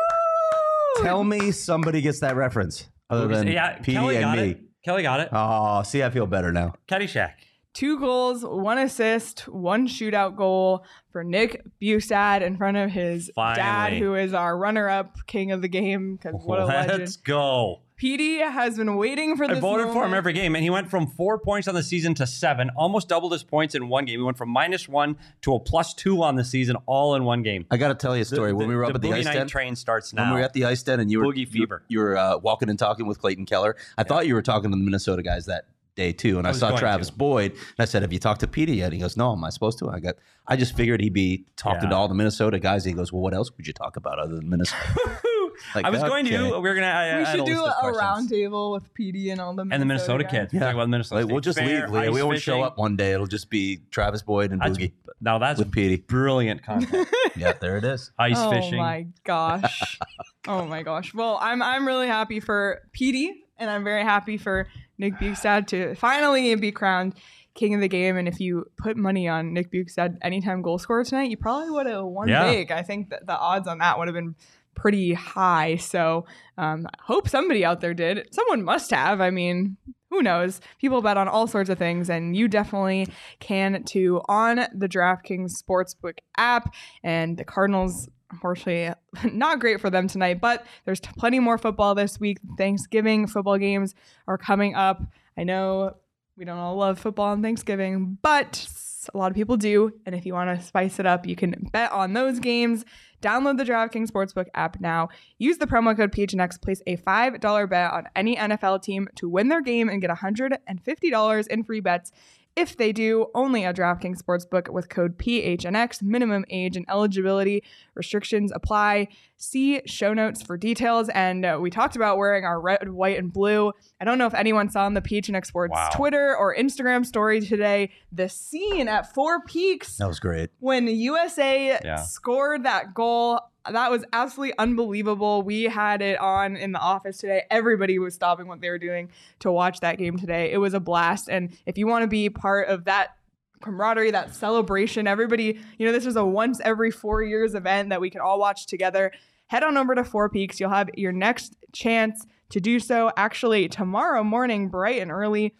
Tell 1.02 1.24
me 1.24 1.52
somebody 1.52 2.02
gets 2.02 2.20
that 2.20 2.36
reference 2.36 2.88
other 3.10 3.28
than 3.28 3.48
yeah, 3.48 3.80
PD 3.80 3.94
Kelly 3.94 4.16
and 4.18 4.24
got 4.24 4.38
me. 4.38 4.50
it. 4.52 4.62
Kelly 4.86 5.02
got 5.02 5.20
it. 5.22 5.30
Oh, 5.32 5.82
see, 5.84 6.04
I 6.04 6.10
feel 6.12 6.28
better 6.28 6.52
now. 6.52 6.76
Caddyshack. 6.88 7.32
Two 7.74 8.00
goals, 8.00 8.46
one 8.46 8.78
assist, 8.78 9.48
one 9.48 9.88
shootout 9.88 10.36
goal 10.36 10.86
for 11.12 11.24
Nick 11.24 11.64
Bjugstad 11.82 12.42
in 12.42 12.56
front 12.56 12.78
of 12.78 12.92
his 12.92 13.32
dad, 13.36 13.94
who 13.94 14.14
is 14.14 14.34
our 14.34 14.56
runner-up 14.56 15.18
king 15.26 15.52
of 15.52 15.64
the 15.64 15.68
game. 15.68 16.16
Because 16.16 16.36
what 16.44 16.60
a 16.60 16.66
legend! 16.66 17.00
Let's 17.00 17.18
go. 17.18 17.82
PD 18.00 18.40
has 18.40 18.78
been 18.78 18.96
waiting 18.98 19.38
for 19.38 19.48
this. 19.48 19.52
I 19.52 19.56
this. 19.56 19.62
voted 19.62 19.94
for 19.94 20.06
him 20.06 20.14
every 20.14 20.34
game, 20.34 20.56
and 20.56 20.64
he 20.64 20.70
went 20.70 20.90
from 20.90 21.08
four 21.08 21.40
points 21.40 21.68
on 21.68 21.74
the 21.74 21.82
season 21.82 22.14
to 22.16 22.28
seven, 22.28 22.70
almost 22.76 23.08
doubled 23.08 23.32
his 23.32 23.44
points 23.44 23.76
in 23.76 23.88
one 23.88 24.06
game. 24.06 24.20
He 24.20 24.24
went 24.24 24.38
from 24.38 24.50
minus 24.50 24.90
one 24.90 25.16
to 25.42 25.56
a 25.56 25.60
plus 25.60 25.94
two 25.94 26.22
on 26.22 26.36
the 26.36 26.44
season, 26.44 26.76
all 26.86 27.16
in 27.16 27.24
one 27.24 27.44
game. 27.44 27.66
I 27.72 27.78
got 27.78 27.88
to 27.88 27.96
tell 27.96 28.16
you 28.16 28.24
a 28.24 28.26
story. 28.26 28.52
when 28.52 28.68
we 28.68 28.76
were 28.76 28.86
up 28.86 28.94
at 28.94 29.02
the 29.02 29.10
Boogie 29.10 29.20
ice 29.20 29.26
night 29.26 29.34
den, 29.36 29.48
train 29.48 29.76
starts 29.76 30.14
now. 30.14 30.24
when 30.24 30.34
we 30.34 30.40
were 30.42 30.46
at 30.46 30.54
the 30.54 30.66
ice 30.66 30.84
den, 30.84 31.00
and 31.00 31.10
you 31.10 31.20
were 31.20 31.34
Boogie 31.34 31.48
fever. 31.48 31.84
you, 31.88 32.00
you 32.00 32.04
were 32.04 32.18
uh, 32.18 32.38
walking 32.38 32.70
and 32.70 32.78
talking 32.78 33.08
with 33.08 33.20
Clayton 33.20 33.46
Keller. 33.46 33.78
I 33.98 34.04
thought 34.04 34.28
you 34.28 34.34
were 34.34 34.42
talking 34.42 34.70
to 34.72 34.78
the 34.78 34.84
Minnesota 34.84 35.24
guys 35.24 35.46
that 35.46 35.66
day 35.96 36.12
too, 36.12 36.38
and 36.38 36.48
I, 36.48 36.52
was 36.52 36.60
saw 36.60 36.76
Travis 36.78 37.08
to. 37.10 37.14
Boyd, 37.14 37.52
and 37.52 37.62
I 37.80 37.86
said, 37.86 38.02
"Have 38.02 38.14
you 38.14 38.20
talked 38.20 38.42
to 38.42 38.48
Petey 38.48 38.78
yet?" 38.78 38.94
He 38.94 39.00
goes, 39.00 39.18
"No, 39.18 39.32
am 39.34 39.44
I 39.44 39.50
supposed 39.50 39.80
to?" 39.80 39.90
I 39.90 40.00
got. 40.00 40.16
I 40.48 40.56
just 40.56 40.76
figured 40.76 41.02
he'd 41.02 41.14
be 41.14 41.46
talking 41.56 41.90
to 41.90 41.96
all 41.96 42.08
the 42.08 42.16
Minnesota 42.16 42.60
guys. 42.60 42.86
He 42.86 42.94
goes, 42.94 43.12
"Well, 43.14 43.22
what 43.22 43.34
else 43.34 43.52
would 43.56 43.68
you 43.68 43.74
talk 43.74 43.96
about 43.98 44.20
other 44.20 44.36
than 44.36 44.50
Minnesota?" 44.50 45.20
Like, 45.76 45.86
I 45.86 45.92
was 45.92 46.02
going 46.02 46.26
to. 46.26 46.60
We 46.60 46.70
are 46.70 46.74
gonna. 46.74 46.88
I, 46.88 47.18
We 47.18 47.24
I 47.26 47.36
should 47.36 47.46
do 47.46 47.64
a 47.64 47.94
roundtable 47.94 48.72
with 48.74 48.92
PD 48.96 49.32
and 49.32 49.40
all 49.40 49.54
the 49.54 49.62
and 49.62 49.82
the 49.82 49.86
Minnesota 49.86 50.24
guys. 50.24 50.32
kids. 50.32 50.54
We 50.54 50.60
talk 50.60 50.74
about 50.74 50.86
the 50.86 50.88
Minnesota. 50.90 51.22
Like, 51.22 51.32
we'll 51.32 51.42
just 51.42 51.60
Fair, 51.60 51.88
leave, 51.88 51.90
Leah. 51.92 52.12
We 52.12 52.24
won't 52.24 52.42
show 52.42 52.64
up 52.64 52.78
one 52.78 52.96
day. 52.96 53.12
It'll 53.12 53.28
just 53.28 53.50
be 53.50 53.82
Travis 53.92 54.24
Boyd 54.24 54.52
and 54.52 54.62
That's, 54.62 54.78
Boogie 54.78 54.94
now 55.22 55.38
that's 55.38 55.60
with 55.60 55.72
Petey. 55.72 55.98
brilliant 55.98 56.64
content. 56.64 57.08
yeah, 57.38 57.54
there 57.54 57.78
it 57.78 57.86
is. 57.86 58.12
Ice 58.20 58.36
oh 58.38 58.52
fishing. 58.52 58.76
Oh 58.76 58.84
my 58.84 59.08
gosh. 59.24 60.00
oh 60.48 60.66
my 60.66 60.84
gosh. 60.84 61.14
Well, 61.14 61.38
I'm 61.42 61.62
I'm 61.62 61.88
really 61.88 62.08
happy 62.08 62.40
for 62.40 62.82
PD 62.98 63.30
and 63.64 63.72
I'm 63.72 63.84
very 63.84 64.04
happy 64.04 64.38
for 64.38 64.68
Nick 64.98 65.16
Bjugstad 65.16 65.68
to 65.68 65.96
finally 65.96 66.54
be 66.56 66.72
crowned 66.72 67.16
king 67.56 67.74
of 67.74 67.82
the 67.82 67.88
game. 67.88 68.18
And 68.18 68.28
if 68.28 68.40
you 68.40 68.66
put 68.78 68.98
money 68.98 69.28
on 69.28 69.54
Nick 69.54 69.72
Bjugstad 69.72 70.18
anytime 70.22 70.62
goal 70.62 70.78
scorer 70.78 71.04
tonight, 71.04 71.30
you 71.32 71.38
probably 71.38 71.70
would 71.72 71.86
have 71.88 72.04
won 72.06 72.28
Yeah. 72.28 72.44
big. 72.46 72.72
I 72.72 72.82
think 72.84 73.10
that 73.10 73.26
the 73.26 73.38
odds 73.38 73.68
on 73.68 73.80
that 73.80 73.98
would 73.98 74.08
have 74.08 74.16
been 74.16 74.36
pretty 74.76 75.14
high. 75.14 75.76
So 75.76 76.26
um, 76.58 76.88
I 76.88 76.98
hope 77.04 77.30
somebody 77.30 77.64
out 77.64 77.80
there 77.82 77.94
did. 77.94 78.28
Someone 78.34 78.64
must 78.64 78.90
have. 78.92 79.22
I 79.22 79.30
mean, 79.30 79.78
who 80.10 80.22
knows? 80.24 80.62
People 80.80 81.02
bet 81.02 81.18
on 81.18 81.28
all 81.28 81.46
sorts 81.48 81.70
of 81.70 81.78
things, 81.78 82.10
and 82.10 82.36
you 82.36 82.48
definitely 82.48 83.08
can 83.40 83.84
too 83.84 84.22
on 84.28 84.66
the 84.74 84.88
DraftKings 84.90 85.52
Sportsbook 85.62 86.18
app. 86.38 86.74
And 87.04 87.38
the 87.38 87.44
Cardinals, 87.44 88.10
unfortunately, 88.34 88.94
not 89.32 89.60
great 89.60 89.80
for 89.80 89.90
them 89.90 90.08
tonight, 90.08 90.42
but 90.42 90.66
there's 90.86 91.00
t- 91.00 91.10
plenty 91.18 91.40
more 91.40 91.58
football 91.58 91.96
this 91.96 92.20
week. 92.20 92.40
Thanksgiving 92.58 93.28
football 93.28 93.58
games 93.58 93.96
are 94.28 94.38
coming 94.38 94.76
up. 94.76 95.02
I 95.38 95.44
know 95.44 95.96
we 96.36 96.46
don't 96.46 96.58
all 96.58 96.76
love 96.76 97.00
football 97.00 97.28
on 97.28 97.42
Thanksgiving, 97.42 98.18
but 98.22 98.68
a 99.14 99.18
lot 99.18 99.32
of 99.32 99.36
people 99.36 99.58
do. 99.58 99.92
And 100.06 100.16
if 100.16 100.26
you 100.26 100.34
want 100.34 100.58
to 100.58 100.66
spice 100.66 101.00
it 101.00 101.06
up, 101.06 101.26
you 101.28 101.36
can 101.36 101.68
bet 101.72 101.92
on 101.92 102.14
those 102.14 102.40
games. 102.40 102.86
Download 103.22 103.58
the 103.58 103.64
DraftKings 103.64 104.10
Sportsbook 104.10 104.48
app 104.54 104.80
now. 104.80 105.10
Use 105.38 105.58
the 105.58 105.68
promo 105.68 105.96
code 105.96 106.12
PHNX. 106.12 106.62
Place 106.62 106.82
a 106.88 106.98
$5 106.98 107.70
bet 107.70 107.92
on 107.92 108.08
any 108.16 108.36
NFL 108.36 108.82
team 108.82 109.08
to 109.16 109.30
win 109.30 109.50
their 109.50 109.62
game 109.62 109.90
and 109.90 110.02
get 110.02 110.10
$150 110.10 111.48
in 111.48 111.64
free 111.64 111.80
bets. 111.80 112.12
If 112.56 112.78
they 112.78 112.92
do, 112.92 113.28
only 113.34 113.64
at 113.66 113.76
DraftKings 113.76 114.22
Sportsbook 114.22 114.72
with 114.72 114.88
code 114.88 115.18
PHNX. 115.18 116.04
Minimum 116.04 116.46
age 116.52 116.78
and 116.78 116.86
eligibility 116.88 117.64
restrictions 117.96 118.52
apply. 118.54 119.08
See 119.38 119.82
show 119.88 120.14
notes 120.14 120.44
for 120.44 120.56
details. 120.56 121.10
And 121.10 121.46
uh, 121.46 121.58
we 121.60 121.72
talked 121.72 121.96
about 121.96 122.18
wearing 122.18 122.46
our 122.46 122.62
red, 122.62 122.90
white, 122.90 123.18
and 123.18 123.34
blue. 123.34 123.72
I 124.00 124.06
don't 124.06 124.20
know 124.20 124.28
if 124.28 124.36
anyone 124.36 124.70
saw 124.70 124.86
on 124.86 124.94
the 124.94 125.02
PHNX 125.02 125.48
Sports 125.48 125.72
Wow. 125.74 125.90
Twitter 125.96 126.38
or 126.38 126.56
Instagram 126.56 127.06
story 127.06 127.42
today 127.42 127.90
the 128.12 128.30
scene 128.30 128.88
at 128.88 129.12
Four 129.16 129.42
Peaks 129.46 129.98
That 129.98 130.08
was 130.08 130.20
great. 130.20 130.52
when 130.60 130.88
USA 130.88 131.80
Yeah. 131.84 132.04
scored 132.04 132.64
that 132.66 132.94
goal. 132.94 133.40
That 133.70 133.92
was 133.92 134.04
absolutely 134.12 134.58
unbelievable. 134.58 135.42
We 135.42 135.64
had 135.64 136.02
it 136.02 136.20
on 136.20 136.58
in 136.58 136.74
the 136.74 136.80
office 136.80 137.18
today. 137.18 137.44
Everybody 137.50 137.98
was 137.98 138.14
stopping 138.14 138.48
what 138.48 138.60
they 138.60 138.70
were 138.70 138.78
doing 138.78 139.10
to 139.40 139.52
watch 139.52 139.80
that 139.80 139.98
game 139.98 140.18
today. 140.18 140.52
It 140.52 140.58
was 140.58 140.74
a 140.74 140.82
blast. 140.82 141.30
And 141.30 141.56
if 141.66 141.78
you 141.78 141.88
want 141.88 142.04
to 142.04 142.08
be 142.08 142.30
part 142.30 142.68
of 142.68 142.86
that 142.86 143.16
camaraderie, 143.62 144.12
that 144.12 144.36
celebration, 144.36 145.08
everybody, 145.08 145.60
you 145.78 145.86
know, 145.86 145.94
this 145.94 146.06
is 146.06 146.18
a 146.18 146.26
once 146.26 146.60
every 146.64 146.92
four 146.92 147.24
years 147.24 147.56
event 147.56 147.90
that 147.90 148.02
we 148.02 148.10
can 148.10 148.20
all 148.20 148.38
watch 148.38 148.68
together. 148.68 149.12
Head 149.48 149.64
on 149.64 149.78
over 149.78 149.96
to 149.96 150.04
Four 150.04 150.30
Peaks. 150.30 150.60
You'll 150.60 150.70
have 150.70 150.90
your 150.96 151.14
next 151.14 151.56
chance 151.72 152.26
to 152.50 152.60
do 152.60 152.80
so 152.80 153.12
actually 153.16 153.70
tomorrow 153.70 154.24
morning, 154.24 154.68
bright 154.68 155.02
and 155.02 155.12
early 155.12 155.56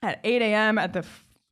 at 0.00 0.20
8 0.22 0.42
a.m. 0.42 0.78
at 0.78 0.92
the 0.92 1.04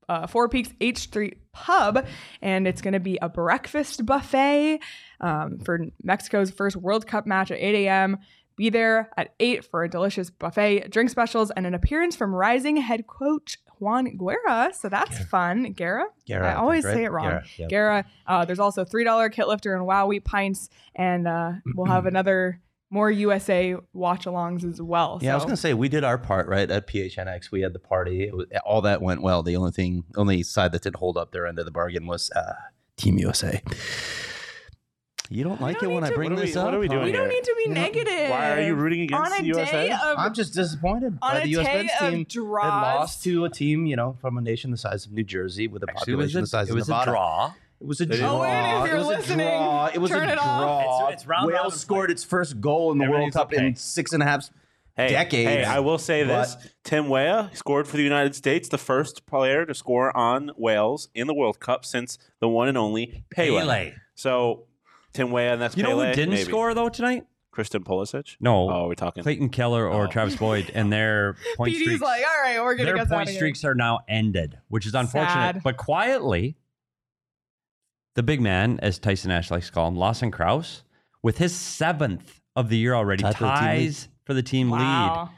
uh, 0.09 0.26
Four 0.26 0.49
Peaks 0.49 0.70
H 0.80 0.99
Street 0.99 1.38
Pub, 1.52 2.04
and 2.42 2.66
it's 2.66 2.82
going 2.82 2.94
to 2.94 3.00
be 3.00 3.18
a 3.23 3.28
breakfast 3.28 4.04
buffet 4.04 4.80
um, 5.21 5.59
for 5.59 5.87
Mexico's 6.03 6.50
first 6.50 6.77
World 6.77 7.07
Cup 7.07 7.27
match 7.27 7.50
at 7.50 7.59
8 7.59 7.87
a.m. 7.87 8.19
Be 8.57 8.69
there 8.69 9.11
at 9.17 9.35
8 9.41 9.65
for 9.65 9.85
a 9.85 9.89
delicious 9.89 10.31
buffet, 10.31 10.91
drink 10.91 11.11
specials, 11.11 11.50
and 11.50 11.67
an 11.67 11.75
appearance 11.75 12.17
from 12.17 12.35
rising 12.35 12.77
head 12.77 13.07
coach 13.07 13.59
Juan 13.79 14.17
Guerra. 14.17 14.73
So 14.75 14.89
that's 14.89 15.19
fun. 15.25 15.73
Guerra? 15.73 16.07
Guerra, 16.27 16.53
I 16.53 16.55
always 16.55 16.85
right? 16.85 16.95
say 16.95 17.05
it 17.05 17.11
wrong. 17.11 17.25
Guerra, 17.31 17.45
yep. 17.57 17.71
Guerra. 17.71 18.05
Uh, 18.27 18.45
there's 18.45 18.59
also 18.59 18.85
$3 18.85 19.33
Kilt 19.33 19.49
Lifter 19.49 19.75
and 19.75 19.87
wow 19.87 20.07
wheat 20.07 20.25
pints, 20.25 20.69
and 20.95 21.27
uh, 21.27 21.53
we'll 21.75 21.87
have 21.87 22.07
another 22.07 22.61
more 22.91 23.11
USA 23.11 23.77
watch 23.93 24.25
alongs 24.25 24.69
as 24.69 24.83
well. 24.83 25.21
Yeah, 25.23 25.33
I 25.33 25.35
was 25.37 25.45
gonna 25.45 25.57
say 25.57 25.75
we 25.75 25.89
did 25.89 26.03
our 26.03 26.19
part 26.19 26.49
right 26.49 26.69
at 26.69 26.89
PHNX. 26.89 27.50
We 27.53 27.61
had 27.61 27.73
the 27.73 27.79
party. 27.79 28.25
It 28.25 28.37
was, 28.37 28.47
all 28.67 28.83
that 28.83 29.00
went 29.00 29.23
well. 29.23 29.43
The 29.43 29.57
only 29.57 29.71
thing, 29.71 30.05
only 30.17 30.43
side 30.43 30.73
that 30.73 30.83
didn't 30.83 30.97
hold 30.97 31.17
up 31.17 31.30
their 31.30 31.47
end 31.47 31.59
of 31.59 31.65
the 31.65 31.71
bargain 31.71 32.06
was 32.06 32.30
uh, 32.33 32.54
Team 32.97 33.17
USA. 33.19 33.63
You 35.32 35.45
don't 35.45 35.60
like 35.60 35.78
don't 35.78 35.90
it 35.90 35.95
when 35.95 36.02
need 36.02 36.06
I 36.08 36.10
to- 36.10 36.16
bring 36.16 36.30
What 36.30 36.38
are 36.38 36.43
we- 36.43 36.47
this 36.49 36.56
what 36.56 36.75
are 36.75 36.78
we 36.80 36.86
huh? 36.88 36.93
doing 36.95 37.04
we 37.06 37.12
don't 37.12 37.30
here? 37.30 37.38
need 37.38 37.45
to 37.45 37.54
be 37.56 37.62
You 37.69 37.75
know, 37.75 37.80
negative. 37.82 38.30
Why 38.30 38.50
are 38.50 38.60
you 38.62 38.75
rooting 38.75 39.00
against 39.02 39.32
on 39.32 39.38
a 39.38 39.43
the 39.43 39.47
USA? 39.49 39.71
day 39.88 39.90
of 39.93 40.19
I'm 40.19 40.34
just 40.34 40.54
disappointed 40.54 41.19
on 41.23 41.32
by 41.34 41.38
a 41.38 41.43
the 41.45 41.49
U.S. 41.50 41.66
day 41.66 41.75
men's 41.76 41.90
of 42.00 42.10
team. 42.10 42.25
draws. 42.28 42.64
It 42.66 42.99
lost 42.99 43.23
to 43.25 43.45
a 43.45 43.49
team, 43.49 43.86
you 43.86 43.95
know, 43.95 44.16
from 44.21 44.38
a 44.38 44.40
nation 44.40 44.73
the 44.73 44.76
size 44.76 45.06
of 45.06 45.12
New 45.12 45.23
Jersey 45.23 45.69
with 45.69 45.84
a 45.84 45.86
Actually, 45.88 46.14
it 46.14 46.16
was 46.16 46.32
population 46.32 46.38
a, 46.38 46.40
the 46.43 46.47
size 46.49 46.69
it 46.69 46.71
of 46.73 46.76
was 46.76 46.88
a 46.88 46.90
Nevada. 46.90 47.10
draw. 47.12 47.52
It 47.80 47.86
was 47.86 48.00
a 48.00 48.06
They 48.06 48.14
didn't- 48.16 48.26
oh, 48.28 48.38
draw. 48.38 48.45
Owen, 48.45 48.82
if 48.82 48.86
you're 48.88 48.97
it 48.97 48.99
was 48.99 49.06
listening, 49.06 49.47
a 49.47 49.50
draw. 49.50 49.86
It 49.95 49.99
was 49.99 50.10
turn 50.10 50.28
a 50.28 50.32
it 50.32 50.38
off. 50.38 50.60
draw. 50.60 50.80
It's- 51.06 51.12
it's 51.23 51.26
round 51.28 51.49
robin 51.49 51.62
Wales 51.62 51.80
scored 51.80 52.10
its 52.10 52.25
first 52.25 52.60
goal 52.60 52.90
in 52.90 52.99
the 52.99 53.08
World 53.08 53.32
Cup 53.32 53.52
okay. 53.52 53.66
in 53.69 53.76
six 53.76 54.12
and 54.12 54.23
a 54.23 54.26
half 54.26 54.50
Hey, 54.97 55.10
decades. 55.10 55.49
Hey, 55.49 55.64
I 55.64 55.78
will 55.78 55.97
say 55.99 56.25
this: 56.25 56.56
Tim 56.82 57.08
Weah 57.08 57.50
scored 57.54 57.86
for 57.86 57.97
the 57.97 58.02
United 58.02 58.34
States, 58.34 58.69
the 58.69 58.76
first 58.76 59.25
player 59.26 59.64
to 59.64 59.73
score 59.75 60.14
on 60.16 60.50
Wales 60.56 61.08
in 61.14 61.28
the 61.28 61.32
World 61.34 61.60
Cup 61.60 61.84
since 61.86 62.19
the 62.40 62.49
one 62.49 62.66
and 62.69 62.76
only 62.76 63.23
Pele. 63.30 63.60
Pele. 63.60 63.93
So 64.16 64.64
Tim 65.12 65.30
Weah, 65.30 65.52
and 65.54 65.62
that's 65.62 65.76
You 65.76 65.82
know 65.82 65.90
Pele, 65.90 66.08
who 66.08 66.14
didn't 66.14 66.34
maybe. 66.34 66.44
score 66.49 66.73
though 66.75 66.88
tonight? 66.88 67.25
Christian 67.50 67.82
Pulisic. 67.82 68.36
No. 68.38 68.70
Oh, 68.70 68.86
we're 68.86 68.94
talking. 68.94 69.23
Clayton 69.25 69.49
Keller 69.49 69.84
or 69.88 70.04
Oh. 70.04 70.06
Travis 70.06 70.36
Boyd, 70.36 70.70
and 70.73 70.92
their 70.92 71.34
point 71.56 71.73
PD's 71.75 71.82
streaks. 71.82 72.00
like, 72.02 72.23
all 72.23 72.42
right, 72.44 72.62
we're 72.62 72.75
gonna 72.76 72.86
their 72.86 72.96
get 72.96 73.08
point 73.08 73.23
out 73.23 73.23
of 73.23 73.28
here. 73.30 73.38
streaks 73.38 73.64
are 73.64 73.75
now 73.75 74.00
ended, 74.08 74.58
which 74.68 74.86
is 74.86 74.94
unfortunate. 74.94 75.32
Sad. 75.54 75.62
But 75.64 75.76
quietly, 75.76 76.56
the 78.14 78.23
big 78.23 78.40
man, 78.40 78.78
as 78.82 78.99
Tyson 78.99 79.30
Nash 79.30 79.50
likes 79.50 79.66
to 79.66 79.73
call 79.73 79.88
him, 79.88 79.96
Lawson 79.96 80.30
Crouse, 80.30 80.84
with 81.23 81.38
his 81.38 81.54
seventh 81.54 82.40
of 82.56 82.68
the 82.68 82.76
year 82.76 82.94
already, 82.94 83.23
Tied 83.23 83.36
for 83.36 83.44
the 83.44 83.50
team 83.50 83.54
lead. 83.54 83.60
ties 83.60 84.08
for 84.25 84.34
the 84.34 84.42
team 84.42 84.70
lead 84.70 84.78
Wow. 84.80 85.30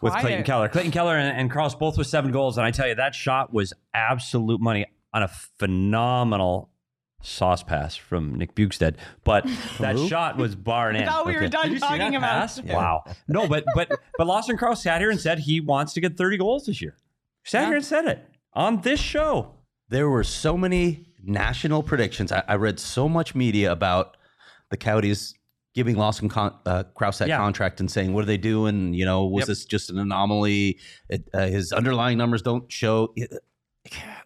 with 0.00 0.12
Quiet. 0.12 0.20
Clayton 0.22 0.44
Keller. 0.44 0.68
Clayton 0.70 0.92
Keller 0.92 1.16
and, 1.16 1.36
and 1.38 1.50
Crouse 1.50 1.74
both 1.74 1.98
with 1.98 2.06
seven 2.06 2.30
goals, 2.32 2.56
and 2.56 2.66
I 2.66 2.70
tell 2.70 2.88
you 2.88 2.94
that 2.94 3.14
shot 3.14 3.52
was 3.52 3.74
absolute 3.92 4.60
money 4.62 4.86
on 5.12 5.22
a 5.22 5.28
phenomenal 5.28 6.70
sauce 7.22 7.62
pass 7.62 7.96
from 7.96 8.34
Nick 8.36 8.54
Bjugstad. 8.54 8.96
But 9.24 9.46
that 9.78 9.98
shot 10.08 10.36
was 10.36 10.54
bar 10.54 10.88
and 10.90 10.98
I 10.98 11.06
thought 11.06 11.26
we 11.26 11.34
were 11.34 11.48
done 11.48 11.70
Did 11.70 11.80
talking 11.80 12.16
about. 12.16 12.30
pass? 12.30 12.60
Wow. 12.62 13.04
No, 13.28 13.48
but 13.48 13.64
but 13.74 13.90
but 14.18 14.26
Lawson 14.26 14.56
Crouse 14.56 14.82
sat 14.82 15.00
here 15.00 15.10
and 15.10 15.20
said 15.20 15.40
he 15.40 15.60
wants 15.60 15.92
to 15.94 16.00
get 16.00 16.16
30 16.16 16.36
goals 16.38 16.66
this 16.66 16.82
year. 16.82 16.96
Sat 17.44 17.62
Yeah. 17.62 17.66
here 17.68 17.76
and 17.76 17.84
said 17.84 18.04
it 18.06 18.28
on 18.52 18.80
this 18.82 19.00
show. 19.00 19.54
There 19.88 20.08
were 20.08 20.24
so 20.24 20.56
many 20.56 21.06
national 21.22 21.82
predictions. 21.82 22.32
I, 22.32 22.42
I 22.48 22.54
read 22.56 22.78
so 22.80 23.08
much 23.08 23.34
media 23.34 23.70
about 23.72 24.16
the 24.70 24.76
Coyotes 24.76 25.34
giving 25.74 25.96
Lawson 25.96 26.28
con- 26.28 26.54
uh, 26.66 26.82
Crouse 26.94 27.18
that 27.18 27.28
Yeah. 27.28 27.38
contract 27.38 27.80
and 27.80 27.90
saying, 27.90 28.12
"What 28.12 28.22
are 28.22 28.26
they 28.26 28.36
doing? 28.36 28.92
You 28.94 29.04
know, 29.04 29.24
was 29.26 29.42
Yep. 29.42 29.48
this 29.48 29.64
just 29.64 29.90
an 29.90 29.98
anomaly? 29.98 30.78
It, 31.08 31.28
uh, 31.32 31.46
his 31.46 31.72
underlying 31.72 32.18
numbers 32.18 32.42
don't 32.42 32.70
show." 32.70 33.12
It- 33.16 33.32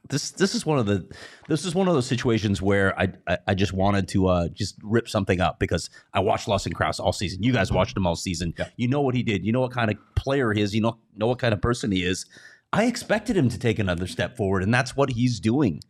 this 0.09 0.31
this 0.33 0.55
is 0.55 0.65
one 0.67 0.79
of 0.79 0.87
the 0.87 1.07
this 1.49 1.65
is 1.65 1.75
one 1.75 1.89
of 1.89 1.95
those 1.95 2.07
situations 2.07 2.61
where 2.63 2.99
I 2.99 3.09
I, 3.27 3.39
I 3.49 3.55
just 3.55 3.73
wanted 3.73 4.09
to 4.09 4.27
uh, 4.29 4.49
just 4.49 4.77
rip 4.83 5.09
something 5.09 5.41
up 5.41 5.59
because 5.59 5.91
I 6.15 6.21
watched 6.21 6.49
Lawson 6.49 6.73
Crouse 6.73 6.99
all 7.01 7.13
season. 7.13 7.43
You 7.43 7.53
guys 7.53 7.73
watched 7.73 7.97
him 7.97 8.07
all 8.07 8.17
season. 8.17 8.55
You 8.77 8.89
know 8.89 9.01
what 9.01 9.15
he 9.15 9.23
did. 9.23 9.45
You 9.45 9.53
know 9.53 9.61
what 9.61 9.73
kind 9.73 9.91
of 9.91 9.97
player 10.15 10.53
he 10.53 10.61
is. 10.61 10.75
You 10.75 10.81
know 10.81 10.99
know 11.17 11.27
what 11.27 11.39
kind 11.39 11.53
of 11.55 11.61
person 11.61 11.93
he 11.93 12.03
is. 12.05 12.27
I 12.73 12.85
expected 12.87 13.37
him 13.37 13.49
to 13.49 13.59
take 13.59 13.79
another 13.79 14.07
step 14.07 14.37
forward, 14.37 14.63
and 14.63 14.75
that's 14.75 14.97
what 14.97 15.11
he's 15.11 15.41
doing. 15.41 15.81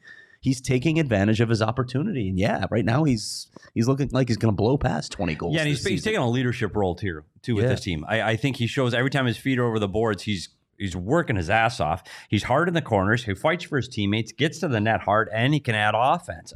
He's 0.41 0.61
taking 0.61 1.01
advantage 1.01 1.41
of 1.41 1.49
his 1.49 1.61
opportunity, 1.63 2.29
and 2.29 2.39
yeah, 2.39 2.67
right 2.71 2.85
now 2.85 3.05
he's 3.05 3.49
he's 3.75 3.89
looking 3.89 4.11
like 4.13 4.29
he's 4.29 4.37
going 4.37 4.53
to 4.53 4.57
blow 4.57 4.77
past 4.79 5.11
twenty 5.11 5.35
goals. 5.35 5.55
Yeah, 5.55 5.61
and 5.63 5.69
he's, 5.69 5.85
he's 5.85 6.05
taking 6.05 6.21
a 6.21 6.29
leadership 6.29 6.77
role 6.77 6.95
too, 6.95 7.23
too 7.43 7.55
with 7.57 7.65
Yeah. 7.65 7.71
this 7.71 7.81
team. 7.81 8.05
I, 8.07 8.23
I 8.23 8.37
think 8.37 8.57
he 8.57 8.67
shows 8.69 8.95
every 8.95 9.11
time 9.11 9.27
his 9.27 9.37
feet 9.39 9.59
are 9.59 9.65
over 9.65 9.79
the 9.79 9.89
boards, 9.89 10.23
he's 10.23 10.51
he's 10.79 10.97
working 10.97 11.37
his 11.37 11.51
ass 11.51 11.81
off. 11.81 12.03
He's 12.29 12.45
hard 12.45 12.69
in 12.69 12.75
the 12.75 12.83
corners. 12.83 13.25
He 13.25 13.35
fights 13.35 13.65
for 13.65 13.77
his 13.77 13.89
teammates, 13.89 14.33
gets 14.33 14.59
to 14.61 14.69
the 14.69 14.81
net 14.81 15.01
hard, 15.01 15.29
and 15.33 15.55
he 15.55 15.61
can 15.61 15.75
add 15.75 15.95
offense. 15.97 16.53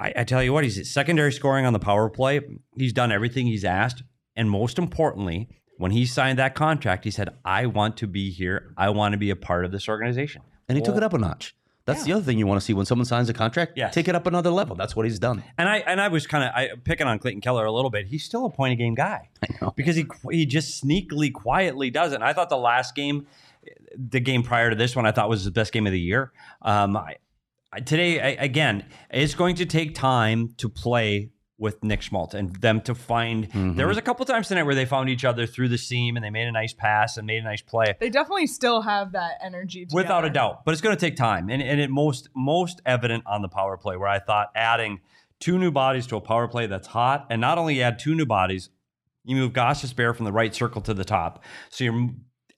I, 0.00 0.06
I, 0.06 0.12
I 0.20 0.24
tell 0.24 0.42
you 0.42 0.52
what, 0.52 0.64
he's 0.64 0.90
secondary 0.90 1.32
scoring 1.32 1.66
on 1.66 1.72
the 1.72 1.78
power 1.78 2.08
play. 2.08 2.40
He's 2.76 2.92
done 2.92 3.12
everything 3.12 3.46
he's 3.46 3.64
asked, 3.64 4.02
and 4.36 4.50
most 4.50 4.78
importantly, 4.78 5.48
when 5.76 5.92
he 5.92 6.06
signed 6.06 6.38
that 6.38 6.54
contract, 6.54 7.04
he 7.04 7.10
said, 7.10 7.30
"I 7.44 7.66
want 7.66 7.96
to 7.98 8.06
be 8.06 8.30
here. 8.30 8.74
I 8.76 8.90
want 8.90 9.12
to 9.12 9.18
be 9.18 9.30
a 9.30 9.36
part 9.36 9.64
of 9.64 9.70
this 9.72 9.88
organization." 9.88 10.42
and 10.68 10.76
he 10.76 10.82
took 10.82 10.96
it 10.96 11.02
up 11.02 11.14
a 11.14 11.18
notch. 11.18 11.54
That's 11.88 12.04
the 12.04 12.12
other 12.12 12.22
thing 12.22 12.38
you 12.38 12.46
want 12.46 12.60
to 12.60 12.64
see 12.64 12.74
when 12.74 12.86
someone 12.86 13.04
signs 13.06 13.28
a 13.28 13.32
contract. 13.34 13.72
Yes. 13.76 13.94
take 13.94 14.08
it 14.08 14.14
up 14.14 14.26
another 14.26 14.50
level. 14.50 14.76
That's 14.76 14.94
what 14.94 15.06
he's 15.06 15.18
done. 15.18 15.42
And 15.56 15.68
I 15.68 15.78
and 15.78 16.00
I 16.00 16.08
was 16.08 16.26
kind 16.26 16.44
of 16.72 16.84
picking 16.84 17.06
on 17.06 17.18
Clayton 17.18 17.40
Keller 17.40 17.64
a 17.64 17.72
little 17.72 17.90
bit. 17.90 18.06
He's 18.06 18.24
still 18.24 18.44
a 18.46 18.50
point 18.50 18.74
a 18.74 18.76
game 18.76 18.94
guy 18.94 19.28
I 19.42 19.46
know. 19.60 19.72
because 19.76 19.96
he 19.96 20.06
he 20.30 20.46
just 20.46 20.84
sneakily, 20.84 21.32
quietly 21.32 21.90
does 21.90 22.12
it. 22.12 22.16
And 22.16 22.24
I 22.24 22.32
thought 22.32 22.48
the 22.50 22.56
last 22.56 22.94
game, 22.94 23.26
the 23.96 24.20
game 24.20 24.42
prior 24.42 24.70
to 24.70 24.76
this 24.76 24.94
one, 24.94 25.06
I 25.06 25.12
thought 25.12 25.28
was 25.28 25.44
the 25.44 25.50
best 25.50 25.72
game 25.72 25.86
of 25.86 25.92
the 25.92 26.00
year. 26.00 26.32
Um, 26.62 26.96
I, 26.96 27.16
I, 27.72 27.80
today 27.80 28.20
I, 28.20 28.42
again, 28.44 28.84
it's 29.10 29.34
going 29.34 29.56
to 29.56 29.66
take 29.66 29.94
time 29.94 30.54
to 30.58 30.68
play 30.68 31.30
with 31.58 31.82
Nick 31.82 32.02
Schmaltz 32.02 32.34
and 32.34 32.54
them 32.56 32.80
to 32.82 32.94
find. 32.94 33.44
There 33.44 33.62
mm-hmm. 33.62 33.86
was 33.86 33.96
a 33.96 34.02
couple 34.02 34.24
times 34.24 34.46
tonight 34.46 34.62
where 34.62 34.76
they 34.76 34.86
found 34.86 35.10
each 35.10 35.24
other 35.24 35.44
through 35.44 35.68
the 35.68 35.78
seam 35.78 36.16
and 36.16 36.24
they 36.24 36.30
made 36.30 36.46
a 36.46 36.52
nice 36.52 36.72
pass 36.72 37.16
and 37.16 37.26
made 37.26 37.38
a 37.38 37.44
nice 37.44 37.62
play. 37.62 37.96
They 37.98 38.10
definitely 38.10 38.46
still 38.46 38.82
have 38.82 39.12
that 39.12 39.38
energy. 39.42 39.84
Together. 39.84 40.02
Without 40.02 40.24
a 40.24 40.30
doubt, 40.30 40.64
but 40.64 40.70
it's 40.70 40.80
going 40.80 40.96
to 40.96 41.00
take 41.00 41.16
time, 41.16 41.50
and 41.50 41.60
and 41.60 41.80
it 41.80 41.90
most 41.90 42.28
most 42.34 42.80
evident 42.86 43.24
on 43.26 43.42
the 43.42 43.48
power 43.48 43.76
play 43.76 43.96
where 43.96 44.08
I 44.08 44.20
thought 44.20 44.52
adding 44.54 45.00
two 45.40 45.58
new 45.58 45.72
bodies 45.72 46.06
to 46.06 46.16
a 46.16 46.20
power 46.20 46.46
play 46.46 46.66
that's 46.66 46.86
hot, 46.88 47.26
and 47.28 47.40
not 47.40 47.58
only 47.58 47.82
add 47.82 47.98
two 47.98 48.14
new 48.14 48.26
bodies, 48.26 48.70
You 49.28 49.36
move 49.36 49.52
Gostisbehere 49.52 50.16
from 50.16 50.24
the 50.24 50.32
right 50.32 50.54
circle 50.54 50.80
to 50.82 50.94
the 50.94 51.04
top. 51.04 51.44
So 51.68 51.84
you're 51.84 52.08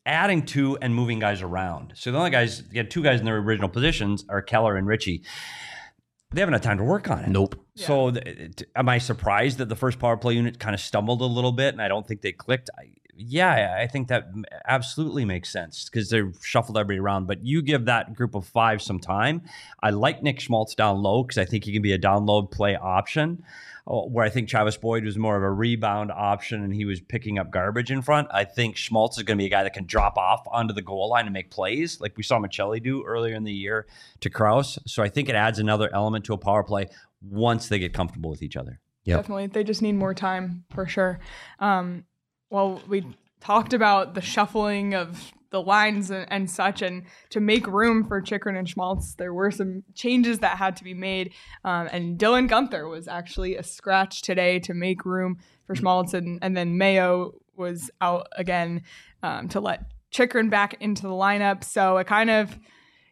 adding 0.06 0.46
two 0.46 0.78
and 0.80 0.94
moving 0.94 1.18
guys 1.18 1.42
around. 1.42 1.94
So 1.96 2.12
the 2.12 2.18
only 2.18 2.30
guys, 2.30 2.62
you 2.70 2.78
had 2.78 2.92
two 2.92 3.02
guys 3.02 3.18
in 3.18 3.26
their 3.26 3.38
original 3.38 3.68
positions 3.68 4.24
are 4.28 4.40
Keller 4.40 4.76
and 4.76 4.86
Ritchie. 4.86 5.24
They 6.32 6.40
haven't 6.40 6.52
had 6.52 6.62
time 6.62 6.78
to 6.78 6.84
work 6.84 7.10
on 7.10 7.20
it. 7.20 7.28
Nope. 7.28 7.56
So, 7.74 8.10
th- 8.10 8.24
it- 8.26 8.62
am 8.76 8.88
I 8.88 8.98
surprised 8.98 9.58
that 9.58 9.68
the 9.68 9.76
first 9.76 9.98
power 9.98 10.16
play 10.16 10.34
unit 10.34 10.58
kind 10.58 10.74
of 10.74 10.80
stumbled 10.80 11.22
a 11.22 11.26
little 11.26 11.52
bit 11.52 11.74
and 11.74 11.82
I 11.82 11.88
don't 11.88 12.06
think 12.06 12.20
they 12.22 12.32
clicked? 12.32 12.70
I, 12.78 12.90
yeah, 13.16 13.76
I 13.78 13.86
think 13.86 14.08
that 14.08 14.28
absolutely 14.66 15.24
makes 15.24 15.50
sense 15.50 15.88
because 15.88 16.08
they 16.08 16.22
shuffled 16.42 16.78
everybody 16.78 17.00
around. 17.00 17.26
But 17.26 17.44
you 17.44 17.62
give 17.62 17.84
that 17.86 18.14
group 18.14 18.34
of 18.34 18.46
five 18.46 18.80
some 18.80 18.98
time. 18.98 19.42
I 19.82 19.90
like 19.90 20.22
Nick 20.22 20.40
Schmaltz 20.40 20.74
down 20.74 21.02
low 21.02 21.22
because 21.24 21.36
I 21.36 21.44
think 21.44 21.64
he 21.64 21.72
can 21.72 21.82
be 21.82 21.92
a 21.92 21.98
down 21.98 22.26
low 22.26 22.42
play 22.42 22.76
option. 22.76 23.42
Uh, 23.90 24.02
Where 24.02 24.24
I 24.24 24.30
think 24.30 24.48
Travis 24.48 24.76
Boyd 24.76 25.04
was 25.04 25.18
more 25.18 25.36
of 25.36 25.42
a 25.42 25.50
rebound 25.50 26.12
option 26.12 26.62
and 26.62 26.72
he 26.72 26.84
was 26.84 27.00
picking 27.00 27.38
up 27.38 27.50
garbage 27.50 27.90
in 27.90 28.02
front. 28.02 28.28
I 28.30 28.44
think 28.44 28.76
Schmaltz 28.76 29.18
is 29.18 29.24
going 29.24 29.36
to 29.36 29.42
be 29.42 29.46
a 29.46 29.50
guy 29.50 29.64
that 29.64 29.74
can 29.74 29.86
drop 29.86 30.16
off 30.16 30.46
onto 30.50 30.72
the 30.72 30.82
goal 30.82 31.08
line 31.10 31.26
and 31.26 31.32
make 31.32 31.50
plays 31.50 32.00
like 32.00 32.16
we 32.16 32.22
saw 32.22 32.38
Maccelli 32.38 32.82
do 32.82 33.02
earlier 33.04 33.34
in 33.34 33.44
the 33.44 33.52
year 33.52 33.86
to 34.20 34.30
Crouse. 34.30 34.78
So 34.86 35.02
I 35.02 35.08
think 35.08 35.28
it 35.28 35.34
adds 35.34 35.58
another 35.58 35.90
element 35.92 36.24
to 36.26 36.34
a 36.34 36.38
power 36.38 36.62
play 36.62 36.86
once 37.20 37.68
they 37.68 37.78
get 37.78 37.92
comfortable 37.92 38.30
with 38.30 38.42
each 38.42 38.56
other. 38.56 38.80
Yep. 39.04 39.18
Definitely. 39.18 39.46
They 39.48 39.64
just 39.64 39.82
need 39.82 39.92
more 39.94 40.14
time 40.14 40.64
for 40.72 40.86
sure. 40.86 41.18
Um, 41.58 42.04
well, 42.50 42.82
we 42.86 43.06
talked 43.40 43.72
about 43.72 44.14
the 44.14 44.20
shuffling 44.20 44.94
of 44.94 45.32
the 45.50 45.62
lines 45.62 46.10
and, 46.10 46.26
and 46.30 46.50
such, 46.50 46.82
and 46.82 47.04
to 47.30 47.40
make 47.40 47.66
room 47.66 48.04
for 48.04 48.20
Chychrun 48.20 48.56
and 48.56 48.68
Schmaltz, 48.68 49.14
there 49.14 49.34
were 49.34 49.50
some 49.50 49.82
changes 49.94 50.38
that 50.40 50.58
had 50.58 50.76
to 50.76 50.84
be 50.84 50.94
made. 50.94 51.32
Um, 51.64 51.88
and 51.92 52.18
Dylan 52.18 52.48
Guenther 52.48 52.88
was 52.88 53.08
actually 53.08 53.56
a 53.56 53.62
scratch 53.62 54.22
today 54.22 54.58
to 54.60 54.74
make 54.74 55.04
room 55.04 55.38
for 55.66 55.74
Schmaltz, 55.74 56.14
and, 56.14 56.38
and 56.42 56.56
then 56.56 56.78
Mayo 56.78 57.34
was 57.56 57.90
out 58.00 58.28
again 58.36 58.82
um, 59.22 59.48
to 59.48 59.60
let 59.60 59.84
Chychrun 60.10 60.50
back 60.50 60.76
into 60.80 61.02
the 61.02 61.08
lineup. 61.08 61.62
So 61.62 61.98
it 61.98 62.06
kind 62.06 62.30
of, 62.30 62.58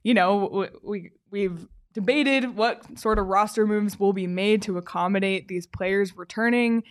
you 0.03 0.15
know, 0.15 0.69
we 0.83 1.11
we've 1.31 1.69
debated 1.93 2.57
what 2.57 2.99
sort 2.99 3.19
of 3.19 3.27
roster 3.27 3.67
moves 3.67 3.99
will 3.99 4.13
be 4.13 4.27
made 4.27 4.63
to 4.63 4.79
accommodate 4.79 5.49
these 5.49 5.67
players 5.67 6.17
returning. 6.17 6.83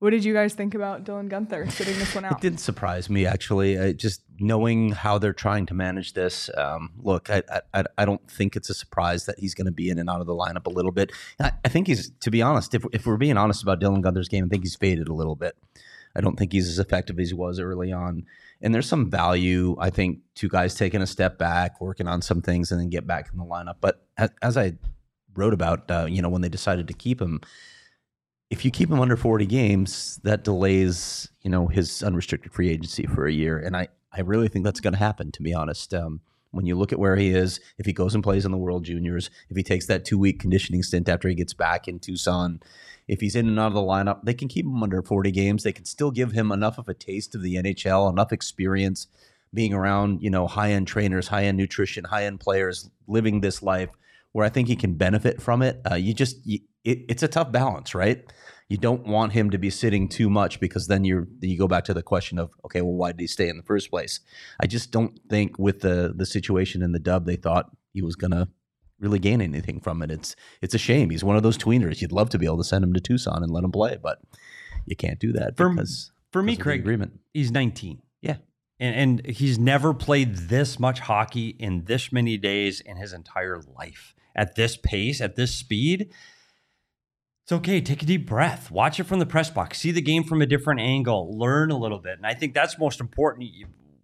What 0.00 0.10
did 0.10 0.24
you 0.24 0.32
guys 0.32 0.54
think 0.54 0.74
about 0.74 1.04
Dylan 1.04 1.28
Guenther 1.28 1.68
sitting 1.72 1.98
this 1.98 2.14
one 2.14 2.24
out? 2.24 2.32
It 2.32 2.40
didn't 2.40 2.60
surprise 2.60 3.10
me 3.10 3.26
actually. 3.26 3.76
Uh, 3.76 3.92
just 3.92 4.22
knowing 4.38 4.92
how 4.92 5.18
they're 5.18 5.32
trying 5.32 5.66
to 5.66 5.74
manage 5.74 6.12
this. 6.12 6.48
Um, 6.56 6.92
look, 6.98 7.28
I, 7.30 7.42
I 7.74 7.84
I 7.98 8.04
don't 8.04 8.30
think 8.30 8.54
it's 8.54 8.70
a 8.70 8.74
surprise 8.74 9.26
that 9.26 9.40
he's 9.40 9.54
going 9.54 9.66
to 9.66 9.72
be 9.72 9.90
in 9.90 9.98
and 9.98 10.08
out 10.08 10.20
of 10.20 10.28
the 10.28 10.34
lineup 10.34 10.66
a 10.66 10.70
little 10.70 10.92
bit. 10.92 11.10
I, 11.40 11.50
I 11.64 11.68
think 11.68 11.88
he's, 11.88 12.10
to 12.20 12.30
be 12.30 12.42
honest, 12.42 12.74
if 12.74 12.84
if 12.92 13.06
we're 13.06 13.16
being 13.16 13.36
honest 13.36 13.62
about 13.62 13.80
Dylan 13.80 14.02
Guenther's 14.02 14.28
game, 14.28 14.44
I 14.44 14.48
think 14.48 14.62
he's 14.62 14.76
faded 14.76 15.08
a 15.08 15.14
little 15.14 15.34
bit. 15.34 15.56
I 16.14 16.20
don't 16.20 16.36
think 16.38 16.52
he's 16.52 16.68
as 16.68 16.78
effective 16.78 17.18
as 17.18 17.28
he 17.30 17.34
was 17.34 17.58
early 17.58 17.92
on. 17.92 18.24
And 18.60 18.74
there's 18.74 18.88
some 18.88 19.10
value, 19.10 19.76
I 19.78 19.90
think, 19.90 20.20
to 20.36 20.48
guys 20.48 20.74
taking 20.74 21.02
a 21.02 21.06
step 21.06 21.38
back, 21.38 21.80
working 21.80 22.08
on 22.08 22.22
some 22.22 22.40
things, 22.40 22.70
and 22.70 22.80
then 22.80 22.88
get 22.88 23.06
back 23.06 23.30
in 23.32 23.38
the 23.38 23.44
lineup. 23.44 23.76
But 23.80 24.04
as, 24.16 24.30
as 24.42 24.56
I 24.56 24.74
wrote 25.34 25.54
about, 25.54 25.90
uh, 25.90 26.06
you 26.08 26.22
know, 26.22 26.28
when 26.28 26.42
they 26.42 26.48
decided 26.48 26.88
to 26.88 26.94
keep 26.94 27.20
him, 27.20 27.40
if 28.50 28.64
you 28.64 28.70
keep 28.70 28.90
him 28.90 29.00
under 29.00 29.16
40 29.16 29.46
games, 29.46 30.20
that 30.24 30.44
delays, 30.44 31.28
you 31.42 31.50
know, 31.50 31.66
his 31.66 32.02
unrestricted 32.02 32.52
free 32.52 32.70
agency 32.70 33.06
for 33.06 33.26
a 33.26 33.32
year. 33.32 33.58
And 33.58 33.76
I, 33.76 33.88
I 34.12 34.20
really 34.20 34.48
think 34.48 34.64
that's 34.64 34.80
going 34.80 34.94
to 34.94 34.98
happen, 34.98 35.30
to 35.32 35.42
be 35.42 35.52
honest. 35.52 35.92
Um, 35.92 36.20
when 36.50 36.64
you 36.64 36.74
look 36.74 36.92
at 36.92 36.98
where 36.98 37.16
he 37.16 37.30
is, 37.30 37.60
if 37.76 37.84
he 37.84 37.92
goes 37.92 38.14
and 38.14 38.24
plays 38.24 38.46
in 38.46 38.52
the 38.52 38.56
World 38.56 38.84
Juniors, 38.84 39.28
if 39.50 39.56
he 39.56 39.62
takes 39.62 39.86
that 39.86 40.06
two 40.06 40.18
week 40.18 40.40
conditioning 40.40 40.82
stint 40.82 41.08
after 41.08 41.28
he 41.28 41.34
gets 41.34 41.52
back 41.52 41.88
in 41.88 41.98
Tucson, 41.98 42.60
if 43.06 43.20
he's 43.20 43.36
in 43.36 43.48
and 43.48 43.60
out 43.60 43.68
of 43.68 43.74
the 43.74 43.80
lineup, 43.80 44.22
they 44.22 44.34
can 44.34 44.48
keep 44.48 44.64
him 44.64 44.82
under 44.82 45.02
40 45.02 45.30
games. 45.30 45.62
They 45.62 45.72
can 45.72 45.84
still 45.84 46.10
give 46.10 46.32
him 46.32 46.50
enough 46.50 46.78
of 46.78 46.88
a 46.88 46.94
taste 46.94 47.34
of 47.34 47.42
the 47.42 47.56
NHL, 47.56 48.10
enough 48.10 48.32
experience 48.32 49.08
being 49.52 49.72
around, 49.72 50.22
you 50.22 50.30
know, 50.30 50.46
high 50.46 50.72
end 50.72 50.86
trainers, 50.86 51.28
high 51.28 51.44
end 51.44 51.58
nutrition, 51.58 52.04
high 52.04 52.24
end 52.24 52.40
players 52.40 52.90
living 53.06 53.40
this 53.40 53.62
life 53.62 53.90
where 54.32 54.44
I 54.44 54.50
think 54.50 54.68
he 54.68 54.76
can 54.76 54.94
benefit 54.94 55.40
from 55.40 55.62
it. 55.62 55.80
Uh, 55.90 55.94
you 55.94 56.12
just, 56.12 56.46
you, 56.46 56.60
it, 56.84 57.00
it's 57.08 57.22
a 57.22 57.28
tough 57.28 57.52
balance, 57.52 57.94
right? 57.94 58.24
You 58.68 58.76
don't 58.76 59.06
want 59.06 59.32
him 59.32 59.50
to 59.50 59.58
be 59.58 59.70
sitting 59.70 60.08
too 60.08 60.28
much 60.28 60.60
because 60.60 60.88
then 60.88 61.04
you're 61.04 61.26
you 61.40 61.56
go 61.56 61.66
back 61.68 61.84
to 61.84 61.94
the 61.94 62.02
question 62.02 62.38
of 62.38 62.50
okay, 62.66 62.82
well, 62.82 62.92
why 62.94 63.12
did 63.12 63.20
he 63.20 63.26
stay 63.26 63.48
in 63.48 63.56
the 63.56 63.62
first 63.62 63.90
place? 63.90 64.20
I 64.60 64.66
just 64.66 64.90
don't 64.90 65.18
think 65.30 65.58
with 65.58 65.80
the 65.80 66.12
the 66.14 66.26
situation 66.26 66.82
in 66.82 66.92
the 66.92 66.98
dub, 66.98 67.24
they 67.24 67.36
thought 67.36 67.70
he 67.94 68.02
was 68.02 68.14
gonna 68.14 68.48
really 69.00 69.18
gain 69.18 69.40
anything 69.40 69.80
from 69.80 70.02
it. 70.02 70.10
It's 70.10 70.36
it's 70.60 70.74
a 70.74 70.78
shame. 70.78 71.08
He's 71.10 71.24
one 71.24 71.36
of 71.36 71.42
those 71.42 71.56
tweeners. 71.56 72.02
You'd 72.02 72.12
love 72.12 72.28
to 72.30 72.38
be 72.38 72.44
able 72.46 72.58
to 72.58 72.64
send 72.64 72.84
him 72.84 72.92
to 72.92 73.00
Tucson 73.00 73.42
and 73.42 73.50
let 73.50 73.64
him 73.64 73.72
play, 73.72 73.96
but 74.02 74.18
you 74.84 74.96
can't 74.96 75.18
do 75.18 75.32
that 75.32 75.56
For- 75.56 75.70
because 75.70 76.12
For 76.30 76.42
me, 76.42 76.52
because 76.52 76.62
Craig, 76.64 76.80
agreement. 76.80 77.20
he's 77.32 77.50
19. 77.50 78.02
Yeah. 78.20 78.36
And, 78.80 79.20
and 79.24 79.26
he's 79.26 79.58
never 79.58 79.92
played 79.94 80.34
this 80.36 80.78
much 80.78 81.00
hockey 81.00 81.48
in 81.58 81.84
this 81.84 82.12
many 82.12 82.36
days 82.36 82.80
in 82.80 82.96
his 82.98 83.12
entire 83.12 83.60
life. 83.76 84.14
At 84.36 84.54
this 84.56 84.76
pace, 84.76 85.20
at 85.20 85.36
this 85.36 85.54
speed, 85.54 86.12
it's 87.48 87.52
okay. 87.54 87.80
Take 87.80 88.02
a 88.02 88.04
deep 88.04 88.26
breath. 88.26 88.70
Watch 88.70 89.00
it 89.00 89.04
from 89.04 89.20
the 89.20 89.24
press 89.24 89.48
box. 89.48 89.78
See 89.78 89.90
the 89.90 90.02
game 90.02 90.22
from 90.22 90.42
a 90.42 90.46
different 90.46 90.80
angle. 90.80 91.34
Learn 91.34 91.70
a 91.70 91.78
little 91.78 91.98
bit. 91.98 92.18
And 92.18 92.26
I 92.26 92.34
think 92.34 92.52
that's 92.52 92.78
most 92.78 93.00
important. 93.00 93.48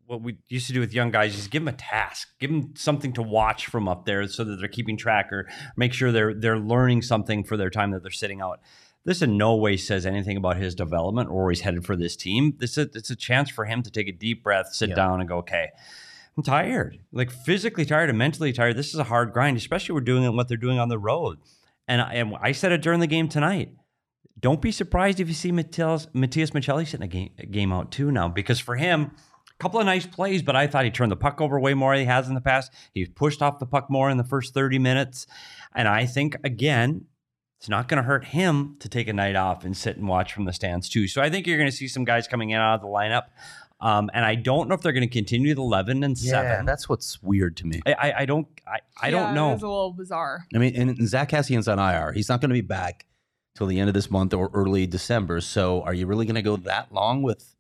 What 0.07 0.23
we 0.23 0.39
used 0.49 0.67
to 0.69 0.73
do 0.73 0.81
with 0.81 0.95
young 0.95 1.11
guys 1.11 1.37
is 1.37 1.47
give 1.47 1.61
them 1.63 1.69
a 1.75 1.77
task, 1.77 2.29
give 2.41 2.51
them 2.51 2.73
something 2.75 3.13
to 3.13 3.23
watch 3.23 3.67
from 3.67 3.87
up 3.87 4.07
there, 4.07 4.27
so 4.29 4.45
that 4.45 4.57
they're 4.57 4.67
keeping 4.69 4.97
track 4.97 5.31
or 5.31 5.47
make 5.77 5.93
sure 5.93 6.11
they're 6.11 6.33
they're 6.33 6.59
learning 6.59 7.03
something 7.03 7.45
for 7.45 7.59
their 7.59 7.69
time 7.69 7.91
that 7.91 8.01
they're 8.03 8.11
sitting 8.11 8.41
out. 8.41 8.61
This 9.05 9.21
in 9.21 9.37
no 9.37 9.55
way 9.57 9.77
says 9.77 10.07
anything 10.07 10.39
about 10.39 10.57
his 10.57 10.75
development 10.75 11.29
or 11.29 11.43
where 11.43 11.51
he's 11.51 11.61
headed 11.61 11.85
for 11.85 11.97
this 11.97 12.17
team. 12.17 12.55
This 12.57 12.79
is 12.79 12.97
it's 12.97 13.11
a 13.11 13.17
chance 13.17 13.51
for 13.51 13.67
him 13.67 13.83
to 13.83 13.91
take 13.91 14.09
a 14.09 14.13
deep 14.13 14.43
breath, 14.43 14.69
sit 14.73 14.89
Yeah. 14.89 14.95
down, 14.95 15.21
and 15.21 15.29
go, 15.29 15.37
okay. 15.41 15.69
I'm 16.35 16.43
tired, 16.43 16.99
like 17.13 17.31
physically 17.31 17.85
tired 17.85 18.09
and 18.09 18.17
mentally 18.19 18.55
tired. 18.55 18.77
This 18.79 18.89
is 18.89 18.99
a 18.99 19.05
hard 19.05 19.35
grind, 19.35 19.59
especially 19.59 19.93
we're 19.93 20.01
doing 20.01 20.25
it 20.25 20.31
what 20.33 20.49
they're 20.49 20.57
doing 20.57 20.79
on 20.79 20.89
the 20.89 20.99
road. 20.99 21.41
And 21.87 22.01
I, 22.01 22.15
and 22.15 22.35
I 22.41 22.53
said 22.53 22.73
it 22.73 22.83
during 22.83 23.01
the 23.01 23.07
game 23.07 23.29
tonight. 23.29 23.71
Don't 24.41 24.61
be 24.61 24.73
surprised 24.73 25.21
if 25.21 25.29
you 25.29 25.35
see 25.35 25.53
Matthias, 25.53 26.09
Matthias 26.13 26.51
Maccelli 26.51 26.87
sitting 26.87 27.05
a 27.05 27.09
game, 27.09 27.31
a 27.39 27.47
game 27.47 27.73
out 27.73 27.93
too 27.93 28.11
now, 28.11 28.29
because 28.29 28.61
for 28.61 28.77
him, 28.77 29.13
a 29.49 29.63
couple 29.63 29.79
of 29.79 29.87
nice 29.87 30.07
plays, 30.07 30.43
but 30.43 30.57
I 30.57 30.67
thought 30.67 30.85
he 30.85 30.91
turned 30.91 31.13
the 31.13 31.17
puck 31.17 31.41
over 31.41 31.59
way 31.61 31.75
more 31.75 31.93
than 31.95 32.01
he 32.01 32.07
has 32.07 32.29
in 32.29 32.35
the 32.35 32.41
past. 32.41 32.73
He 32.93 33.07
pushed 33.07 33.41
off 33.41 33.59
the 33.59 33.67
puck 33.67 33.89
more 33.89 34.11
in 34.11 34.17
the 34.17 34.25
first 34.25 34.53
30 34.53 34.79
minutes. 34.79 35.27
And 35.75 35.87
I 35.87 36.07
think, 36.07 36.37
again, 36.43 37.07
it's 37.61 37.69
not 37.69 37.89
going 37.89 37.97
to 37.97 38.07
hurt 38.07 38.27
him 38.27 38.77
to 38.81 38.89
take 38.89 39.09
a 39.09 39.13
night 39.13 39.37
off 39.37 39.65
and 39.65 39.77
sit 39.77 39.97
and 39.97 40.09
watch 40.09 40.33
from 40.33 40.45
the 40.45 40.53
stands 40.53 40.89
too. 40.89 41.07
So 41.07 41.23
I 41.23 41.31
think 41.31 41.47
you're 41.47 41.57
going 41.57 41.71
to 41.71 41.77
see 41.77 41.89
some 41.89 42.05
guys 42.05 42.27
coming 42.27 42.51
in 42.51 42.59
out 42.59 42.75
of 42.75 42.81
the 42.83 42.89
lineup. 42.89 43.29
Um, 43.85 44.11
and 44.15 44.25
I 44.25 44.35
don't 44.35 44.69
know 44.69 44.75
if 44.75 44.81
they're 44.81 44.93
going 44.93 45.07
to 45.09 45.13
continue 45.13 45.55
the 45.55 45.61
11 45.61 46.03
and 46.05 46.17
7. 46.19 46.65
that's 46.65 46.89
what's 46.89 47.23
weird 47.23 47.57
to 47.59 47.67
me. 47.67 47.83
I, 47.87 47.93
I, 47.93 48.19
I 48.21 48.25
don't 48.27 48.49
I, 48.67 48.79
I 49.01 49.09
Yeah, 49.09 49.11
don't 49.11 49.35
know. 49.35 49.53
It's 49.53 49.63
a 49.63 49.67
little 49.69 49.93
bizarre. 49.93 50.47
I 50.55 50.59
mean, 50.59 50.75
and, 50.75 50.91
and 50.99 51.07
Zach 51.09 51.29
Kassian's 51.31 51.69
on 51.69 51.79
IR. 51.79 52.13
He's 52.13 52.29
not 52.31 52.41
going 52.41 52.49
to 52.49 52.55
be 52.55 52.61
back 52.63 53.05
till 53.55 53.67
the 53.67 53.79
end 53.79 53.89
of 53.89 53.95
this 53.95 54.11
month 54.11 54.33
or 54.33 54.51
early 54.55 54.87
December. 54.87 55.41
So, 55.43 55.83
are 55.83 55.93
you 55.95 56.07
really 56.07 56.25
going 56.25 56.35
to 56.37 56.43
go 56.43 56.57
that 56.57 56.93
long 56.93 57.23
with 57.23 57.55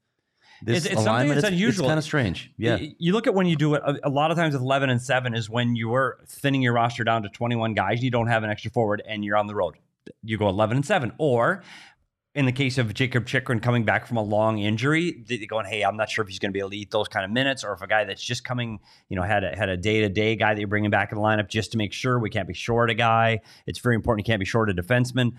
this 0.62 0.78
It's- 0.78 0.84
it's 0.86 0.94
something 0.94 1.08
alignment? 1.08 1.42
that's 1.42 1.52
unusual. 1.52 1.84
It's 1.84 1.90
kind 1.90 1.98
of 1.98 2.04
strange. 2.04 2.50
Yeah. 2.56 2.78
You 2.98 3.12
look 3.12 3.26
at 3.26 3.34
when 3.34 3.46
you 3.46 3.56
do 3.56 3.74
it, 3.74 3.82
a, 3.84 4.08
a 4.08 4.10
lot 4.10 4.30
of 4.30 4.38
times 4.38 4.54
with 4.54 4.62
11 4.62 4.88
and 4.88 5.02
7 5.02 5.34
is 5.34 5.50
when 5.50 5.76
you're 5.76 6.16
thinning 6.26 6.62
your 6.62 6.72
roster 6.72 7.04
down 7.04 7.22
to 7.24 7.28
21 7.28 7.74
guys, 7.74 8.02
you 8.02 8.10
don't 8.10 8.28
have 8.28 8.42
an 8.44 8.50
extra 8.50 8.70
forward, 8.70 9.02
and 9.06 9.24
you're 9.24 9.36
on 9.36 9.46
the 9.46 9.54
road. 9.54 9.74
You 10.22 10.38
go 10.38 10.48
11 10.48 10.78
and 10.78 10.86
7. 10.86 11.12
Or 11.18 11.62
in 12.34 12.46
the 12.46 12.52
case 12.52 12.78
of 12.78 12.92
Jakob 12.92 13.26
Chychrun 13.26 13.60
coming 13.60 13.84
back 13.84 14.06
from 14.06 14.16
a 14.16 14.22
long 14.22 14.58
injury, 14.58 15.24
going, 15.48 15.66
hey, 15.66 15.82
I'm 15.82 15.96
not 15.96 16.10
sure 16.10 16.22
if 16.22 16.28
he's 16.28 16.40
going 16.40 16.50
to 16.50 16.52
be 16.52 16.58
able 16.58 16.70
to 16.70 16.76
eat 16.76 16.90
those 16.90 17.06
kind 17.06 17.24
of 17.24 17.30
minutes, 17.30 17.62
or 17.62 17.72
if 17.72 17.80
a 17.80 17.86
guy 17.86 18.04
that's 18.04 18.22
just 18.22 18.44
coming, 18.44 18.80
you 19.08 19.16
know, 19.16 19.22
had 19.22 19.44
a, 19.44 19.56
had 19.56 19.68
a 19.68 19.76
day 19.76 20.00
to 20.00 20.08
day 20.08 20.34
guy 20.34 20.52
that 20.52 20.60
you're 20.60 20.66
bringing 20.66 20.90
back 20.90 21.12
in 21.12 21.16
the 21.16 21.22
lineup 21.22 21.48
just 21.48 21.72
to 21.72 21.78
make 21.78 21.92
sure 21.92 22.18
we 22.18 22.30
can't 22.30 22.48
be 22.48 22.54
short 22.54 22.90
a 22.90 22.94
guy. 22.94 23.40
It's 23.66 23.78
very 23.78 23.94
important 23.94 24.26
you 24.26 24.32
can't 24.32 24.40
be 24.40 24.46
short 24.46 24.68
a 24.68 24.74
defenseman. 24.74 25.34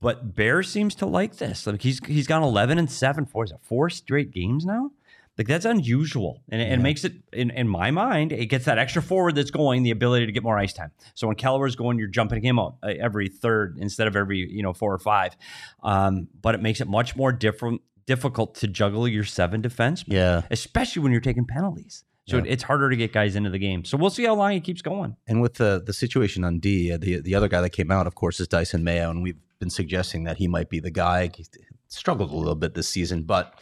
But 0.00 0.34
Bear 0.34 0.62
seems 0.62 0.94
to 0.96 1.06
like 1.06 1.36
this. 1.36 1.66
Like 1.66 1.82
he's 1.82 2.00
he's 2.06 2.26
gone 2.26 2.42
11 2.42 2.78
and 2.78 2.90
7 2.90 3.26
for 3.26 3.44
is 3.44 3.50
it 3.50 3.58
four 3.62 3.90
straight 3.90 4.30
games 4.30 4.64
now? 4.64 4.92
Like 5.40 5.46
that's 5.46 5.64
unusual, 5.64 6.42
and 6.50 6.60
it, 6.60 6.70
it 6.70 6.80
makes 6.80 7.02
it 7.02 7.14
in, 7.32 7.48
in 7.48 7.66
my 7.66 7.90
mind. 7.90 8.30
It 8.30 8.46
gets 8.50 8.66
that 8.66 8.76
extra 8.76 9.00
forward 9.00 9.36
that's 9.36 9.50
going 9.50 9.82
the 9.84 9.90
ability 9.90 10.26
to 10.26 10.32
get 10.32 10.42
more 10.42 10.58
ice 10.58 10.74
time. 10.74 10.90
So 11.14 11.28
when 11.28 11.36
Keller 11.36 11.66
is 11.66 11.76
going, 11.76 11.98
you're 11.98 12.08
jumping 12.08 12.42
him 12.44 12.58
out 12.58 12.76
uh, 12.82 12.88
every 13.00 13.28
third 13.28 13.78
instead 13.80 14.06
of 14.06 14.16
every 14.16 14.36
you 14.52 14.62
know 14.62 14.74
four 14.74 14.92
or 14.92 14.98
five. 14.98 15.34
Um, 15.82 16.28
but 16.42 16.54
it 16.54 16.60
makes 16.60 16.82
it 16.82 16.88
much 16.88 17.16
more 17.16 17.32
different 17.32 17.80
difficult 18.04 18.54
to 18.56 18.66
juggle 18.68 19.08
your 19.08 19.24
seven 19.24 19.62
defense, 19.62 20.04
Yeah. 20.06 20.42
especially 20.50 21.00
when 21.00 21.10
you're 21.10 21.22
taking 21.22 21.46
penalties. 21.46 22.04
So 22.28 22.36
Yeah. 22.36 22.42
it's 22.46 22.64
harder 22.64 22.90
to 22.90 22.96
get 22.96 23.14
guys 23.14 23.34
into 23.34 23.48
the 23.48 23.58
game. 23.58 23.86
So 23.86 23.96
we'll 23.96 24.10
see 24.10 24.24
how 24.24 24.34
long 24.34 24.52
he 24.52 24.60
keeps 24.60 24.82
going. 24.82 25.16
And 25.26 25.40
with 25.40 25.54
the 25.54 25.82
the 25.82 25.94
situation 25.94 26.44
on 26.44 26.58
D, 26.58 26.92
uh, 26.92 26.98
the 26.98 27.20
the 27.22 27.34
other 27.34 27.48
guy 27.48 27.62
that 27.62 27.70
came 27.70 27.90
out, 27.90 28.06
of 28.06 28.14
course, 28.14 28.40
is 28.40 28.46
Dysin 28.46 28.82
Mayo, 28.82 29.08
and 29.08 29.22
we've 29.22 29.38
been 29.58 29.70
suggesting 29.70 30.24
that 30.24 30.36
he 30.36 30.48
might 30.48 30.68
be 30.68 30.80
the 30.80 30.90
guy. 30.90 31.30
He 31.34 31.46
struggled 31.88 32.30
a 32.30 32.36
little 32.36 32.54
bit 32.56 32.74
this 32.74 32.90
season, 32.90 33.22
but 33.22 33.58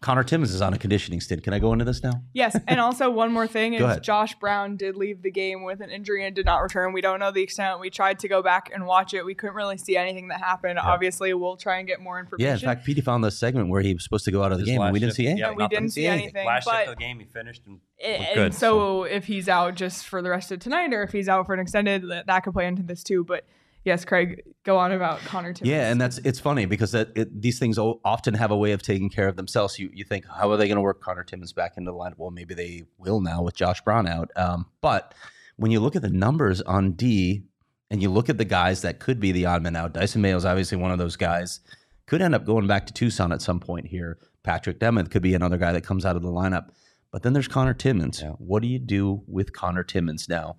Connor 0.00 0.22
Timmins 0.22 0.54
is 0.54 0.62
on 0.62 0.72
a 0.72 0.78
conditioning 0.78 1.20
stint. 1.20 1.42
Can 1.42 1.52
I 1.52 1.58
go 1.58 1.72
into 1.72 1.84
this 1.84 2.04
now? 2.04 2.22
Yes, 2.32 2.56
and 2.68 2.78
also 2.78 3.10
one 3.22 3.32
more 3.32 3.48
thing 3.48 3.74
is. 3.74 3.98
Josh 3.98 4.34
Brown 4.36 4.76
did 4.76 4.94
leave 4.96 5.22
the 5.22 5.30
game 5.30 5.64
with 5.64 5.80
an 5.80 5.90
injury 5.90 6.24
and 6.24 6.36
did 6.36 6.46
not 6.46 6.58
return. 6.58 6.92
We 6.92 7.00
don't 7.00 7.18
know 7.18 7.32
the 7.32 7.42
extent. 7.42 7.80
We 7.80 7.90
tried 7.90 8.20
to 8.20 8.28
go 8.28 8.40
back 8.40 8.70
and 8.72 8.86
watch 8.86 9.12
it. 9.12 9.24
We 9.24 9.34
couldn't 9.34 9.56
really 9.56 9.76
see 9.76 9.96
anything 9.96 10.28
that 10.28 10.38
happened. 10.38 10.78
Obviously, 10.78 11.34
we'll 11.34 11.56
try 11.56 11.78
and 11.78 11.88
get 11.88 12.00
more 12.00 12.20
information. 12.20 12.46
Yeah, 12.46 12.54
in 12.54 12.60
fact, 12.60 12.84
Petey 12.86 13.00
found 13.00 13.24
the 13.24 13.32
segment 13.32 13.70
where 13.70 13.80
he 13.82 13.92
was 13.92 14.04
supposed 14.04 14.24
to 14.26 14.30
go 14.30 14.44
out 14.44 14.52
of 14.52 14.58
the 14.58 14.64
His 14.64 14.70
game, 14.74 14.82
and 14.82 14.92
we 14.92 15.00
didn't 15.00 15.10
shift- 15.10 15.16
see 15.16 15.26
anything. 15.26 15.40
yeah, 15.40 15.52
we 15.56 15.66
didn't 15.68 15.90
see 15.90 16.06
anything. 16.06 16.46
Last 16.46 16.64
but 16.66 16.76
shift 16.76 16.88
of 16.90 16.94
the 16.96 17.00
game, 17.00 17.18
he 17.18 17.24
finished 17.26 17.62
and 17.66 17.80
And 18.00 18.34
good. 18.34 18.54
so, 18.54 19.02
if 19.02 19.26
he's 19.26 19.48
out 19.48 19.74
just 19.74 20.06
for 20.06 20.22
the 20.22 20.30
rest 20.30 20.52
of 20.52 20.60
tonight, 20.60 20.92
or 20.94 21.02
if 21.02 21.10
he's 21.10 21.28
out 21.28 21.44
for 21.46 21.54
an 21.54 21.60
extended, 21.60 22.08
that, 22.08 22.26
that 22.28 22.44
could 22.44 22.52
play 22.52 22.66
into 22.68 22.84
this 22.84 23.02
too. 23.02 23.24
But 23.24 23.44
yes, 23.88 24.04
Craig, 24.04 24.42
go 24.64 24.76
on 24.76 24.92
about 24.92 25.18
Connor 25.20 25.52
Timmins. 25.52 25.70
Yeah, 25.70 25.90
and 25.90 26.00
that's 26.00 26.18
it's 26.18 26.38
funny 26.38 26.66
because 26.66 26.92
that, 26.92 27.08
it, 27.16 27.42
these 27.42 27.58
things 27.58 27.78
often 27.78 28.34
have 28.34 28.50
a 28.50 28.56
way 28.56 28.72
of 28.72 28.82
taking 28.82 29.08
care 29.10 29.26
of 29.26 29.36
themselves. 29.36 29.78
You 29.78 29.90
you 29.92 30.04
think 30.04 30.26
how 30.26 30.52
are 30.52 30.56
they 30.56 30.68
going 30.68 30.76
to 30.76 30.82
work 30.82 31.00
Connor 31.00 31.24
Timmins 31.24 31.52
back 31.52 31.72
into 31.76 31.90
the 31.90 31.96
lineup? 31.96 32.18
Well, 32.18 32.30
maybe 32.30 32.54
they 32.54 32.84
will 32.98 33.20
now 33.20 33.42
with 33.42 33.56
Josh 33.56 33.80
Brown 33.80 34.06
out. 34.06 34.30
Um, 34.36 34.66
but 34.80 35.14
when 35.56 35.70
you 35.70 35.80
look 35.80 35.96
at 35.96 36.02
the 36.02 36.10
numbers 36.10 36.60
on 36.62 36.92
D 36.92 37.42
and 37.90 38.00
you 38.00 38.10
look 38.10 38.28
at 38.28 38.38
the 38.38 38.44
guys 38.44 38.82
that 38.82 39.00
could 39.00 39.18
be 39.18 39.32
the 39.32 39.46
odd 39.46 39.62
man 39.62 39.74
out, 39.74 39.94
Dysin 39.94 40.18
Mayo 40.18 40.36
is 40.36 40.44
obviously 40.44 40.78
one 40.78 40.92
of 40.92 40.98
those 40.98 41.16
guys. 41.16 41.60
Could 42.06 42.22
end 42.22 42.34
up 42.34 42.44
going 42.46 42.66
back 42.66 42.86
to 42.86 42.92
Tucson 42.92 43.32
at 43.32 43.42
some 43.42 43.60
point 43.60 43.86
here. 43.86 44.18
Patrick 44.42 44.78
Nemeth 44.78 45.10
could 45.10 45.22
be 45.22 45.34
another 45.34 45.58
guy 45.58 45.72
that 45.72 45.84
comes 45.84 46.06
out 46.06 46.16
of 46.16 46.22
the 46.22 46.28
lineup. 46.28 46.68
But 47.10 47.22
then 47.22 47.32
there's 47.32 47.48
Connor 47.48 47.74
Timmins. 47.74 48.22
What 48.38 48.62
do 48.62 48.68
you 48.68 48.78
do 48.78 49.22
with 49.26 49.52
Connor 49.52 49.82
Timmins 49.82 50.28
now? 50.28 50.56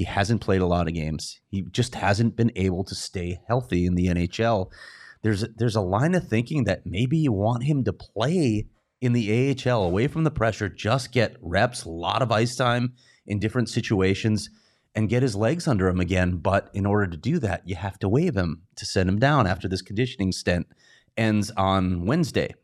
He 0.00 0.04
hasn't 0.04 0.40
played 0.40 0.62
a 0.62 0.66
lot 0.66 0.88
of 0.88 0.94
games. 0.94 1.40
He 1.50 1.60
just 1.60 1.94
hasn't 1.94 2.34
been 2.34 2.50
able 2.56 2.84
to 2.84 2.94
stay 2.94 3.38
healthy 3.46 3.84
in 3.84 3.96
the 3.96 4.06
NHL. 4.06 4.70
There's 5.20 5.44
there's 5.58 5.76
a 5.76 5.82
line 5.82 6.14
of 6.14 6.26
thinking 6.26 6.64
that 6.64 6.86
maybe 6.86 7.18
you 7.18 7.32
want 7.32 7.64
him 7.64 7.84
to 7.84 7.92
play 7.92 8.64
in 9.02 9.12
the 9.12 9.54
AHL 9.68 9.82
away 9.82 10.06
from 10.06 10.24
the 10.24 10.30
pressure, 10.30 10.70
just 10.70 11.12
get 11.12 11.36
reps, 11.42 11.84
a 11.84 11.90
lot 11.90 12.22
of 12.22 12.32
ice 12.32 12.56
time 12.56 12.94
in 13.26 13.40
different 13.40 13.68
situations 13.68 14.48
and 14.94 15.10
get 15.10 15.22
his 15.22 15.36
legs 15.36 15.68
under 15.68 15.86
him 15.86 16.00
again. 16.00 16.38
But 16.38 16.70
in 16.72 16.86
order 16.86 17.06
to 17.06 17.18
do 17.18 17.38
that, 17.40 17.68
you 17.68 17.74
have 17.74 17.98
to 17.98 18.08
waive 18.08 18.38
him 18.38 18.62
to 18.76 18.86
send 18.86 19.06
him 19.06 19.18
down 19.18 19.46
after 19.46 19.68
this 19.68 19.82
conditioning 19.82 20.32
stint 20.32 20.66
ends 21.18 21.50
on 21.58 22.06
Wednesday. 22.06 22.54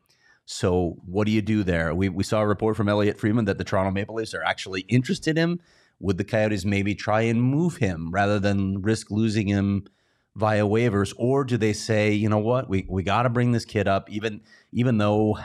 So 0.47 0.97
what 1.05 1.27
do 1.27 1.33
you 1.33 1.43
do 1.43 1.65
there? 1.65 1.95
We, 1.95 2.09
we 2.09 2.25
saw 2.25 2.41
a 2.41 2.47
report 2.47 2.79
from 2.79 2.89
Elliotte 2.89 3.21
Friedman 3.21 3.45
that 3.45 3.59
the 3.59 3.65
Toronto 3.65 3.91
Maple 3.91 4.15
Leafs 4.15 4.33
are 4.33 4.43
actually 4.43 4.87
interested 4.89 5.37
in 5.37 5.51
him. 5.51 5.61
Would 6.01 6.19
the 6.19 6.25
Coyotes 6.25 6.65
maybe 6.65 6.95
try 6.95 7.23
and 7.23 7.43
move 7.43 7.77
him 7.77 8.11
rather 8.11 8.39
than 8.39 8.83
risk 8.83 9.11
losing 9.11 9.49
him 9.49 9.87
via 10.35 10.65
waivers? 10.65 11.15
Or 11.17 11.45
do 11.45 11.57
they 11.57 11.73
say, 11.73 12.13
you 12.13 12.29
know 12.29 12.39
what, 12.39 12.69
we, 12.69 12.87
we 12.89 13.03
got 13.03 13.23
to 13.23 13.31
bring 13.31 13.53
this 13.53 13.65
kid 13.65 13.89
up, 13.89 14.11
even 14.11 14.43
even 14.73 14.99
though 14.99 15.39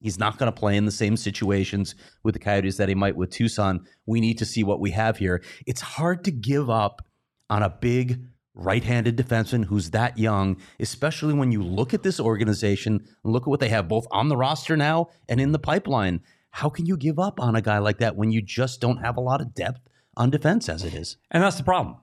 he's 0.00 0.18
not 0.18 0.36
going 0.38 0.52
to 0.52 0.60
play 0.60 0.76
in 0.76 0.84
the 0.84 0.92
same 0.92 1.16
situations 1.16 1.94
with 2.22 2.34
the 2.34 2.38
Coyotes 2.38 2.76
that 2.76 2.90
he 2.90 2.94
might 2.94 3.16
with 3.16 3.30
Tucson. 3.30 3.86
We 4.04 4.20
need 4.20 4.38
to 4.38 4.44
see 4.44 4.62
what 4.62 4.80
we 4.80 4.90
have 4.90 5.16
here. 5.16 5.42
It's 5.66 5.80
hard 5.80 6.24
to 6.24 6.30
give 6.30 6.68
up 6.68 7.00
on 7.48 7.62
a 7.62 7.70
big 7.70 8.20
right-handed 8.54 9.16
defenseman 9.16 9.64
who's 9.64 9.90
that 9.90 10.18
young, 10.18 10.58
especially 10.78 11.34
when 11.34 11.50
you 11.50 11.62
look 11.62 11.94
at 11.94 12.02
this 12.02 12.20
organization 12.20 13.04
and 13.24 13.32
look 13.32 13.44
at 13.44 13.48
what 13.48 13.60
they 13.60 13.70
have 13.70 13.88
both 13.88 14.06
on 14.10 14.28
the 14.28 14.36
roster 14.36 14.76
now 14.76 15.08
and 15.28 15.40
in 15.40 15.52
the 15.52 15.58
pipeline. 15.58 16.20
How 16.50 16.68
can 16.68 16.86
you 16.86 16.96
give 16.96 17.18
up 17.18 17.40
on 17.40 17.56
a 17.56 17.62
guy 17.62 17.78
like 17.78 17.98
that 17.98 18.14
when 18.14 18.30
you 18.30 18.40
just 18.40 18.80
don't 18.80 18.98
have 18.98 19.16
a 19.16 19.20
lot 19.20 19.40
of 19.40 19.54
depth 19.54 19.80
on 20.16 20.30
defense 20.30 20.68
as 20.68 20.84
it 20.84 20.94
is? 20.94 21.16
And 21.30 21.42
that's 21.42 21.56
the 21.56 21.64
problem, 21.64 21.96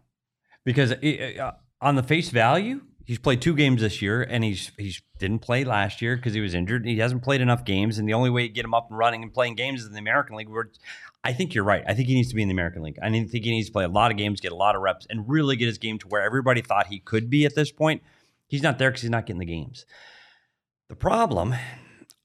because 0.64 0.92
it, 1.02 1.40
uh, 1.40 1.54
on 1.82 1.96
the 1.96 2.04
face 2.04 2.30
value, 2.30 2.82
he's 3.06 3.20
played 3.20 3.42
two 3.42 3.56
games 3.56 3.82
this 3.82 4.02
year, 4.02 4.22
and 4.22 4.44
he's 4.44 4.72
he's 4.78 5.02
didn't 5.20 5.40
play 5.40 5.64
last 5.64 6.02
year 6.02 6.16
because 6.16 6.34
he 6.34 6.42
was 6.42 6.54
injured. 6.54 6.86
He 6.86 6.98
hasn't 7.00 7.24
played 7.24 7.42
enough 7.42 7.66
games, 7.66 7.98
and 7.98 8.08
the 8.08 8.14
only 8.14 8.30
way 8.30 8.48
to 8.48 8.54
get 8.54 8.66
him 8.66 8.74
up 8.74 8.90
and 8.90 8.98
running 8.98 9.24
and 9.24 9.34
playing 9.34 9.56
games 9.56 9.82
is 9.82 9.88
in 9.88 9.94
the 9.94 10.00
American 10.00 10.36
League. 10.36 10.50
Where 10.50 10.70
I 11.24 11.34
think 11.34 11.54
you're 11.54 11.64
right. 11.64 11.84
I 11.88 11.94
think 11.94 12.08
he 12.08 12.16
needs 12.16 12.30
to 12.30 12.36
be 12.36 12.42
in 12.42 12.48
the 12.48 12.54
American 12.54 12.82
League. 12.82 12.98
I 13.02 13.10
think 13.10 13.32
he 13.32 13.52
needs 13.52 13.68
to 13.68 13.74
play 13.74 13.84
a 13.84 13.90
lot 13.90 14.12
of 14.12 14.18
games, 14.18 14.40
get 14.40 14.52
a 14.52 14.56
lot 14.56 14.76
of 14.76 14.82
reps, 14.82 15.06
and 15.10 15.30
really 15.30 15.56
get 15.56 15.68
his 15.68 15.78
game 15.78 16.00
to 16.00 16.08
where 16.08 16.22
everybody 16.22 16.62
thought 16.62 16.88
he 16.88 17.00
could 17.00 17.30
be 17.30 17.46
at 17.46 17.54
this 17.54 17.72
point. 17.72 18.02
He's 18.48 18.64
not 18.64 18.80
there 18.80 18.90
because 18.90 19.04
he's 19.04 19.12
not 19.12 19.26
getting 19.26 19.40
the 19.40 19.46
games. 19.46 19.86
The 20.90 20.96
problem, 20.96 21.54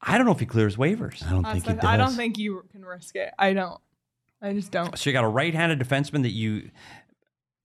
I 0.00 0.16
don't 0.16 0.26
know 0.26 0.32
if 0.32 0.40
he 0.40 0.46
clears 0.46 0.76
waivers. 0.76 1.24
I 1.24 1.30
don't 1.30 1.44
think 1.44 1.66
he 1.66 1.74
does. 1.74 1.84
I 1.84 1.96
don't 1.96 2.14
think 2.14 2.38
you 2.38 2.64
can 2.72 2.84
risk 2.84 3.14
it. 3.16 3.32
I 3.38 3.52
don't. 3.52 3.80
I 4.46 4.52
just 4.52 4.70
don't. 4.70 4.96
So 4.98 5.10
you 5.10 5.14
got 5.14 5.24
a 5.24 5.28
right-handed 5.28 5.78
defenseman 5.80 6.22
that 6.22 6.30
you. 6.30 6.70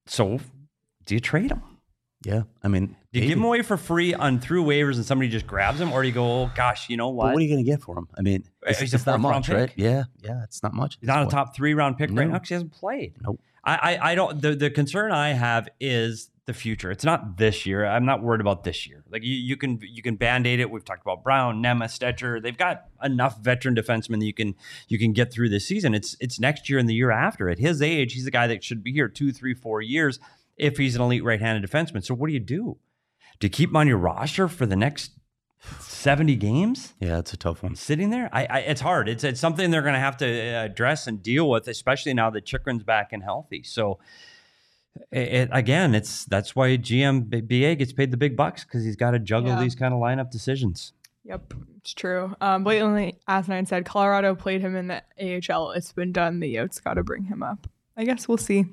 So, 0.07 0.39
do 1.05 1.13
you 1.13 1.19
trade 1.21 1.51
him? 1.51 1.61
Yeah, 2.23 2.43
I 2.61 2.67
mean, 2.67 2.85
Do 2.87 2.93
you 2.93 3.21
maybe. 3.21 3.27
give 3.29 3.37
him 3.39 3.43
away 3.45 3.61
for 3.63 3.77
free 3.77 4.13
on 4.13 4.39
through 4.39 4.63
waivers 4.65 4.95
and 4.95 5.05
somebody 5.05 5.27
just 5.29 5.47
grabs 5.47 5.81
him, 5.81 5.91
or 5.91 6.03
do 6.03 6.07
you 6.07 6.13
go, 6.13 6.43
oh, 6.43 6.51
gosh, 6.55 6.87
you 6.87 6.95
know 6.97 7.09
But 7.09 7.15
what? 7.15 7.33
what 7.33 7.39
are 7.39 7.41
you 7.41 7.47
going 7.51 7.63
to 7.65 7.69
get 7.71 7.81
for 7.81 7.97
him? 7.97 8.07
I 8.15 8.21
mean, 8.21 8.43
uh, 8.65 8.69
it's, 8.69 8.79
He's 8.79 8.93
a 8.93 8.97
it's 8.97 9.05
not 9.07 9.21
fourth 9.21 9.31
round 9.31 9.47
much, 9.47 9.55
right? 9.55 9.71
Yeah, 9.75 10.03
yeah, 10.23 10.43
it's 10.43 10.61
not 10.61 10.73
much. 10.73 10.97
He's 10.99 11.07
not 11.07 11.25
a 11.25 11.29
top 11.31 11.55
three 11.55 11.73
round 11.73 11.97
pick 11.97 12.09
right 12.11 12.27
now 12.27 12.33
because 12.33 12.49
he 12.49 12.53
hasn't 12.55 12.73
played. 12.73 13.13
Nope. 13.21 13.39
I, 13.63 13.75
I, 13.75 14.11
I 14.11 14.15
don't. 14.15 14.41
The, 14.41 14.55
the 14.55 14.69
concern 14.71 15.11
I 15.11 15.33
have 15.33 15.69
is 15.79 16.29
the 16.47 16.53
future. 16.53 16.89
It's 16.89 17.03
not 17.03 17.37
this 17.37 17.65
year. 17.65 17.85
I'm 17.85 18.05
not 18.05 18.23
worried 18.23 18.41
about 18.41 18.63
this 18.63 18.87
year. 18.87 19.03
Like 19.09 19.23
you, 19.23 19.35
you 19.35 19.55
can 19.55 19.79
you 19.81 20.01
can 20.01 20.15
band 20.15 20.47
aid 20.47 20.59
it. 20.59 20.71
We've 20.71 20.83
talked 20.83 21.01
about 21.01 21.23
Brown, 21.23 21.61
Nema, 21.61 21.85
Stecher. 21.85 22.41
They've 22.41 22.57
got 22.57 22.85
enough 23.03 23.39
veteran 23.39 23.75
defensemen 23.75 24.19
that 24.19 24.25
you 24.25 24.33
can 24.33 24.55
you 24.87 24.97
can 24.97 25.13
get 25.13 25.31
through 25.31 25.49
this 25.49 25.67
season. 25.67 25.93
It's 25.93 26.15
it's 26.19 26.39
next 26.39 26.69
year 26.69 26.79
and 26.79 26.89
the 26.89 26.95
year 26.95 27.11
after. 27.11 27.49
At 27.49 27.59
his 27.59 27.81
age, 27.81 28.13
he's 28.13 28.25
a 28.25 28.31
guy 28.31 28.47
that 28.47 28.63
should 28.63 28.83
be 28.83 28.91
here 28.91 29.07
two, 29.07 29.31
three, 29.31 29.53
four 29.53 29.81
years 29.81 30.19
if 30.57 30.77
he's 30.77 30.95
an 30.95 31.01
elite 31.01 31.23
right-handed 31.23 31.69
defenseman. 31.69 32.03
So 32.03 32.13
what 32.13 32.27
do 32.27 32.33
you 32.33 32.39
do? 32.39 32.77
Do 33.39 33.45
you 33.45 33.49
keep 33.49 33.69
him 33.69 33.77
on 33.77 33.87
your 33.87 33.97
roster 33.97 34.47
for 34.47 34.65
the 34.65 34.75
next 34.75 35.11
70 35.79 36.35
games? 36.35 36.93
Yeah, 36.99 37.19
it's 37.19 37.33
a 37.33 37.37
tough 37.37 37.63
one. 37.63 37.75
sitting 37.75 38.09
there. 38.09 38.29
I, 38.33 38.45
I 38.45 38.59
it's 38.59 38.81
hard. 38.81 39.07
It's 39.07 39.23
it's 39.23 39.39
something 39.39 39.69
they're 39.69 39.81
going 39.81 39.93
to 39.93 39.99
have 39.99 40.17
to 40.17 40.25
uh, 40.25 40.65
address 40.65 41.07
and 41.07 41.21
deal 41.21 41.49
with, 41.49 41.67
especially 41.67 42.13
now 42.13 42.29
that 42.31 42.45
Chychrun's 42.45 42.83
back 42.83 43.13
and 43.13 43.23
healthy. 43.23 43.63
So, 43.63 43.99
it, 45.11 45.19
it- 45.19 45.49
again, 45.51 45.95
it's 45.95 46.25
that's 46.25 46.55
why 46.55 46.77
GMBA 46.77 47.77
gets 47.77 47.93
paid 47.93 48.11
the 48.11 48.17
big 48.17 48.35
bucks 48.35 48.63
because 48.63 48.83
he's 48.83 48.95
got 48.95 49.11
to 49.11 49.19
juggle 49.19 49.49
Yeah. 49.51 49.61
these 49.61 49.75
kind 49.75 49.93
of 49.93 49.99
lineup 49.99 50.31
decisions. 50.31 50.93
Yep, 51.23 51.53
it's 51.77 51.93
true. 51.93 52.35
Um, 52.41 52.63
blatantly, 52.63 53.19
Asinine 53.27 53.67
said 53.67 53.85
Colorado 53.85 54.33
played 54.35 54.61
him 54.61 54.75
in 54.75 54.87
the 54.87 55.03
AHL. 55.53 55.71
It's 55.71 55.91
been 55.93 56.11
done. 56.11 56.39
The 56.39 56.55
Yotes 56.55 56.83
got 56.83 56.95
to 56.95 57.03
bring 57.03 57.25
him 57.25 57.43
up. 57.43 57.67
I 57.95 58.05
guess 58.05 58.27
we'll 58.27 58.37
see. 58.37 58.65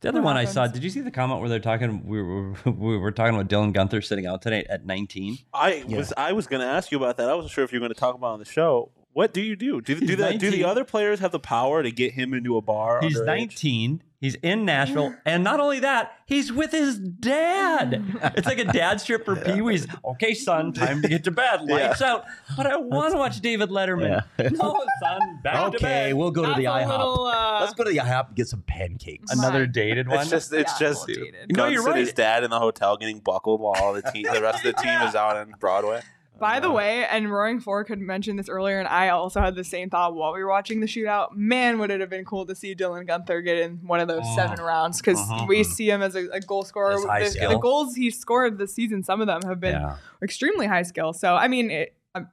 The 0.00 0.08
other 0.08 0.20
What 0.20 0.26
one 0.34 0.36
I 0.36 0.44
saw. 0.46 0.66
Did 0.66 0.82
you 0.82 0.90
see 0.90 1.00
the 1.00 1.10
comment 1.10 1.40
where 1.40 1.48
they're 1.48 1.58
talking? 1.60 2.04
We 2.06 2.22
were 2.22 2.52
we 2.66 2.96
were 2.98 3.12
talking 3.12 3.34
about 3.34 3.48
Dylan 3.48 3.72
Guenther 3.74 4.02
sitting 4.02 4.26
out 4.26 4.42
today 4.42 4.64
at 4.68 4.84
19. 4.86 5.38
I 5.54 5.84
Yeah. 5.86 5.96
was 5.98 6.12
I 6.16 6.32
was 6.32 6.46
going 6.46 6.60
to 6.60 6.66
ask 6.66 6.90
you 6.90 6.98
about 6.98 7.16
that. 7.18 7.28
I 7.28 7.34
wasn't 7.34 7.52
sure 7.52 7.62
if 7.64 7.72
you 7.72 7.78
were 7.78 7.86
going 7.86 7.94
to 7.94 8.00
talk 8.00 8.14
about 8.14 8.30
it 8.30 8.32
on 8.34 8.38
the 8.40 8.44
show. 8.46 8.90
What 9.14 9.34
do 9.34 9.40
you 9.42 9.56
do? 9.56 9.80
Do, 9.80 9.94
do, 9.98 10.06
He's 10.06 10.16
that, 10.16 10.38
do 10.38 10.50
the 10.50 10.64
other 10.64 10.84
players 10.84 11.20
have 11.20 11.32
the 11.32 11.38
power 11.40 11.82
to 11.82 11.90
get 11.90 12.12
him 12.12 12.32
into 12.32 12.56
a 12.56 12.62
bar? 12.62 13.00
He's 13.02 13.18
underage? 13.18 13.26
19. 13.26 14.02
He's 14.22 14.36
in 14.36 14.64
Nashville, 14.64 15.16
and 15.26 15.42
not 15.42 15.58
only 15.58 15.80
that, 15.80 16.12
he's 16.26 16.52
with 16.52 16.70
his 16.70 16.96
dad. 16.96 18.04
It's 18.36 18.46
like 18.46 18.60
a 18.60 18.64
dad 18.66 19.00
strip 19.00 19.24
for 19.24 19.34
Pee 19.34 19.60
Wee's. 19.60 19.84
Okay, 20.04 20.32
son, 20.32 20.72
time 20.72 21.02
to 21.02 21.08
get 21.08 21.24
to 21.24 21.32
bed. 21.32 21.62
Lights 21.68 22.00
out. 22.00 22.24
But 22.56 22.68
I 22.68 22.76
want 22.76 23.12
to 23.14 23.18
watch 23.18 23.40
David 23.40 23.70
Letterman. 23.70 24.22
No, 24.52 24.86
son, 25.02 25.40
back 25.42 25.72
to 25.72 25.76
Okay, 25.76 25.78
bed. 25.80 26.14
we'll 26.14 26.30
go 26.30 26.42
to 26.46 26.54
the 26.54 26.66
IHOP. 26.68 26.88
little, 26.88 27.26
uh, 27.26 27.60
Let's 27.62 27.74
go 27.74 27.82
to 27.82 27.90
the 27.90 27.96
IHOP 27.98 28.28
and 28.28 28.36
get 28.36 28.46
some 28.46 28.62
pancakes. 28.62 29.32
Another 29.32 29.66
dated 29.66 30.06
one. 30.08 30.20
It's 30.20 30.30
just 30.30 30.52
it's 30.52 30.72
Yeah, 30.80 30.88
just 30.88 31.08
a 31.08 31.10
little 31.10 31.24
dated. 31.24 31.56
No, 31.56 31.66
you're 31.66 31.80
and 31.80 31.88
right. 31.88 31.96
His 31.98 32.12
dad 32.12 32.44
in 32.44 32.50
the 32.50 32.60
hotel 32.60 32.96
getting 32.96 33.18
buckled 33.18 33.60
while 33.60 33.74
all 33.82 33.92
the 33.92 34.02
team, 34.02 34.26
the 34.32 34.40
rest 34.40 34.64
of 34.64 34.74
the 34.76 34.80
team 34.80 35.00
is 35.02 35.16
out 35.16 35.36
on 35.36 35.52
Broadway. 35.58 36.00
By 36.42 36.58
the 36.58 36.72
way, 36.72 37.06
and 37.06 37.30
Roaring 37.30 37.60
Fork 37.60 37.88
had 37.88 38.00
mentioned 38.00 38.36
this 38.36 38.48
earlier, 38.48 38.80
and 38.80 38.88
I 38.88 39.10
also 39.10 39.40
had 39.40 39.54
the 39.54 39.62
same 39.62 39.88
thought 39.90 40.16
while 40.16 40.32
we 40.32 40.42
were 40.42 40.48
watching 40.50 40.80
the 40.80 40.88
shootout. 40.88 41.36
Man, 41.36 41.78
would 41.78 41.92
it 41.92 42.00
have 42.00 42.10
been 42.10 42.24
cool 42.24 42.46
to 42.46 42.54
see 42.56 42.74
Dylan 42.74 43.06
Guenther 43.06 43.44
get 43.44 43.58
in 43.58 43.76
one 43.86 44.00
of 44.00 44.08
those 44.08 44.24
Oh. 44.24 44.34
seven 44.36 44.58
rounds 44.60 44.98
because 45.00 45.20
Uh-huh. 45.20 45.46
we 45.48 45.62
see 45.62 45.88
him 45.88 46.02
as 46.02 46.16
a, 46.16 46.26
a 46.32 46.40
goal 46.40 46.64
scorer. 46.64 46.94
The, 46.96 47.46
the 47.48 47.58
goals 47.58 47.94
he 47.94 48.10
scored 48.10 48.58
this 48.58 48.74
season, 48.74 49.04
some 49.04 49.20
of 49.20 49.28
them 49.28 49.42
have 49.42 49.60
been 49.60 49.74
yeah. 49.76 49.98
extremely 50.20 50.66
high 50.66 50.82
skill. 50.82 51.12
So 51.12 51.36
I 51.36 51.46
mean, 51.46 51.70
it, 51.70 51.94
um, 52.16 52.26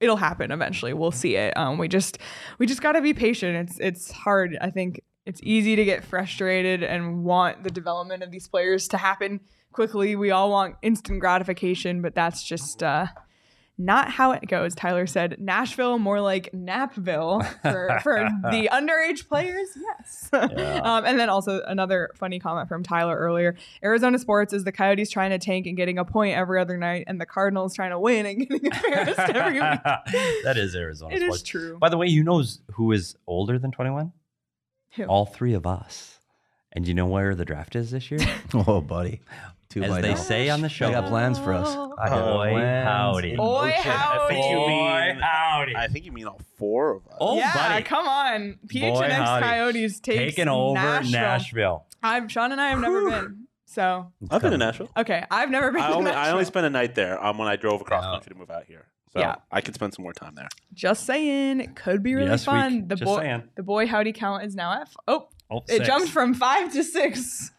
it'll 0.00 0.16
happen 0.16 0.50
eventually. 0.52 0.94
We'll 0.94 1.12
see 1.12 1.36
it. 1.36 1.54
Um, 1.54 1.76
we 1.76 1.86
just 1.86 2.16
we 2.58 2.64
just 2.64 2.80
got 2.80 2.92
to 2.92 3.02
be 3.02 3.12
patient. 3.12 3.68
It's 3.68 3.78
it's 3.78 4.10
hard. 4.10 4.56
I 4.62 4.70
think 4.70 5.02
it's 5.26 5.40
easy 5.42 5.76
to 5.76 5.84
get 5.84 6.02
frustrated 6.02 6.82
and 6.82 7.24
want 7.24 7.62
the 7.62 7.70
development 7.70 8.22
of 8.22 8.30
these 8.30 8.48
players 8.48 8.88
to 8.88 8.96
happen 8.96 9.40
quickly. 9.70 10.16
We 10.16 10.30
all 10.30 10.50
want 10.50 10.76
instant 10.80 11.20
gratification, 11.20 12.00
but 12.00 12.14
that's 12.14 12.42
just 12.42 12.82
uh, 12.82 13.04
not 13.82 14.10
how 14.10 14.32
it 14.32 14.46
goes. 14.46 14.74
Tyler 14.74 15.06
said 15.06 15.36
Nashville 15.40 15.98
more 15.98 16.20
like 16.20 16.50
Napville 16.52 17.42
for, 17.62 17.98
for 18.02 18.28
the 18.50 18.68
underage 18.72 19.26
players. 19.26 19.68
Yes. 19.76 20.28
um, 20.32 21.04
and 21.06 21.18
then 21.18 21.30
also 21.30 21.62
another 21.66 22.10
funny 22.14 22.38
comment 22.38 22.68
from 22.68 22.82
Tyler 22.82 23.16
earlier. 23.16 23.56
Arizona 23.82 24.18
sports 24.18 24.52
is 24.52 24.64
the 24.64 24.72
Coyotes 24.72 25.08
trying 25.10 25.30
to 25.30 25.38
tank 25.38 25.66
and 25.66 25.76
getting 25.76 25.96
a 25.98 26.04
point 26.04 26.36
every 26.36 26.60
other 26.60 26.76
night, 26.76 27.04
and 27.06 27.18
the 27.20 27.26
Cardinals 27.26 27.74
trying 27.74 27.90
to 27.90 27.98
win 27.98 28.26
and 28.26 28.38
getting 28.46 28.66
embarrassed 28.66 29.18
every 29.18 29.54
week. 29.54 29.80
that 30.44 30.54
is 30.56 30.76
Arizona 30.76 31.14
It 31.14 31.20
sports. 31.20 31.36
is 31.36 31.42
true. 31.42 31.78
By 31.78 31.88
the 31.88 31.96
way, 31.96 32.06
you 32.06 32.22
know 32.22 32.42
who 32.72 32.92
is 32.92 33.16
older 33.26 33.58
than 33.58 33.70
21? 33.70 34.12
Who? 34.96 35.04
All 35.04 35.24
three 35.24 35.54
of 35.54 35.66
us. 35.66 36.18
And 36.72 36.86
you 36.86 36.94
know 36.94 37.06
where 37.06 37.34
the 37.34 37.44
draft 37.44 37.74
is 37.74 37.90
this 37.90 38.10
year? 38.10 38.20
Oh, 38.54 38.80
buddy. 38.80 39.20
Too. 39.70 39.82
as 39.82 40.02
they 40.02 40.10
now. 40.10 40.14
say 40.16 40.48
on 40.50 40.60
the 40.60 40.68
show. 40.68 40.86
They 40.88 40.92
got 40.92 41.06
plans 41.08 41.38
for 41.38 41.52
us. 41.54 41.68
I 41.98 42.08
got 42.08 42.34
Boy, 42.34 42.50
plans 42.50 42.86
howdy. 42.88 43.30
in 43.30 43.36
Boy, 43.36 43.66
motion. 43.68 43.82
howdy. 43.92 44.24
I 44.24 44.28
think 44.28 44.50
you 44.50 44.56
mean. 44.66 45.18
howdy. 45.20 45.76
I 45.76 45.86
think 45.88 46.04
you 46.04 46.12
mean 46.12 46.26
all 46.26 46.40
four 46.56 46.96
of 46.96 47.06
us. 47.06 47.14
Oh, 47.20 47.36
yeah, 47.36 47.52
buddy. 47.70 47.84
come 47.84 48.06
on. 48.08 48.58
PHNX 48.66 48.92
Boy, 48.92 49.08
howdy. 49.08 49.46
Coyotes 49.46 50.00
takes 50.00 50.18
Taking 50.18 50.48
over 50.48 50.74
Nashville. 50.74 51.12
Nashville. 51.12 51.86
I've 52.02 52.30
Sean 52.30 52.52
and 52.52 52.60
I 52.60 52.70
have 52.70 52.80
never 52.80 53.08
been. 53.10 53.46
So 53.66 54.12
I've 54.30 54.42
been 54.42 54.50
to 54.50 54.58
Nashville. 54.58 54.90
okay, 54.96 55.24
I've 55.30 55.50
never 55.50 55.70
been. 55.70 55.80
I 55.82 55.88
to 55.90 55.94
only 55.94 56.10
I 56.10 56.32
only 56.32 56.44
spent 56.44 56.66
a 56.66 56.70
night 56.70 56.94
there 56.96 57.22
um, 57.24 57.38
when 57.38 57.46
I 57.46 57.54
drove 57.56 57.80
across 57.80 58.02
Yeah. 58.04 58.10
country 58.12 58.32
to 58.32 58.38
move 58.38 58.50
out 58.50 58.64
here. 58.64 58.86
So 59.12 59.20
Yeah. 59.20 59.36
I 59.52 59.60
could 59.60 59.74
spend 59.74 59.94
some 59.94 60.02
more 60.02 60.12
time 60.12 60.34
there. 60.34 60.48
Just 60.72 61.04
saying, 61.06 61.60
it 61.60 61.76
could 61.76 62.02
be 62.02 62.14
really 62.14 62.30
Yes, 62.30 62.44
fun. 62.44 62.70
c- 62.72 62.80
the 62.80 62.94
just 62.96 63.04
boy, 63.04 63.20
saying. 63.20 63.42
the 63.56 63.62
boy 63.62 63.86
howdy 63.86 64.12
count 64.12 64.44
is 64.44 64.54
now 64.56 64.72
at. 64.72 64.82
F- 64.82 64.96
oh, 65.06 65.28
Oh, 65.52 65.58
it 65.68 65.68
six. 65.68 65.86
jumped 65.86 66.08
from 66.10 66.32
five 66.34 66.72
to 66.72 66.82
six, 66.84 67.50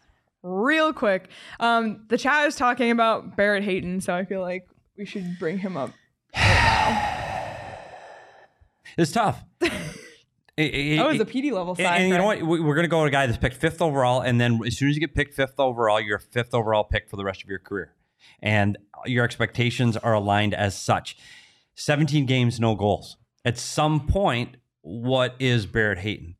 real 0.42 0.92
quick. 0.92 1.28
Um, 1.60 2.04
the 2.08 2.18
chat 2.18 2.46
is 2.46 2.56
talking 2.56 2.90
about 2.90 3.36
Barrett 3.36 3.64
Hayton, 3.64 4.00
so 4.00 4.14
I 4.14 4.24
feel 4.24 4.40
like 4.40 4.66
we 4.96 5.04
should 5.06 5.38
bring 5.38 5.58
him 5.58 5.76
up. 5.76 5.90
It's 8.98 9.12
tough. 9.12 9.42
It- 10.54 10.74
it- 10.74 10.96
That 10.98 11.06
was 11.06 11.18
a 11.18 11.24
PD 11.24 11.50
level 11.50 11.70
And, 11.70 11.78
side. 11.78 12.00
and 12.02 12.10
you 12.10 12.18
know 12.18 12.26
what? 12.26 12.42
We- 12.42 12.60
We're 12.60 12.74
going 12.74 12.84
to 12.84 12.88
go 12.88 13.00
to 13.00 13.06
a 13.06 13.10
guy 13.10 13.24
that's 13.26 13.38
picked 13.38 13.56
fifth 13.56 13.80
overall, 13.80 14.20
and 14.20 14.38
then 14.38 14.60
as 14.66 14.76
soon 14.76 14.90
as 14.90 14.94
you 14.94 15.00
get 15.00 15.14
picked 15.14 15.32
fifth 15.32 15.54
overall, 15.58 15.98
you're 15.98 16.18
a 16.18 16.20
fifth 16.20 16.52
overall 16.52 16.84
pick 16.84 17.08
for 17.08 17.16
the 17.16 17.24
rest 17.24 17.42
of 17.42 17.48
your 17.48 17.58
career, 17.58 17.94
and 18.42 18.76
your 19.06 19.24
expectations 19.24 19.96
are 19.96 20.12
aligned 20.12 20.52
as 20.52 20.78
such. 20.78 21.16
17 21.76 22.26
games, 22.26 22.60
no 22.60 22.74
goals. 22.74 23.16
At 23.46 23.56
some 23.56 24.06
point, 24.06 24.58
what 24.82 25.36
is 25.38 25.64
Barrett 25.64 26.00
Hayton? 26.00 26.36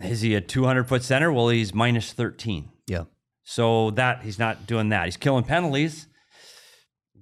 Is 0.00 0.20
he 0.20 0.34
a 0.34 0.42
200 0.42 0.86
foot 0.86 1.02
center? 1.02 1.32
Well, 1.32 1.48
he's 1.48 1.72
minus 1.72 2.12
13. 2.12 2.68
Yeah. 2.86 3.04
So 3.44 3.90
that 3.92 4.22
he's 4.22 4.38
not 4.38 4.66
doing 4.66 4.88
that. 4.90 5.04
He's 5.04 5.16
killing 5.16 5.44
penalties. 5.44 6.08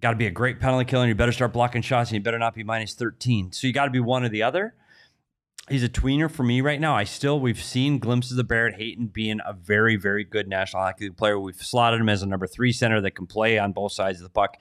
Got 0.00 0.10
to 0.10 0.16
be 0.16 0.26
a 0.26 0.32
great 0.32 0.58
penalty 0.58 0.84
killer, 0.84 1.06
you 1.06 1.14
better 1.14 1.32
start 1.32 1.52
blocking 1.52 1.82
shots, 1.82 2.10
and 2.10 2.16
you 2.16 2.22
better 2.22 2.38
not 2.38 2.54
be 2.54 2.64
minus 2.64 2.94
13. 2.94 3.52
So 3.52 3.68
you 3.68 3.72
got 3.72 3.84
to 3.84 3.90
be 3.90 4.00
one 4.00 4.24
or 4.24 4.28
the 4.28 4.42
other. 4.42 4.74
He's 5.68 5.84
a 5.84 5.88
tweener 5.88 6.28
for 6.28 6.42
me 6.42 6.60
right 6.60 6.80
now. 6.80 6.96
I 6.96 7.04
still, 7.04 7.38
we've 7.38 7.62
seen 7.62 8.00
glimpses 8.00 8.36
of 8.36 8.48
Barrett 8.48 8.74
Hayton 8.74 9.06
being 9.06 9.38
a 9.46 9.52
very, 9.52 9.94
very 9.94 10.24
good 10.24 10.48
National 10.48 10.82
Hockey 10.82 11.04
League 11.04 11.16
player. 11.16 11.38
We've 11.38 11.54
slotted 11.54 12.00
him 12.00 12.08
as 12.08 12.20
a 12.20 12.26
number 12.26 12.48
three 12.48 12.72
center 12.72 13.00
that 13.00 13.12
can 13.12 13.28
play 13.28 13.58
on 13.60 13.70
both 13.70 13.92
sides 13.92 14.18
of 14.18 14.24
the 14.24 14.30
puck. 14.30 14.56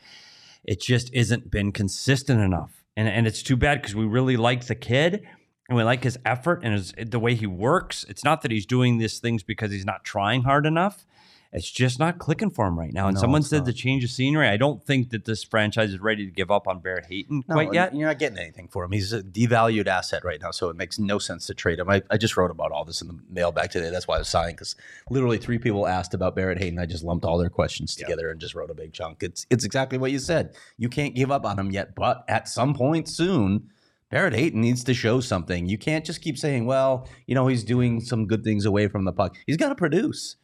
It 0.63 0.79
just 0.79 1.11
isn't 1.11 1.49
been 1.49 1.71
consistent 1.71 2.39
enough. 2.39 2.83
And, 2.95 3.07
and 3.07 3.25
it's 3.25 3.41
too 3.41 3.57
bad 3.57 3.81
because 3.81 3.95
we 3.95 4.05
really 4.05 4.37
like 4.37 4.67
the 4.67 4.75
kid 4.75 5.25
and 5.71 5.77
we 5.77 5.85
like 5.85 6.03
his 6.03 6.19
effort 6.25 6.59
and 6.63 6.73
his, 6.73 6.93
the 6.97 7.17
way 7.17 7.33
he 7.33 7.47
works. 7.47 8.03
It's 8.09 8.25
not 8.25 8.41
that 8.41 8.51
he's 8.51 8.65
doing 8.65 8.97
these 8.97 9.19
things 9.19 9.41
because 9.41 9.71
he's 9.71 9.85
not 9.85 10.03
trying 10.03 10.41
hard 10.43 10.65
enough. 10.65 11.05
It's 11.53 11.71
just 11.71 11.97
not 11.97 12.17
clicking 12.17 12.49
for 12.49 12.67
him 12.67 12.77
right 12.77 12.91
now. 12.91 13.07
And 13.07 13.15
No, 13.15 13.21
someone 13.21 13.41
said 13.41 13.59
not. 13.59 13.67
the 13.67 13.73
change 13.73 14.03
of 14.03 14.09
scenery. 14.09 14.49
I 14.49 14.57
don't 14.57 14.83
think 14.83 15.11
that 15.11 15.23
this 15.23 15.45
franchise 15.45 15.93
is 15.93 16.01
ready 16.01 16.25
to 16.25 16.31
give 16.31 16.51
up 16.51 16.67
on 16.67 16.79
Barrett 16.79 17.05
Hayton 17.05 17.43
No, 17.47 17.55
quite 17.55 17.73
yet. 17.73 17.95
You're 17.95 18.09
not 18.09 18.19
getting 18.19 18.37
anything 18.37 18.67
for 18.67 18.83
him. 18.83 18.91
He's 18.91 19.13
a 19.13 19.23
devalued 19.23 19.87
asset 19.87 20.25
right 20.25 20.41
now, 20.41 20.51
so 20.51 20.67
it 20.67 20.75
makes 20.75 20.99
no 20.99 21.19
sense 21.19 21.47
to 21.47 21.53
trade 21.53 21.79
him. 21.79 21.89
I, 21.89 22.01
I 22.09 22.17
just 22.17 22.35
wrote 22.35 22.51
about 22.51 22.73
all 22.73 22.83
this 22.83 23.01
in 23.01 23.07
the 23.07 23.17
mailbag 23.29 23.71
today. 23.71 23.91
That's 23.91 24.09
why 24.09 24.15
I 24.15 24.19
was 24.19 24.27
sighing 24.27 24.55
because 24.55 24.75
literally 25.09 25.37
three 25.37 25.57
people 25.57 25.87
asked 25.87 26.13
about 26.13 26.35
Barrett 26.35 26.57
Hayton. 26.57 26.79
I 26.79 26.85
just 26.85 27.05
lumped 27.05 27.23
all 27.23 27.37
their 27.37 27.49
questions 27.49 27.95
together 27.95 28.29
and 28.29 28.41
just 28.41 28.55
wrote 28.55 28.69
a 28.69 28.73
big 28.73 28.91
chunk. 28.91 29.23
It's 29.23 29.47
it's 29.49 29.63
exactly 29.63 29.97
what 29.97 30.11
you 30.11 30.19
said. 30.19 30.53
You 30.77 30.89
can't 30.89 31.15
give 31.15 31.31
up 31.31 31.45
on 31.45 31.57
him 31.57 31.71
yet, 31.71 31.95
but 31.95 32.25
at 32.27 32.49
some 32.49 32.73
point 32.73 33.07
soon, 33.07 33.69
Barrett 34.11 34.33
Hayton 34.33 34.61
needs 34.61 34.83
to 34.83 34.93
show 34.93 35.21
something. 35.21 35.67
You 35.67 35.77
can't 35.77 36.05
just 36.05 36.21
keep 36.21 36.37
saying, 36.37 36.65
"Well, 36.65 37.07
you 37.27 37.35
know, 37.35 37.47
he's 37.47 37.63
doing 37.63 38.01
some 38.01 38.27
good 38.27 38.43
things 38.43 38.65
away 38.65 38.87
from 38.87 39.05
the 39.05 39.13
puck." 39.13 39.37
He's 39.47 39.57
got 39.57 39.69
to 39.69 39.75
produce. 39.75 40.35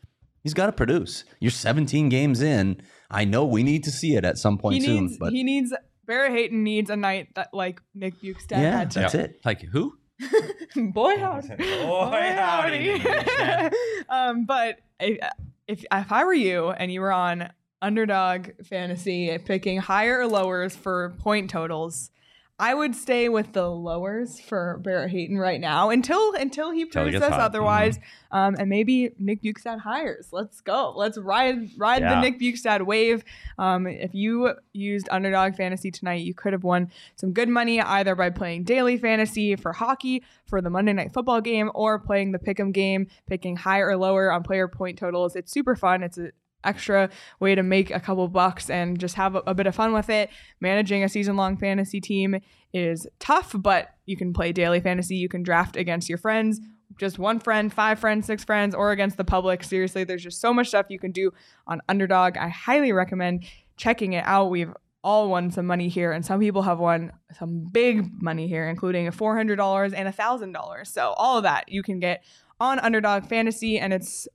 He's 0.44 0.54
got 0.54 0.68
to 0.68 0.72
produce. 0.72 1.26
You're 1.42 1.52
17 1.52 2.08
games 2.08 2.42
in. 2.42 2.82
I 3.12 3.26
know 3.26 3.44
we 3.46 3.64
need 3.64 3.84
to 3.84 3.92
see 3.92 4.16
it 4.16 4.24
at 4.24 4.38
some 4.38 4.58
point 4.58 4.76
he 4.76 4.82
soon, 4.82 5.08
needs. 5.08 5.18
but 5.18 5.34
he 5.34 5.44
needs. 5.44 5.74
Barrett 6.06 6.32
Hayton 6.32 6.64
needs 6.64 6.90
a 6.90 6.96
night 6.96 7.36
that 7.36 7.54
like 7.54 7.82
Nick 7.94 8.22
Bjugstad 8.22 8.52
yeah, 8.52 8.78
had 8.78 8.92
to. 8.92 9.00
that's 9.00 9.16
it. 9.16 9.42
Like 9.44 9.62
who? 9.62 9.98
Boy 10.76 11.18
howdy. 11.18 11.48
Boy, 11.58 12.34
howdy. 12.36 13.02
um, 14.10 14.46
but 14.46 14.80
if, 15.00 15.20
if 15.68 15.86
if 15.92 16.12
I 16.12 16.24
were 16.24 16.34
you 16.34 16.70
and 16.70 16.92
you 16.92 17.02
were 17.02 17.12
on 17.12 17.50
underdog 17.82 18.50
fantasy 18.66 19.38
picking 19.38 19.80
higher 19.80 20.22
or 20.22 20.28
lowers 20.28 20.76
for 20.76 21.16
point 21.20 21.50
totals, 21.50 22.10
I 22.60 22.74
would 22.74 22.96
stay 22.96 23.30
with 23.30 23.54
the 23.54 23.70
lowers 23.70 24.40
for 24.40 24.80
Barrett 24.84 25.12
Hayton 25.12 25.38
right 25.38 25.62
now 25.62 25.92
until 25.92 26.34
until 26.34 26.72
he 26.72 26.86
proves 26.86 27.16
us 27.16 27.30
hot. 27.30 27.40
otherwise. 27.40 28.00
Um, 28.32 28.56
and 28.58 28.68
maybe 28.68 29.12
Nick 29.20 29.44
Bjugstad 29.44 29.80
hires. 29.80 30.30
Let's 30.32 30.62
go. 30.62 30.92
Let's 30.96 31.20
ride 31.20 31.70
ride 31.78 32.02
the 32.02 32.20
Nick 32.20 32.40
Bjugstad 32.40 32.82
wave. 32.82 33.24
Um, 33.60 33.86
if 33.86 34.16
you 34.16 34.56
used 34.74 35.08
underdog 35.12 35.56
fantasy 35.56 35.92
tonight, 35.92 36.22
you 36.22 36.34
could 36.34 36.54
have 36.54 36.64
won 36.64 36.92
some 37.16 37.32
good 37.32 37.48
money 37.48 37.80
either 37.80 38.16
by 38.16 38.32
playing 38.32 38.64
daily 38.64 38.98
fantasy 38.98 39.56
for 39.56 39.72
hockey 39.72 40.24
for 40.46 40.60
the 40.60 40.72
Monday 40.72 40.94
night 40.94 41.14
football 41.14 41.42
game 41.42 41.70
or 41.76 42.00
playing 42.00 42.32
the 42.32 42.40
pick'em 42.40 42.74
game, 42.74 43.08
picking 43.28 43.56
higher 43.56 43.90
or 43.90 43.98
lower 43.98 44.32
on 44.32 44.42
player 44.42 44.68
point 44.68 44.98
totals. 44.98 45.36
It's 45.36 45.52
super 45.52 45.76
fun. 45.76 46.02
It's 46.02 46.18
a 46.18 46.32
extra 46.68 47.10
way 47.40 47.56
to 47.56 47.64
make 47.64 47.90
a 47.90 48.00
couple 48.00 48.28
bucks 48.28 48.70
and 48.70 49.00
just 49.00 49.16
have 49.16 49.36
a, 49.36 49.44
a 49.48 49.56
bit 49.56 49.68
of 49.68 49.76
fun 49.76 49.94
with 49.94 50.10
it. 50.10 50.30
Managing 50.60 51.04
a 51.04 51.10
season 51.10 51.36
long 51.36 51.58
fantasy 51.58 52.02
team 52.02 52.40
is 52.74 53.08
tough, 53.20 53.56
but 53.58 53.96
you 54.06 54.18
can 54.18 54.34
play 54.34 54.52
daily 54.52 54.80
fantasy. 54.80 55.16
You 55.16 55.30
can 55.30 55.44
draft 55.44 55.76
against 55.76 56.10
your 56.10 56.18
friends, 56.18 56.60
just 57.00 57.20
one 57.20 57.40
friend, 57.40 57.72
five 57.72 58.00
friends, 58.00 58.26
six 58.26 58.44
friends, 58.44 58.76
or 58.76 58.92
against 58.92 59.18
the 59.18 59.24
public. 59.24 59.64
Seriously, 59.64 60.04
there's 60.04 60.24
just 60.24 60.42
so 60.42 60.54
much 60.54 60.68
stuff 60.68 60.88
you 60.90 61.00
can 61.00 61.12
do 61.12 61.32
on 61.66 61.82
Underdog. 61.88 62.38
I 62.38 62.50
highly 62.50 62.92
recommend 62.92 63.46
checking 63.78 64.14
it 64.14 64.24
out. 64.26 64.50
We've 64.50 64.74
all 65.04 65.30
won 65.30 65.52
some 65.52 65.66
money 65.66 65.88
here, 65.88 66.12
and 66.12 66.26
some 66.26 66.40
people 66.40 66.64
have 66.64 66.80
won 66.80 67.12
some 67.38 67.70
big 67.72 68.22
money 68.22 68.48
here, 68.48 68.68
including 68.68 69.10
$400 69.10 69.94
and 69.96 70.14
$1,000. 70.14 70.88
So, 70.88 71.14
all 71.18 71.38
of 71.38 71.44
that 71.44 71.70
you 71.70 71.84
can 71.84 72.00
get 72.00 72.24
on 72.60 72.80
Underdog 72.80 73.26
Fantasy, 73.26 73.80
and 73.80 73.94
it's 73.94 74.28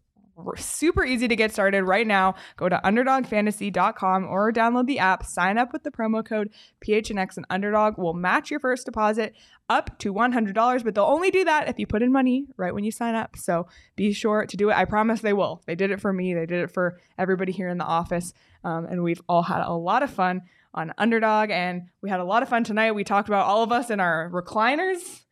super 0.57 1.05
easy 1.05 1.29
to 1.29 1.37
get 1.37 1.53
started 1.53 1.85
right 1.85 2.07
now. 2.07 2.35
Go 2.57 2.69
to 2.69 2.81
underdogfantasy.com 2.85 4.25
or 4.25 4.53
download 4.53 4.87
the 4.87 4.99
app, 4.99 5.25
sign 5.25 5.59
up 5.59 5.73
with 5.73 5.83
the 5.83 5.91
promo 5.91 6.25
code 6.25 6.51
PHNX, 6.87 7.37
and 7.37 7.47
Underdog 7.51 7.99
will 7.99 8.15
match 8.15 8.51
your 8.51 8.61
first 8.61 8.87
deposit 8.87 9.35
up 9.69 9.99
to 9.99 10.13
$100, 10.13 10.85
but 10.85 10.95
they'll 10.95 11.05
only 11.05 11.31
do 11.31 11.45
that 11.45 11.69
if 11.69 11.79
you 11.79 11.87
put 11.87 12.03
in 12.03 12.13
money 12.13 12.47
right 12.57 12.75
when 12.75 12.85
you 12.85 12.91
sign 12.91 13.15
up. 13.15 13.37
So 13.37 13.67
be 13.97 14.13
sure 14.13 14.47
to 14.47 14.57
do 14.57 14.71
it. 14.71 14.77
I 14.77 14.85
promise 14.85 15.21
they 15.21 15.33
will. 15.33 15.63
They 15.67 15.75
did 15.75 15.91
it 15.91 16.01
for 16.01 16.13
me, 16.13 16.35
they 16.35 16.47
did 16.47 16.63
it 16.63 16.71
for 16.71 17.01
everybody 17.19 17.53
here 17.53 17.69
in 17.69 17.79
the 17.79 17.85
office, 17.85 18.33
um, 18.65 18.87
and 18.87 19.03
we've 19.03 19.23
all 19.29 19.43
had 19.43 19.63
a 19.63 19.73
lot 19.73 20.03
of 20.03 20.11
fun 20.11 20.43
on 20.75 20.93
Underdog, 20.99 21.51
and 21.51 21.89
we 22.01 22.11
had 22.11 22.21
a 22.21 22.25
lot 22.25 22.43
of 22.43 22.49
fun 22.49 22.65
tonight. 22.65 22.93
We 22.93 23.05
talked 23.05 23.29
about 23.29 23.47
all 23.47 23.63
of 23.63 23.73
us 23.73 23.91
in 23.91 24.01
our 24.01 24.31
recliners 24.31 25.23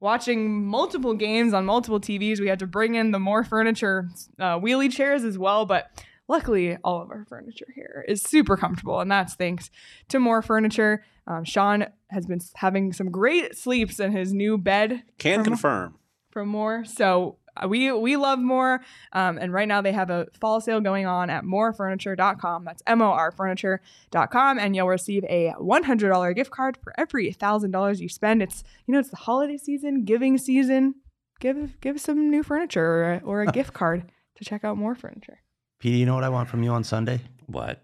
watching 0.00 0.66
multiple 0.66 1.14
games 1.14 1.52
on 1.54 1.64
multiple 1.66 2.00
TVs. 2.00 2.40
We 2.40 2.48
had 2.48 2.58
to 2.60 2.66
bring 2.66 2.94
in 2.94 3.10
the 3.10 3.18
more 3.18 3.44
furniture 3.44 4.08
uh, 4.38 4.58
wheelie 4.58 4.90
chairs 4.90 5.24
as 5.24 5.38
well, 5.38 5.66
but 5.66 5.90
luckily 6.28 6.76
all 6.82 7.02
of 7.02 7.10
our 7.10 7.24
furniture 7.28 7.66
here 7.74 8.04
is 8.08 8.22
super 8.22 8.56
comfortable, 8.56 9.00
and 9.00 9.10
that's 9.10 9.34
thanks 9.34 9.70
to 10.08 10.18
more 10.18 10.42
furniture. 10.42 11.04
Um, 11.26 11.44
Sean 11.44 11.86
has 12.10 12.26
been 12.26 12.40
having 12.56 12.92
some 12.92 13.10
great 13.10 13.56
sleeps 13.56 14.00
in 14.00 14.12
his 14.12 14.32
new 14.32 14.56
bed 14.58 15.02
Can 15.18 15.36
From- 15.38 15.44
confirm. 15.44 15.94
from 16.30 16.48
more. 16.48 16.84
So 16.84 17.36
we 17.68 17.90
we 17.92 18.16
love 18.16 18.38
more. 18.38 18.80
Um, 19.12 19.38
and 19.38 19.52
right 19.52 19.68
now 19.68 19.80
they 19.80 19.92
have 19.92 20.10
a 20.10 20.26
fall 20.40 20.60
sale 20.60 20.80
going 20.80 21.06
on 21.06 21.30
at 21.30 21.44
morefurniture.com. 21.44 22.64
That's 22.64 22.82
M 22.86 23.02
O 23.02 23.06
R 23.06 23.30
furniture.com. 23.30 24.58
And 24.58 24.74
you'll 24.76 24.88
receive 24.88 25.24
a 25.24 25.52
$100 25.60 26.34
gift 26.36 26.50
card 26.50 26.78
for 26.82 26.92
every 26.98 27.32
$1,000 27.32 27.98
you 28.00 28.08
spend. 28.08 28.42
It's, 28.42 28.62
you 28.86 28.92
know, 28.92 29.00
it's 29.00 29.10
the 29.10 29.16
holiday 29.16 29.56
season, 29.56 30.04
giving 30.04 30.38
season. 30.38 30.94
Give 31.40 31.80
give 31.80 32.00
some 32.00 32.30
new 32.30 32.42
furniture 32.42 32.84
or 32.84 33.12
a, 33.14 33.18
or 33.24 33.42
a 33.42 33.46
gift 33.52 33.72
card 33.72 34.10
to 34.36 34.44
check 34.44 34.64
out 34.64 34.76
more 34.76 34.94
furniture. 34.94 35.40
Pete, 35.78 35.94
you 35.94 36.04
know 36.06 36.14
what 36.14 36.24
I 36.24 36.28
want 36.28 36.48
from 36.48 36.62
you 36.62 36.70
on 36.70 36.84
Sunday? 36.84 37.20
What? 37.46 37.80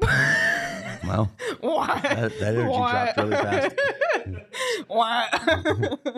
Well, 1.02 1.30
What? 1.60 2.02
that, 2.02 2.38
that 2.40 2.54
energy 2.54 2.76
dropped 2.76 3.16
really 3.16 3.30
fast. 3.32 3.74
what? 4.86 5.30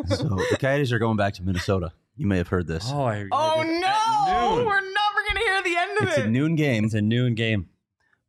So 0.09 0.25
the 0.51 0.57
Coyotes 0.59 0.91
are 0.93 0.99
going 0.99 1.17
back 1.17 1.35
to 1.35 1.43
Minnesota. 1.45 1.93
You 2.23 2.29
may 2.29 2.37
have 2.37 2.47
heard 2.47 2.69
this. 2.69 2.89
Oh, 2.89 3.03
I, 3.03 3.27
oh 3.33 3.63
no! 3.65 4.65
We're 4.65 4.81
never 4.81 5.21
gonna 5.27 5.41
hear 5.41 5.63
the 5.65 5.77
end 5.77 5.99
of 5.99 6.03
it's 6.09 6.19
it. 6.19 6.21
It's 6.21 6.27
a 6.29 6.31
noon 6.31 6.55
game. 6.55 6.85
It's 6.85 6.95
a 6.95 7.03
noon 7.03 7.35
game. 7.35 7.69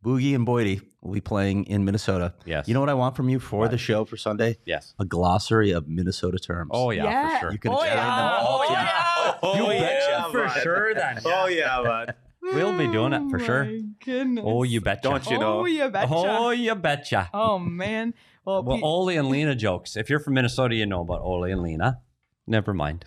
Boogie 0.04 0.34
and 0.34 0.48
Boydie 0.48 0.82
will 1.04 1.14
be 1.14 1.22
playing 1.22 1.66
in 1.66 1.86
Minnesota. 1.86 2.34
Yes. 2.44 2.68
You 2.68 2.74
know 2.74 2.80
what 2.80 2.90
I 2.90 2.96
want 2.96 3.16
from 3.16 3.30
you 3.30 3.40
for 3.40 3.68
the 3.68 3.78
show 3.78 4.04
for 4.04 4.18
Sunday? 4.18 4.58
Yes. 4.66 4.96
A 4.98 5.06
glossary 5.06 5.70
of 5.74 5.88
Minnesota 5.88 6.40
terms. 6.40 6.72
Oh 6.74 6.90
yeah, 6.90 7.04
Yeah. 7.04 7.34
for 7.36 7.40
sure. 7.40 7.52
You 7.52 7.60
can 7.60 7.72
Oh, 7.72 7.76
explain 7.76 7.94
yeah. 7.98 8.06
them 8.06 8.16
all 8.48 8.62
Oh, 8.62 8.64
to 8.66 8.70
me. 8.72 8.76
yeah. 8.82 9.34
Oh, 9.44 9.56
You 9.72 9.72
yeah, 9.80 10.24
for 10.32 10.46
bud. 10.48 10.62
sure 10.64 10.94
then. 10.96 11.20
Oh 11.26 11.46
yeah, 11.46 11.82
bud. 11.84 12.16
We'll 12.42 12.76
be 12.76 12.88
doing 12.88 13.14
it 13.14 13.30
for 13.30 13.40
Oh, 13.40 13.46
sure. 13.46 13.64
my 13.66 13.82
Goodness. 14.04 14.44
Oh, 14.48 14.64
you 14.64 14.82
betcha. 14.82 15.02
Don't 15.04 15.30
you 15.30 15.38
know? 15.38 15.60
Oh, 15.60 15.66
you 15.66 15.88
betcha. 15.90 16.08
Oh, 16.12 16.50
you 16.50 16.74
betcha. 16.74 17.30
Oh 17.32 17.60
man. 17.60 18.16
Well, 18.44 18.64
Well, 18.64 18.78
Pete- 18.78 18.84
Ole 18.84 19.10
and 19.10 19.30
Lena 19.30 19.54
jokes. 19.56 19.96
If 19.96 20.10
you're 20.10 20.20
from 20.20 20.34
Minnesota, 20.34 20.74
you 20.74 20.88
know 20.88 21.02
about 21.02 21.22
Ole 21.22 21.44
and 21.44 21.62
Lena. 21.62 22.00
Never 22.48 22.74
mind. 22.74 23.06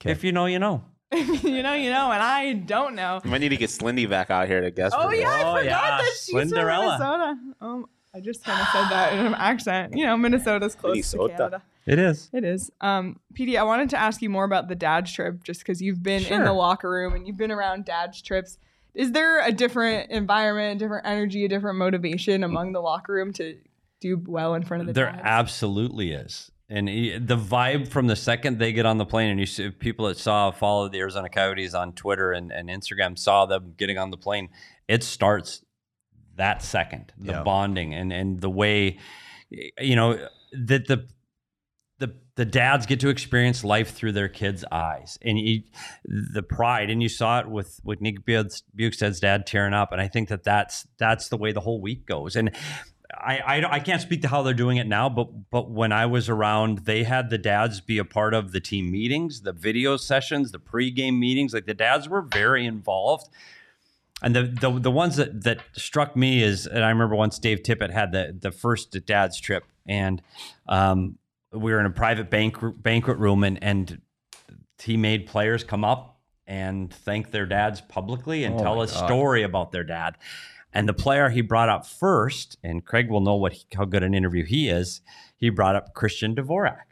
'Kay. 0.00 0.10
If 0.12 0.24
you 0.24 0.32
know, 0.32 0.46
you 0.46 0.58
know. 0.58 0.84
you 1.12 1.62
know, 1.62 1.72
you 1.72 1.88
know, 1.90 2.12
and 2.12 2.22
I 2.22 2.52
don't 2.52 2.94
know. 2.94 3.20
You 3.24 3.30
might 3.30 3.38
need 3.38 3.48
to 3.48 3.56
get 3.56 3.70
Slindy 3.70 4.08
back 4.08 4.30
out 4.30 4.46
here 4.46 4.60
to 4.60 4.70
guess. 4.70 4.92
Oh 4.94 5.08
for 5.08 5.14
yeah, 5.14 5.28
I 5.30 5.42
Oh, 5.42 5.56
forgot 5.56 5.64
yeah, 5.64 5.96
that 5.98 6.04
she's 6.22 6.30
from 6.30 6.50
Minnesota. 6.50 7.36
Um, 7.62 7.86
I 8.14 8.20
just 8.20 8.44
kind 8.44 8.60
of 8.60 8.68
said 8.68 8.88
that 8.90 9.12
in 9.14 9.24
an 9.26 9.34
accent. 9.34 9.94
You 9.96 10.04
know, 10.04 10.16
Minnesota's 10.18 10.74
close 10.74 10.92
Minnesota. 10.96 11.28
to 11.32 11.36
Canada. 11.38 11.62
It 11.86 11.98
is. 11.98 12.28
It 12.34 12.44
is. 12.44 12.70
Um, 12.82 13.18
PD, 13.32 13.58
I 13.58 13.62
wanted 13.62 13.88
to 13.90 13.96
ask 13.98 14.20
you 14.20 14.28
more 14.28 14.44
about 14.44 14.68
the 14.68 14.74
dad's 14.74 15.10
trip, 15.10 15.42
just 15.44 15.60
because 15.60 15.80
you've 15.80 16.02
been 16.02 16.24
in 16.26 16.44
the 16.44 16.52
locker 16.52 16.90
room 16.90 17.14
and 17.14 17.26
you've 17.26 17.38
been 17.38 17.50
around 17.50 17.86
dad's 17.86 18.20
trips. 18.20 18.58
Is 18.94 19.12
there 19.12 19.40
a 19.46 19.50
different 19.52 20.10
environment, 20.10 20.76
a 20.76 20.84
different 20.84 21.06
energy, 21.06 21.46
a 21.46 21.48
different 21.48 21.78
motivation 21.78 22.44
among 22.44 22.72
the 22.72 22.80
locker 22.80 23.14
room 23.14 23.32
to 23.34 23.56
do 24.02 24.22
well 24.26 24.54
in 24.54 24.62
front 24.62 24.82
of 24.82 24.86
the 24.88 24.92
There 24.92 25.06
dads? 25.10 25.22
absolutely 25.24 26.12
is. 26.12 26.50
And 26.70 26.88
he- 26.88 27.16
the 27.16 27.36
vibe 27.36 27.88
from 27.88 28.08
the 28.08 28.16
second 28.16 28.58
they 28.58 28.72
get 28.72 28.84
on 28.84 28.98
the 28.98 29.06
plane, 29.06 29.30
and 29.30 29.40
you 29.40 29.46
see 29.46 29.70
people 29.70 30.06
that 30.08 30.18
saw, 30.18 30.50
followed 30.50 30.92
the 30.92 30.98
Arizona 30.98 31.28
Coyotes 31.30 31.72
on 31.74 31.92
Twitter 31.94 32.32
and, 32.32 32.52
and 32.52 32.68
Instagram, 32.68 33.18
saw 33.18 33.46
them 33.46 33.74
getting 33.78 33.96
on 33.96 34.10
the 34.10 34.18
plane. 34.18 34.50
It 34.86 35.02
starts 35.02 35.64
that 36.36 36.62
second, 36.62 37.12
the 37.18 37.32
Yeah. 37.32 37.42
bonding 37.42 37.94
and, 37.94 38.12
and 38.12 38.40
the 38.40 38.50
way, 38.50 38.98
you 39.80 39.96
know, 39.96 40.28
that 40.52 40.86
the, 40.86 41.08
the, 41.98 42.14
the 42.36 42.44
dads 42.44 42.84
get 42.86 43.00
to 43.00 43.08
experience 43.08 43.64
life 43.64 43.90
through 43.94 44.12
their 44.12 44.28
kids' 44.28 44.64
eyes 44.70 45.18
and 45.22 45.38
you, 45.38 45.62
the 46.04 46.42
pride. 46.42 46.90
And 46.90 47.02
you 47.02 47.08
saw 47.08 47.40
it 47.40 47.48
with, 47.48 47.80
with 47.82 48.00
Nick 48.00 48.24
Bukes- 48.24 48.62
Bjugstad's 48.76 49.18
dad 49.20 49.46
tearing 49.46 49.72
up. 49.74 49.90
And 49.90 50.00
I 50.00 50.06
think 50.06 50.28
that 50.28 50.44
that's, 50.44 50.86
that's 50.98 51.28
the 51.28 51.36
way 51.38 51.50
the 51.50 51.60
whole 51.60 51.80
week 51.80 52.06
goes. 52.06 52.36
And 52.36 52.54
I, 53.16 53.38
I 53.38 53.72
I 53.74 53.80
can't 53.80 54.02
speak 54.02 54.22
to 54.22 54.28
how 54.28 54.42
they're 54.42 54.52
doing 54.54 54.76
it 54.76 54.86
now, 54.86 55.08
but 55.08 55.28
but 55.50 55.70
when 55.70 55.92
I 55.92 56.06
was 56.06 56.28
around, 56.28 56.80
they 56.80 57.04
had 57.04 57.30
the 57.30 57.38
dads 57.38 57.80
be 57.80 57.98
a 57.98 58.04
part 58.04 58.34
of 58.34 58.52
the 58.52 58.60
team 58.60 58.90
meetings, 58.90 59.42
the 59.42 59.52
video 59.52 59.96
sessions, 59.96 60.52
the 60.52 60.58
pregame 60.58 61.18
meetings. 61.18 61.54
Like 61.54 61.66
the 61.66 61.74
dads 61.74 62.08
were 62.08 62.22
very 62.22 62.66
involved. 62.66 63.28
And 64.20 64.34
the, 64.34 64.42
the 64.42 64.78
the 64.78 64.90
ones 64.90 65.16
that 65.16 65.44
that 65.44 65.60
struck 65.74 66.16
me 66.16 66.42
is, 66.42 66.66
and 66.66 66.84
I 66.84 66.88
remember 66.88 67.14
once 67.14 67.38
Dave 67.38 67.62
Tippett 67.62 67.90
had 67.92 68.12
the 68.12 68.36
the 68.38 68.50
first 68.50 68.96
dad's 69.06 69.40
trip, 69.40 69.64
and 69.86 70.20
um, 70.68 71.18
we 71.52 71.72
were 71.72 71.80
in 71.80 71.86
a 71.86 71.90
private 71.90 72.28
bank, 72.28 72.56
banquet 72.82 73.16
room, 73.18 73.44
and 73.44 73.62
and 73.62 74.02
he 74.82 74.96
made 74.96 75.26
players 75.26 75.62
come 75.64 75.84
up 75.84 76.18
and 76.46 76.92
thank 76.92 77.30
their 77.30 77.46
dads 77.46 77.80
publicly 77.80 78.42
and 78.44 78.56
Oh 78.56 78.62
tell 78.62 78.82
a 78.82 78.86
God. 78.86 79.06
story 79.06 79.42
about 79.44 79.70
their 79.70 79.84
dad. 79.84 80.16
And 80.78 80.88
the 80.88 80.94
player 80.94 81.28
he 81.28 81.40
brought 81.40 81.68
up 81.68 81.84
first, 81.84 82.56
and 82.62 82.84
Craig 82.84 83.10
will 83.10 83.20
know 83.20 83.34
what 83.34 83.52
he, 83.52 83.64
how 83.74 83.84
good 83.84 84.04
an 84.04 84.14
interview 84.14 84.44
he 84.44 84.68
is. 84.68 85.00
He 85.36 85.50
brought 85.50 85.74
up 85.74 85.92
Christian 85.92 86.36
Dvorak. 86.36 86.82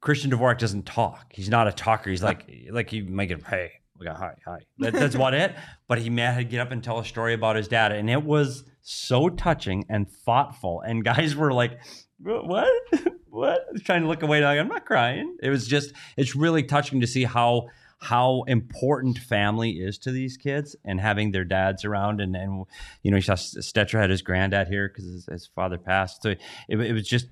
Christian 0.00 0.30
Dvorak 0.30 0.58
doesn't 0.58 0.86
talk. 0.86 1.32
He's 1.34 1.48
not 1.48 1.66
a 1.66 1.72
talker. 1.72 2.10
He's 2.10 2.22
like 2.22 2.48
like 2.70 2.88
he 2.88 3.02
might 3.02 3.26
get 3.26 3.42
hey, 3.42 3.72
we 3.98 4.06
got 4.06 4.18
hi 4.18 4.36
hi. 4.46 4.60
That, 4.78 4.92
that's 4.92 5.16
about 5.16 5.34
it. 5.34 5.52
But 5.88 5.98
he 5.98 6.16
had 6.16 6.36
to 6.36 6.44
get 6.44 6.60
up 6.60 6.70
and 6.70 6.80
tell 6.80 7.00
a 7.00 7.04
story 7.04 7.34
about 7.34 7.56
his 7.56 7.66
dad, 7.66 7.90
and 7.90 8.08
it 8.08 8.22
was 8.22 8.62
so 8.82 9.28
touching 9.28 9.84
and 9.88 10.08
thoughtful. 10.08 10.80
And 10.82 11.02
guys 11.02 11.34
were 11.34 11.52
like, 11.52 11.80
what 12.20 12.68
what? 13.30 13.62
Trying 13.84 14.02
to 14.02 14.06
look 14.06 14.22
away. 14.22 14.44
Like 14.44 14.60
I'm 14.60 14.68
not 14.68 14.86
crying. 14.86 15.38
It 15.42 15.50
was 15.50 15.66
just 15.66 15.92
it's 16.16 16.36
really 16.36 16.62
touching 16.62 17.00
to 17.00 17.06
see 17.08 17.24
how 17.24 17.66
how 18.00 18.44
important 18.46 19.18
family 19.18 19.70
is 19.72 19.98
to 19.98 20.12
these 20.12 20.36
kids 20.36 20.76
and 20.84 21.00
having 21.00 21.32
their 21.32 21.44
dads 21.44 21.84
around 21.84 22.20
and 22.20 22.36
and 22.36 22.64
you 23.02 23.10
know 23.10 23.16
you 23.16 23.22
saw 23.22 23.32
Stecher 23.34 23.98
had 24.00 24.08
his 24.10 24.22
granddad 24.22 24.68
here 24.68 24.88
because 24.88 25.04
his, 25.04 25.26
his 25.26 25.46
father 25.48 25.78
passed 25.78 26.22
so 26.22 26.30
it, 26.30 26.40
it 26.68 26.92
was 26.92 27.08
just 27.08 27.26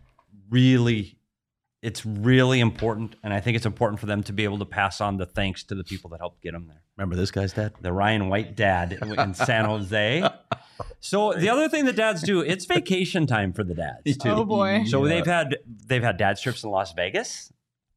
really 0.51 1.19
it's 1.83 2.05
really 2.05 2.59
important 2.59 3.15
and 3.23 3.33
I 3.33 3.39
think 3.41 3.57
it's 3.57 3.67
important 3.67 4.01
for 4.01 4.07
them 4.07 4.23
to 4.25 4.33
be 4.33 4.43
able 4.45 4.59
to 4.59 4.65
pass 4.65 5.01
on 5.01 5.19
the 5.19 5.27
thanks 5.27 5.63
to 5.65 5.75
the 5.77 5.85
people 5.85 6.11
that 6.11 6.19
helped 6.21 6.43
get 6.43 6.53
them 6.53 6.67
there 6.67 6.83
Remember 6.97 7.15
this 7.15 7.31
guy's 7.31 7.53
dad? 7.53 7.73
the 7.81 7.93
Ryan 7.93 8.29
White 8.29 8.57
dad 8.57 8.99
in 9.19 9.35
San 9.35 9.67
Jose 9.67 10.29
so 11.01 11.33
the 11.35 11.49
other 11.49 11.69
thing 11.69 11.85
that 11.85 11.95
dads 11.95 12.23
do 12.23 12.41
it's 12.41 12.65
vacation 12.65 13.27
time 13.27 13.53
for 13.53 13.63
the 13.63 13.75
dads 13.75 14.17
too. 14.21 14.31
Oh 14.31 14.45
boy. 14.45 14.85
so 14.89 15.05
Yeah. 15.05 15.15
they've 15.15 15.27
had 15.27 15.57
they've 15.87 16.03
had 16.03 16.17
dad 16.17 16.39
trips 16.39 16.65
in 16.65 16.71
Las 16.71 16.93
Vegas 16.95 17.53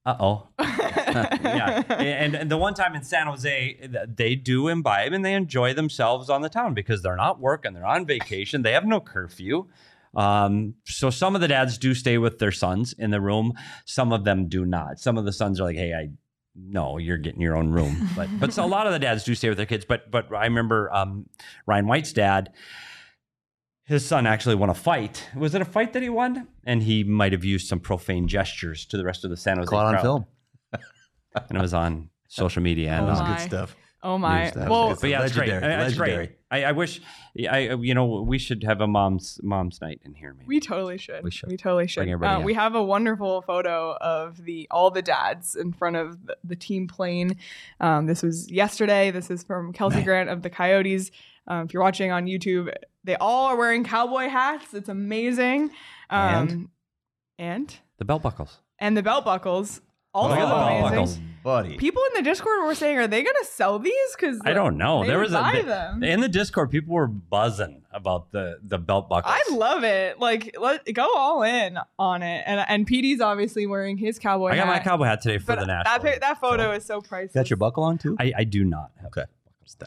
uh 0.06 0.16
oh 0.20 0.47
yeah. 0.60 1.84
And, 1.89 2.36
and 2.36 2.52
the 2.52 2.58
one 2.58 2.74
time 2.74 2.95
in 2.95 3.04
San 3.04 3.28
Jose, 3.28 3.89
they 4.08 4.36
do 4.36 4.68
imbibe 4.68 5.14
and 5.14 5.26
they 5.26 5.34
enjoy 5.34 5.74
themselves 5.74 6.30
on 6.30 6.41
the 6.41 6.50
town 6.50 6.74
because 6.74 7.02
they're 7.02 7.16
not 7.16 7.39
working, 7.39 7.74
they're 7.74 7.86
on 7.86 8.06
vacation, 8.06 8.62
they 8.62 8.72
have 8.72 8.86
no 8.86 9.00
curfew. 9.00 9.68
Um, 10.16 10.76
so 10.86 11.10
some 11.10 11.36
of 11.36 11.41
the 11.41 11.47
dads 11.47 11.78
do 11.78 11.93
stay 11.93 12.18
with 12.18 12.39
their 12.39 12.52
sons 12.52 12.93
in 12.97 13.12
the 13.12 13.22
room, 13.22 13.54
some 13.86 14.12
of 14.12 14.24
them 14.24 14.47
do 14.47 14.66
not. 14.66 15.00
Some 15.00 15.18
of 15.18 15.26
the 15.26 15.32
sons 15.32 15.60
are 15.60 15.66
like, 15.66 15.76
"Hey, 15.76 15.93
I 15.93 16.10
no, 16.56 16.97
you're 16.97 17.18
getting 17.18 17.41
your 17.41 17.56
own 17.56 17.70
room." 17.70 18.10
But 18.16 18.28
but 18.39 18.54
so 18.54 18.66
a 18.66 18.68
lot 18.68 18.88
of 18.88 18.93
the 18.93 19.00
dads 19.00 19.24
do 19.24 19.36
stay 19.36 19.50
with 19.50 19.58
their 19.58 19.68
kids. 19.68 19.86
But 19.86 20.10
but 20.10 20.34
I 20.34 20.45
remember 20.45 20.91
um, 20.91 21.30
Ryan 21.68 21.88
White's 21.88 22.12
dad. 22.12 22.52
His 23.90 24.06
son 24.06 24.28
actually 24.28 24.54
won 24.54 24.70
a 24.70 24.76
fight. 24.76 25.28
Was 25.36 25.56
it 25.56 25.64
a 25.64 25.66
fight 25.66 25.94
that 25.94 26.04
he 26.04 26.10
won? 26.10 26.48
And 26.64 26.84
he 26.84 27.04
might 27.04 27.32
have 27.32 27.44
used 27.44 27.68
some 27.68 27.80
profane 27.80 28.28
gestures 28.28 28.86
to 28.86 28.98
the 28.98 29.04
rest 29.04 29.24
of 29.24 29.32
the 29.32 29.36
San 29.38 29.58
Jose 29.58 29.68
Caught 29.68 29.96
on 29.96 30.02
film. 30.04 30.26
and 30.72 31.58
it 31.58 31.60
was 31.62 31.74
on 31.74 32.12
social 32.28 32.62
media 32.62 32.92
and 32.92 33.06
Oh. 33.06 33.08
That 33.08 33.12
was 33.14 33.20
my. 33.22 33.38
good 33.38 33.44
stuff. 33.48 33.76
Oh 34.04 34.20
my. 34.20 34.44
News 34.44 34.54
that. 34.54 34.70
Well, 34.70 34.92
It's 34.92 35.02
But 35.02 35.10
yeah, 35.10 35.24
it's 35.24 35.34
great. 35.34 35.48
legendary, 35.50 35.74
Uh, 35.74 35.88
It's 35.88 35.98
great. 35.98 36.32
I, 36.52 36.64
I 36.66 36.72
wish, 36.72 37.02
I 37.50 37.74
you 37.74 37.96
know, 37.96 38.22
we 38.22 38.38
should 38.38 38.64
have 38.64 38.80
a 38.80 38.88
mom's 38.88 39.40
mom's 39.42 39.82
night 39.82 40.02
in 40.06 40.14
here. 40.14 40.36
Maybe 40.36 40.46
We 40.48 40.60
totally 40.60 41.00
should. 41.00 41.24
We 41.24 41.32
should. 41.32 41.50
We 41.50 41.58
totally 41.58 41.88
should. 41.88 42.02
Bring 42.02 42.12
everybody 42.12 42.44
Uh, 42.44 42.46
we 42.46 42.54
have 42.54 42.76
a 42.76 42.84
wonderful 42.84 43.42
photo 43.42 43.98
of 44.00 44.46
the 44.46 44.68
all 44.70 44.92
the 44.92 45.02
dads 45.02 45.56
in 45.56 45.74
front 45.74 45.96
of 45.96 46.28
the, 46.28 46.38
the 46.44 46.56
team 46.56 46.88
plane. 46.88 47.38
Um, 47.80 48.06
this 48.06 48.22
was 48.22 48.52
yesterday. 48.52 49.10
This 49.10 49.32
is 49.32 49.44
from 49.44 49.74
Kelsey 49.74 50.04
Grant 50.04 50.30
of 50.30 50.44
the 50.44 50.52
Coyotes. 50.52 51.10
Um, 51.48 51.66
if 51.66 51.74
you're 51.74 51.82
watching 51.82 52.12
on 52.12 52.26
YouTube, 52.28 52.72
they 53.04 53.16
all 53.16 53.47
are 53.47 53.56
wearing 53.58 53.84
cowboy 53.84 54.28
hats. 54.30 54.74
It's 54.74 54.89
amazing. 54.89 55.72
Um, 56.10 56.20
And? 56.20 56.68
and 57.38 57.76
the 57.97 58.06
belt 58.06 58.22
buckles. 58.24 58.60
and 58.80 58.95
the 58.97 59.04
belt 59.04 59.26
buckles. 59.26 59.82
Also 60.12 60.30
Look 60.32 60.39
at 60.39 60.45
the 60.45 60.56
belt 60.56 60.68
amazing. 60.70 60.89
buckles. 60.89 61.20
buddy. 61.43 61.78
People 61.78 62.02
in 62.08 62.16
the 62.24 62.28
Discord 62.28 62.66
were 62.66 62.74
saying, 62.74 62.97
"Are 62.97 63.06
they 63.08 63.22
going 63.22 63.36
to 63.41 63.45
sell 63.45 63.78
these?" 63.78 63.93
Because 64.20 64.41
I 64.43 64.54
don't 64.54 64.76
know. 64.76 65.02
They 65.04 65.10
there 65.10 65.18
would 65.20 65.26
was 65.26 65.34
a 65.34 65.39
buy 65.39 65.62
them. 65.62 66.04
in 66.04 66.20
the 66.22 66.28
Discord. 66.28 66.72
People 66.72 66.95
were 66.95 67.06
buzzing 67.08 67.84
about 67.91 68.32
the 68.32 68.58
the 68.64 68.80
belt 68.80 69.08
buckles. 69.08 69.32
I 69.38 69.54
love 69.56 69.84
it. 69.84 70.20
Like, 70.20 70.56
let 70.60 70.91
go 70.95 71.08
all 71.16 71.43
in 71.43 71.78
on 72.00 72.24
it. 72.24 72.43
And 72.47 72.60
and 72.68 72.88
PD's 72.88 73.22
obviously 73.22 73.68
wearing 73.68 73.97
his 73.97 74.18
cowboy 74.18 74.47
hat. 74.50 74.54
I 74.56 74.58
got 74.58 74.68
my 74.68 74.80
cowboy 74.80 75.06
hat 75.06 75.22
today 75.22 75.38
for 75.38 75.45
but 75.45 75.60
the 75.60 75.66
that 75.68 75.86
national. 75.86 76.12
pic- 76.12 76.22
that 76.22 76.41
photo 76.41 76.72
is 76.72 76.84
so 76.86 77.02
priceless. 77.02 77.34
Got 77.36 77.52
your 77.52 77.58
buckle 77.58 77.84
on 77.84 78.00
too? 78.00 78.18
I, 78.20 78.34
I 78.36 78.43
do 78.45 78.66
not. 78.66 78.89
Have 78.97 79.06
Okay. 79.16 79.26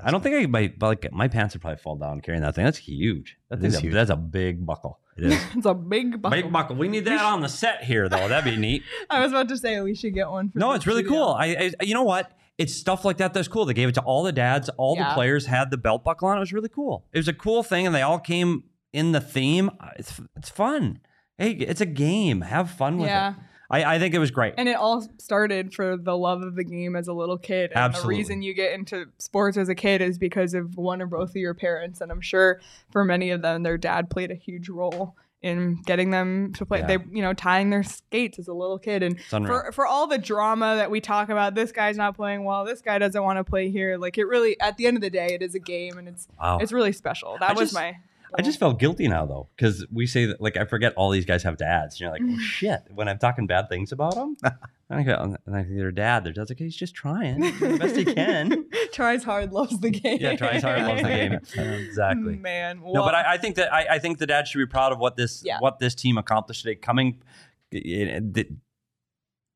I 0.03 0.11
don't 0.11 0.23
think 0.23 0.35
I 0.37 0.47
might 0.47 0.81
like 0.81 1.11
my 1.13 1.29
pants 1.29 1.55
would 1.55 1.61
probably 1.63 1.79
fall 1.79 1.97
down 1.97 2.21
carrying 2.21 2.43
that 2.43 2.55
thing. 2.55 2.65
That's 2.65 2.79
huge. 2.79 3.37
That 3.49 3.59
It 3.59 3.63
thing's 3.63 3.75
is 3.75 3.79
a, 3.79 3.83
huge. 3.83 3.95
That's 3.95 4.11
a 4.11 4.17
big 4.17 4.65
buckle. 4.65 4.99
It 5.17 5.25
is. 5.27 5.43
it's 5.57 5.67
a 5.67 5.75
big 5.75 6.23
buckle. 6.23 6.41
Big 6.43 6.53
buckle. 6.53 6.77
We 6.77 6.89
need 6.89 7.05
that 7.07 7.21
on 7.25 7.41
the 7.41 7.49
set 7.49 7.85
here, 7.85 8.09
though. 8.09 8.29
That'd 8.29 8.53
be 8.53 8.59
neat. 8.59 8.83
I 9.11 9.21
was 9.21 9.33
about 9.33 9.49
to 9.49 9.57
say 9.59 9.81
we 9.81 9.95
should 9.95 10.15
get 10.15 10.31
one. 10.31 10.51
For 10.51 10.59
No, 10.59 10.71
the 10.71 10.77
it's 10.77 10.87
really 10.87 11.03
studio. 11.03 11.19
cool. 11.25 11.29
I, 11.35 11.73
I, 11.81 11.85
you 11.85 11.95
know 11.95 12.05
what? 12.05 12.33
It's 12.59 12.75
stuff 12.75 13.05
like 13.05 13.17
that 13.19 13.35
that's 13.35 13.49
cool. 13.49 13.65
They 13.65 13.75
gave 13.75 13.89
it 13.89 13.95
to 13.97 14.03
all 14.03 14.23
the 14.23 14.33
dads. 14.33 14.69
All 14.79 14.95
Yeah. 14.97 15.09
the 15.09 15.15
players 15.15 15.47
had 15.47 15.71
the 15.71 15.77
belt 15.79 16.05
buckle 16.05 16.29
on. 16.29 16.37
It 16.37 16.41
was 16.41 16.53
really 16.53 16.69
cool. 16.69 17.07
It 17.13 17.19
was 17.19 17.29
a 17.29 17.33
cool 17.33 17.63
thing, 17.63 17.87
and 17.87 17.95
they 17.95 18.03
all 18.03 18.19
came 18.19 18.65
in 18.93 19.13
the 19.13 19.21
theme. 19.21 19.71
It's 19.97 20.21
it's 20.37 20.49
fun. 20.51 21.01
Hey, 21.39 21.53
it's 21.53 21.81
a 21.81 21.87
game. 21.87 22.43
Have 22.43 22.71
fun 22.71 22.99
with 22.99 23.07
it. 23.07 23.11
Yeah. 23.11 23.31
it. 23.31 23.37
I, 23.73 23.95
I 23.95 23.99
think 23.99 24.15
it 24.15 24.19
was 24.19 24.31
great. 24.31 24.55
And 24.59 24.69
it 24.69 24.77
all 24.77 25.07
started 25.19 25.73
for 25.73 25.97
the 25.97 26.17
love 26.17 26.43
of 26.43 26.55
the 26.55 26.65
game 26.65 26.95
as 26.95 27.09
a 27.09 27.13
little 27.15 27.39
kid. 27.39 27.71
And 27.71 27.81
Absolutely. 27.81 28.15
the 28.15 28.19
reason 28.19 28.43
you 28.43 28.53
get 28.53 28.75
into 28.75 29.07
sports 29.19 29.57
as 29.57 29.71
a 29.71 29.75
kid 29.75 30.03
is 30.03 30.19
because 30.19 30.53
of 30.53 30.77
one 30.77 31.01
or 31.01 31.07
both 31.07 31.31
of 31.31 31.37
your 31.37 31.55
parents. 31.55 32.03
And 32.03 32.13
I'm 32.13 32.21
sure 32.21 32.61
for 32.91 33.03
many 33.03 33.31
of 33.31 33.41
them, 33.41 33.63
their 33.63 33.79
dad 33.79 34.11
played 34.11 34.31
a 34.31 34.35
huge 34.35 34.69
role 34.69 35.17
in 35.41 35.81
getting 35.87 36.11
them 36.11 36.53
to 36.53 36.67
play. 36.67 36.81
Yeah. 36.81 36.87
They, 36.87 36.99
you 37.11 37.23
know, 37.23 37.33
tying 37.33 37.71
their 37.71 37.83
skates 37.83 38.39
as 38.39 38.47
a 38.47 38.53
little 38.53 38.79
kid. 38.79 39.03
And 39.03 39.21
for, 39.21 39.73
for 39.73 39.87
all 39.87 40.07
the 40.07 40.19
drama 40.19 40.77
that 40.77 40.91
we 40.91 41.01
talk 41.01 41.31
about, 41.31 41.55
this 41.55 41.73
guy's 41.73 41.97
not 41.97 42.15
playing 42.15 42.45
well, 42.45 42.65
this 42.65 42.83
guy 42.83 42.99
doesn't 42.99 43.23
want 43.23 43.39
to 43.39 43.45
play 43.45 43.71
here. 43.71 43.97
Like 43.97 44.19
it 44.19 44.25
really, 44.25 44.61
at 44.61 44.77
the 44.77 44.87
end 44.87 44.99
of 44.99 45.01
the 45.01 45.11
day, 45.11 45.29
it 45.33 45.43
is 45.43 45.55
a 45.55 45.59
game 45.59 45.97
and 45.97 46.07
it's, 46.09 46.29
wow. 46.39 46.59
it's 46.59 46.73
really 46.73 46.93
special. 46.93 47.39
That 47.41 47.51
I 47.51 47.53
was 47.55 47.71
just- 47.71 47.75
my. 47.75 47.97
I 48.39 48.43
just 48.43 48.59
felt 48.59 48.79
guilty 48.79 49.09
now 49.09 49.27
though, 49.27 49.49
because 49.57 49.87
we 49.93 50.07
say 50.07 50.27
that 50.27 50.41
like 50.41 50.57
I 50.57 50.65
forget 50.65 50.95
all 50.97 51.11
these 51.11 51.25
guys 51.25 51.43
have 51.43 51.57
dads. 51.57 51.95
And 51.95 52.01
you're 52.01 52.11
like, 52.11 52.23
oh 52.25 52.39
shit. 52.43 52.83
When 52.95 53.09
I'm 53.09 53.19
talking 53.19 53.47
bad 53.47 53.69
things 53.69 53.93
about 53.93 54.15
them, 54.15 54.37
and 54.43 55.01
I 55.01 55.03
go, 55.03 55.17
oh, 55.21 55.37
and 55.47 55.57
I 55.57 55.63
think 55.65 55.77
their 55.77 55.93
dad, 55.93 56.25
their 56.25 56.33
dad's 56.33 56.51
like, 56.51 56.59
he's 56.59 56.77
just 56.77 56.95
trying 56.95 57.43
He's 57.43 57.59
doing 57.59 57.73
the 57.73 57.79
best 57.79 57.97
he 57.97 58.05
can. 58.05 58.67
tries 58.93 59.25
hard, 59.25 59.53
loves 59.53 59.79
the 59.81 59.91
game. 59.91 60.19
Yeah, 60.21 60.37
tries 60.37 60.63
hard, 60.63 60.83
loves 60.83 61.03
the 61.03 61.09
game. 61.09 61.33
exactly. 61.35 62.37
Man, 62.37 62.81
No, 62.85 63.03
but 63.05 63.15
I, 63.15 63.35
I 63.35 63.39
think 63.39 63.57
that 63.57 63.73
I, 63.73 63.87
I 63.93 63.99
think 63.99 64.19
the 64.19 64.27
dad 64.27 64.47
should 64.49 64.59
be 64.59 64.67
proud 64.67 64.93
of 64.93 64.99
what 64.99 65.17
this 65.17 65.43
Yeah. 65.45 65.59
what 65.61 65.79
this 65.79 65.95
team 65.95 66.19
accomplished 66.19 66.63
today. 66.63 66.77
Coming, 66.77 67.23
it, 67.71 67.77
it, 67.87 68.37
it- 68.39 68.49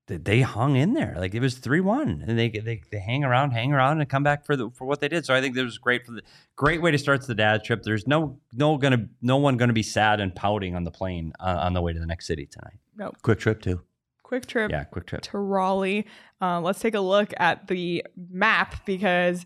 they 0.09 0.41
hung 0.43 0.77
in 0.77 0.95
there 0.95 1.15
like 1.19 1.35
it 1.35 1.41
was 1.41 1.57
three 1.59 1.81
one, 1.81 2.23
and 2.27 2.39
they, 2.39 2.49
they 2.49 2.81
they 2.93 2.99
hang 3.01 3.25
around, 3.25 3.51
hang 3.51 3.73
around, 3.73 4.01
and 4.01 4.09
come 4.09 4.23
back 4.23 4.45
for 4.47 4.55
the 4.57 4.71
for 4.71 4.85
what 4.87 5.01
they 5.01 5.09
did. 5.09 5.27
So 5.27 5.35
I 5.35 5.41
think 5.41 5.55
this 5.57 5.65
was 5.65 5.79
great 5.79 6.07
for 6.07 6.13
the 6.13 6.23
great 6.55 6.81
way 6.81 6.91
to 6.93 6.99
start 6.99 7.27
the 7.27 7.35
dad 7.35 7.65
trip. 7.65 7.83
There's 7.83 8.07
no 8.07 8.39
no 8.53 8.77
gonna 8.79 9.09
no 9.21 9.37
one 9.37 9.57
gonna 9.57 9.73
be 9.73 9.83
sad 9.83 10.21
and 10.21 10.35
pouting 10.35 10.77
on 10.77 10.85
the 10.85 10.91
plane 10.93 11.33
uh, 11.41 11.59
on 11.63 11.73
the 11.75 11.81
way 11.83 11.93
to 11.93 11.99
the 11.99 12.07
next 12.07 12.27
city 12.27 12.47
tonight. 12.47 12.79
No, 12.97 13.13
Quick 13.23 13.41
trip 13.41 13.61
too. 13.61 13.81
quick 14.23 14.47
trip 14.47 14.71
Yeah, 14.71 14.85
quick 14.85 15.07
trip. 15.07 15.23
to 15.23 15.39
Raleigh. 15.39 16.07
Uh, 16.41 16.61
let's 16.61 16.79
take 16.79 16.95
a 16.95 17.01
look 17.01 17.33
at 17.39 17.67
the 17.67 18.05
map 18.31 18.85
because 18.87 19.45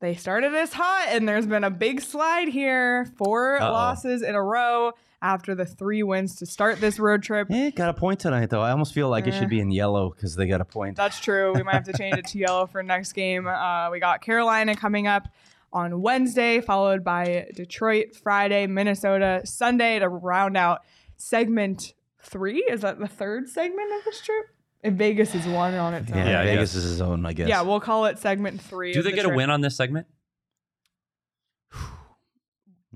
they 0.00 0.14
started 0.14 0.54
as 0.54 0.72
hot 0.72 1.08
and 1.10 1.28
there's 1.28 1.46
been 1.46 1.62
a 1.64 1.70
big 1.70 2.00
slide 2.00 2.48
here. 2.48 3.04
4 3.18 3.60
Uh-oh. 3.60 3.70
losses 3.72 4.22
in 4.22 4.34
a 4.34 4.42
row 4.42 4.92
after 5.22 5.54
the 5.54 5.66
three 5.66 6.02
wins 6.02 6.36
to 6.36 6.46
start 6.46 6.80
this 6.80 6.98
road 6.98 7.22
trip. 7.22 7.48
Eh, 7.50 7.70
got 7.70 7.88
a 7.90 7.94
point 7.94 8.20
tonight 8.20 8.50
though. 8.50 8.62
I 8.62 8.70
almost 8.70 8.94
feel 8.94 9.08
like 9.10 9.26
it 9.26 9.34
Eh. 9.34 9.38
should 9.38 9.48
be 9.50 9.60
in 9.60 9.70
yellow 9.70 10.10
because 10.10 10.34
they 10.36 10.46
got 10.46 10.60
a 10.60 10.64
point. 10.64 10.96
That's 10.96 11.20
true. 11.20 11.52
We 11.54 11.62
might 11.62 11.74
have 11.74 11.84
to 11.84 11.92
change 11.92 12.16
it 12.16 12.26
to 12.28 12.38
yellow 12.38 12.66
for 12.66 12.82
next 12.82 13.12
game. 13.12 13.46
Uh, 13.46 13.90
we 13.90 14.00
got 14.00 14.22
Carolina 14.22 14.74
coming 14.74 15.06
up 15.06 15.28
on 15.72 16.00
Wednesday, 16.02 16.60
followed 16.60 17.04
by 17.04 17.46
Detroit 17.54 18.16
Friday, 18.16 18.66
Minnesota 18.66 19.42
Sunday 19.44 19.98
to 19.98 20.08
round 20.08 20.56
out 20.56 20.80
segment 21.16 21.94
three. 22.22 22.64
Is 22.70 22.80
that 22.80 22.98
the 22.98 23.06
third 23.08 23.48
segment 23.48 23.92
of 23.98 24.04
this 24.04 24.20
trip? 24.20 24.46
If 24.82 24.94
Vegas 24.94 25.34
is 25.34 25.46
one 25.46 25.74
on 25.74 25.92
its 25.92 26.10
own. 26.10 26.16
Yeah, 26.16 26.30
Yeah, 26.30 26.42
Vegas 26.44 26.74
is 26.74 26.84
his 26.84 27.00
own, 27.02 27.26
I 27.26 27.34
guess. 27.34 27.46
Yeah, 27.48 27.60
we'll 27.60 27.80
call 27.80 28.06
it 28.06 28.18
segment 28.18 28.62
three. 28.62 28.94
Do 28.94 29.02
they 29.02 29.10
the 29.10 29.16
get 29.16 29.26
a 29.26 29.28
win 29.28 29.50
on 29.50 29.60
this 29.60 29.76
segment? 29.76 30.06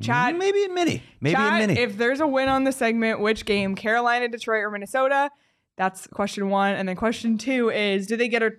Chad- 0.00 0.36
maybe 0.36 0.62
in 0.62 0.74
mini, 0.74 1.02
maybe 1.20 1.36
Chat, 1.36 1.62
in 1.62 1.68
mini. 1.68 1.80
If 1.80 1.96
there's 1.96 2.20
a 2.20 2.26
win 2.26 2.48
on 2.48 2.64
the 2.64 2.72
segment, 2.72 3.20
which 3.20 3.44
game? 3.44 3.74
Carolina, 3.74 4.28
Detroit, 4.28 4.64
or 4.64 4.70
Minnesota? 4.70 5.30
That's 5.76 6.06
question 6.08 6.50
one. 6.50 6.74
And 6.74 6.88
then 6.88 6.96
question 6.96 7.38
two 7.38 7.70
is 7.70 8.06
do 8.06 8.16
they 8.16 8.28
get 8.28 8.42
a 8.42 8.52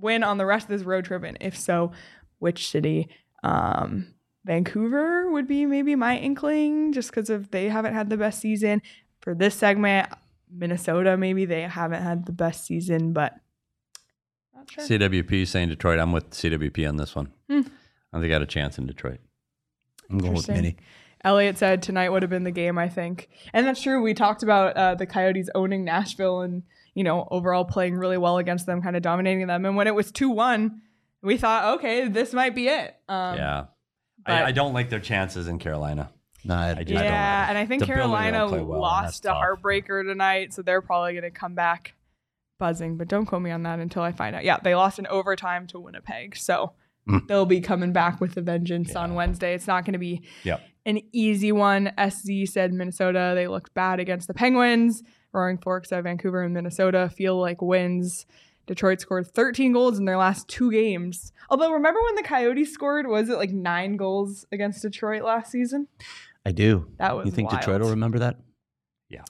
win 0.00 0.22
on 0.22 0.38
the 0.38 0.46
rest 0.46 0.64
of 0.64 0.70
this 0.70 0.82
road 0.82 1.04
trip? 1.04 1.22
And 1.22 1.38
if 1.40 1.56
so, 1.56 1.92
which 2.38 2.68
city? 2.68 3.08
Um, 3.42 4.14
Vancouver 4.44 5.30
would 5.30 5.46
be 5.46 5.66
maybe 5.66 5.94
my 5.94 6.18
inkling 6.18 6.92
just 6.92 7.10
because 7.10 7.30
of 7.30 7.50
they 7.50 7.68
haven't 7.68 7.94
had 7.94 8.10
the 8.10 8.16
best 8.16 8.40
season. 8.40 8.82
For 9.20 9.34
this 9.34 9.54
segment, 9.54 10.08
Minnesota, 10.50 11.16
maybe 11.16 11.44
they 11.44 11.62
haven't 11.62 12.02
had 12.02 12.26
the 12.26 12.32
best 12.32 12.66
season, 12.66 13.12
but 13.12 13.34
sure. 14.68 14.84
CWP 14.84 15.46
saying 15.46 15.68
Detroit. 15.68 16.00
I'm 16.00 16.10
with 16.12 16.30
CWP 16.30 16.88
on 16.88 16.96
this 16.96 17.14
one. 17.14 17.32
Hmm. 17.48 17.60
I 18.12 18.16
think 18.16 18.22
they 18.22 18.28
got 18.28 18.42
a 18.42 18.46
chance 18.46 18.78
in 18.78 18.86
Detroit. 18.86 19.20
I'm 20.10 20.18
going 20.18 20.32
with 20.34 20.48
Interesting. 20.48 20.54
mini. 20.54 20.76
Elliot 21.24 21.56
said 21.58 21.82
tonight 21.82 22.08
would 22.10 22.22
have 22.22 22.30
been 22.30 22.44
the 22.44 22.50
game, 22.50 22.78
I 22.78 22.88
think. 22.88 23.28
And 23.52 23.66
that's 23.66 23.80
true. 23.80 24.02
We 24.02 24.12
talked 24.12 24.42
about 24.42 24.76
uh, 24.76 24.94
the 24.96 25.06
Coyotes 25.06 25.48
owning 25.54 25.84
Nashville 25.84 26.40
and, 26.40 26.64
you 26.94 27.04
know, 27.04 27.28
overall 27.30 27.64
playing 27.64 27.94
really 27.94 28.18
well 28.18 28.38
against 28.38 28.66
them, 28.66 28.82
kind 28.82 28.96
of 28.96 29.02
dominating 29.02 29.46
them. 29.46 29.64
And 29.64 29.76
when 29.76 29.86
it 29.86 29.94
was 29.94 30.10
2 30.10 30.30
1, 30.30 30.80
we 31.22 31.36
thought, 31.36 31.78
okay, 31.78 32.08
this 32.08 32.32
might 32.32 32.54
be 32.56 32.66
it. 32.66 32.96
Um, 33.08 33.36
yeah. 33.36 33.64
I, 34.26 34.44
I 34.44 34.52
don't 34.52 34.72
like 34.72 34.90
their 34.90 35.00
chances 35.00 35.46
in 35.46 35.58
Carolina. 35.60 36.10
No, 36.44 36.54
I, 36.54 36.70
I 36.70 36.74
just 36.82 36.90
I 36.98 37.04
don't. 37.04 37.12
Yeah. 37.12 37.46
And 37.48 37.58
I 37.58 37.66
think 37.66 37.80
The 37.80 37.86
building 37.86 38.10
don't 38.10 38.20
Carolina 38.32 38.64
well, 38.64 38.80
lost 38.80 39.24
a 39.24 39.28
tough. 39.28 39.36
heartbreaker 39.36 40.04
tonight. 40.04 40.52
So 40.52 40.62
they're 40.62 40.82
probably 40.82 41.12
going 41.12 41.22
to 41.22 41.30
come 41.30 41.54
back 41.54 41.94
buzzing. 42.58 42.96
But 42.96 43.06
don't 43.08 43.26
quote 43.26 43.42
me 43.42 43.52
on 43.52 43.62
that 43.62 43.78
until 43.78 44.02
I 44.02 44.10
find 44.10 44.34
out. 44.34 44.44
Yeah, 44.44 44.58
they 44.62 44.74
lost 44.74 44.98
in 44.98 45.06
overtime 45.06 45.68
to 45.68 45.78
Winnipeg. 45.78 46.36
So 46.36 46.72
Mm. 47.08 47.26
they'll 47.26 47.46
be 47.46 47.60
coming 47.60 47.92
back 47.92 48.20
with 48.20 48.36
a 48.36 48.40
vengeance 48.40 48.94
on 48.94 49.14
Wednesday. 49.14 49.54
It's 49.54 49.66
not 49.66 49.84
going 49.84 49.94
to 49.94 49.98
be 49.98 50.22
Yep. 50.44 50.60
an 50.86 51.00
easy 51.12 51.50
one. 51.50 51.90
SZ 51.98 52.46
said 52.46 52.72
Minnesota. 52.72 53.32
They 53.34 53.48
looked 53.48 53.74
bad 53.74 53.98
against 53.98 54.28
the 54.28 54.34
Penguins. 54.34 55.02
Roaring 55.32 55.58
Forks 55.58 55.90
at 55.92 56.04
Vancouver 56.04 56.42
and 56.42 56.54
Minnesota 56.54 57.10
feel 57.12 57.40
like 57.40 57.60
wins. 57.62 58.26
Detroit 58.66 59.00
scored 59.00 59.26
13 59.26 59.72
goals 59.72 59.98
in 59.98 60.04
their 60.04 60.16
last 60.16 60.46
two 60.46 60.70
games. 60.70 61.32
Although, 61.50 61.72
remember 61.72 62.00
when 62.02 62.14
the 62.14 62.22
Coyotes 62.22 62.72
scored? 62.72 63.08
Was 63.08 63.28
it 63.28 63.36
like 63.36 63.50
nine 63.50 63.96
goals 63.96 64.46
against 64.52 64.82
Detroit 64.82 65.24
last 65.24 65.50
season? 65.50 65.88
I 66.46 66.52
do. 66.52 66.86
That 66.98 67.16
was 67.16 67.26
You 67.26 67.32
think 67.32 67.50
wild. 67.50 67.60
Detroit 67.62 67.80
will 67.82 67.90
remember 67.90 68.20
that? 68.20 68.36
Yeah. 69.08 69.22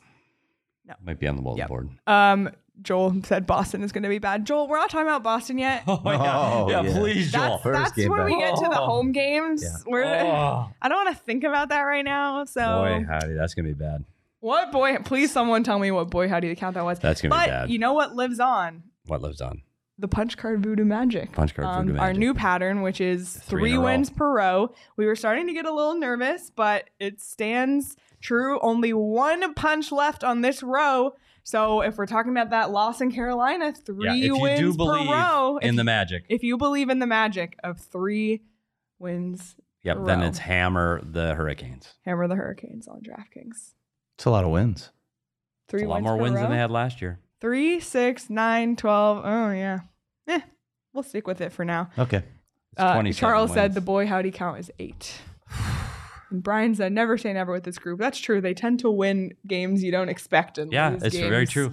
No. 0.85 0.95
Might 1.03 1.19
be 1.21 1.29
on 1.29 1.37
the 1.37 1.43
bulletin 1.43 1.61
Yep. 1.61 1.69
board. 1.69 1.89
Um, 2.07 2.51
Joel 2.83 3.23
said 3.25 3.47
Boston 3.47 3.83
is 3.83 3.93
going 3.93 4.03
to 4.03 4.09
be 4.09 4.19
bad. 4.19 4.45
Joel, 4.45 4.69
we're 4.69 4.79
not 4.79 4.91
talking 4.91 5.07
about 5.07 5.23
Boston 5.23 5.59
yet. 5.59 5.85
Oh, 5.89 6.01
Oh, 6.05 6.69
yeah. 6.71 6.83
yeah. 6.83 6.93
please, 6.99 7.31
Joel. 7.33 7.43
That's, 7.51 7.63
First 7.63 7.79
that's 7.81 7.93
game 7.93 8.11
when 8.11 8.25
we 8.25 8.39
get 8.39 8.57
to 8.57 8.69
the 8.69 8.77
home 8.77 9.13
games. 9.13 9.63
Yeah. 9.63 9.71
We're, 9.87 10.05
Oh, 10.05 10.71
I 10.83 10.89
don't 10.89 11.05
want 11.05 11.17
to 11.17 11.23
think 11.25 11.45
about 11.45 11.69
that 11.71 11.83
right 11.83 12.05
now. 12.05 12.45
So 12.45 12.61
boy, 12.61 13.05
howdy, 13.09 13.35
that's 13.35 13.55
gonna 13.55 13.69
be 13.69 13.75
bad. 13.75 14.05
What 14.41 14.73
boy? 14.73 14.97
Please, 15.05 15.31
someone 15.33 15.63
tell 15.63 15.79
me 15.79 15.91
what 15.91 16.11
boy 16.11 16.29
howdy 16.29 16.49
the 16.49 16.57
count 16.57 16.75
that 16.75 16.85
was. 16.85 16.99
That's 16.99 17.21
gonna 17.23 17.35
be 17.35 17.39
but 17.39 17.47
bad. 17.49 17.71
you 17.71 17.79
know 17.79 17.93
what 17.93 18.15
lives 18.15 18.41
on? 18.41 18.83
What 19.07 19.23
lives 19.23 19.41
on? 19.41 19.63
The 19.99 20.09
punch 20.09 20.37
card 20.37 20.63
voodoo 20.63 20.85
magic. 20.85 21.29
Um, 21.29 21.35
Punch 21.35 21.55
card 21.55 21.69
voodoo 21.69 21.93
magic. 21.93 22.03
Our 22.03 22.13
new 22.15 22.35
pattern, 22.35 22.83
which 22.83 23.01
is 23.01 23.35
Three 23.37 23.61
three, 23.61 23.71
in 23.73 23.77
a 23.77 23.81
row. 23.81 23.85
wins 23.85 24.11
per 24.11 24.33
row. 24.37 24.75
We 24.97 25.07
were 25.07 25.15
starting 25.15 25.47
to 25.47 25.53
get 25.53 25.65
a 25.67 25.73
little 25.73 25.95
nervous, 25.95 26.51
but 26.51 26.91
it 26.99 27.21
stands 27.21 27.97
true. 28.21 28.59
Only 28.61 28.93
one 28.93 29.55
punch 29.55 29.93
left 29.93 30.25
on 30.25 30.41
this 30.41 30.63
row. 30.63 31.15
So 31.45 31.81
if 31.83 31.97
we're 31.99 32.07
talking 32.07 32.31
about 32.33 32.51
that 32.51 32.71
loss 32.71 33.01
in 33.01 33.11
Carolina, 33.13 33.73
three 33.73 34.07
Yeah, 34.07 34.15
if 34.15 34.25
you 34.25 34.39
wins 34.39 34.61
do 34.61 34.75
believe 34.77 35.09
per 35.09 35.13
row. 35.15 35.59
in 35.59 35.71
if, 35.71 35.77
the 35.77 35.85
magic, 35.85 36.25
if 36.29 36.43
you 36.43 36.57
believe 36.57 36.89
in 36.89 36.99
the 37.01 37.07
magic 37.07 37.57
of 37.65 37.79
three 37.81 38.43
wins, 38.99 39.57
yep, 39.83 39.99
a 39.99 40.03
then 40.05 40.21
row. 40.21 40.27
it's 40.27 40.39
hammer 40.39 41.01
the 41.05 41.35
Hurricanes. 41.35 41.95
hammer 42.05 42.29
the 42.29 42.37
Hurricanes 42.37 42.87
on 42.89 43.01
DraftKings. 43.01 43.73
It's 44.17 44.25
a 44.25 44.31
lot 44.31 44.45
of 44.45 44.51
wins. 44.51 44.91
Three 45.69 45.81
It's 45.83 45.87
a 45.87 45.89
lot 45.89 45.97
wins 45.97 46.05
more 46.05 46.17
per 46.17 46.23
wins 46.23 46.35
than 46.37 46.51
they 46.51 46.57
had 46.59 46.71
last 46.71 47.01
year. 47.03 47.19
Three, 47.41 47.81
six, 47.81 48.31
nine, 48.31 48.77
twelve. 48.77 49.23
Oh 49.25 49.51
yeah. 49.51 49.81
Eh, 50.29 50.41
we'll 50.93 51.03
stick 51.03 51.27
with 51.27 51.41
it 51.41 51.51
for 51.53 51.65
now. 51.65 51.91
Okay. 51.99 52.19
It's 52.73 52.81
Uh, 52.81 52.95
27 52.95 53.19
Charles 53.19 53.53
said 53.53 53.75
the 53.75 53.81
boy 53.81 54.07
howdy 54.07 54.31
count 54.31 54.59
is 54.61 54.71
eight. 54.79 55.13
And 56.33 56.43
Brian 56.43 56.75
said, 56.75 56.93
"Never 56.93 57.17
say 57.19 57.33
never 57.33 57.53
with 57.53 57.65
this 57.65 57.79
group." 57.79 57.99
That's 57.99 58.19
true. 58.19 58.41
They 58.41 58.55
tend 58.55 58.81
to 58.81 58.91
win 58.91 59.35
games 59.47 59.83
you 59.83 59.93
don't 59.93 60.09
expect. 60.09 60.59
And 60.59 60.73
Yeah, 60.73 60.97
it's 61.01 61.17
very 61.17 61.47
true. 61.47 61.73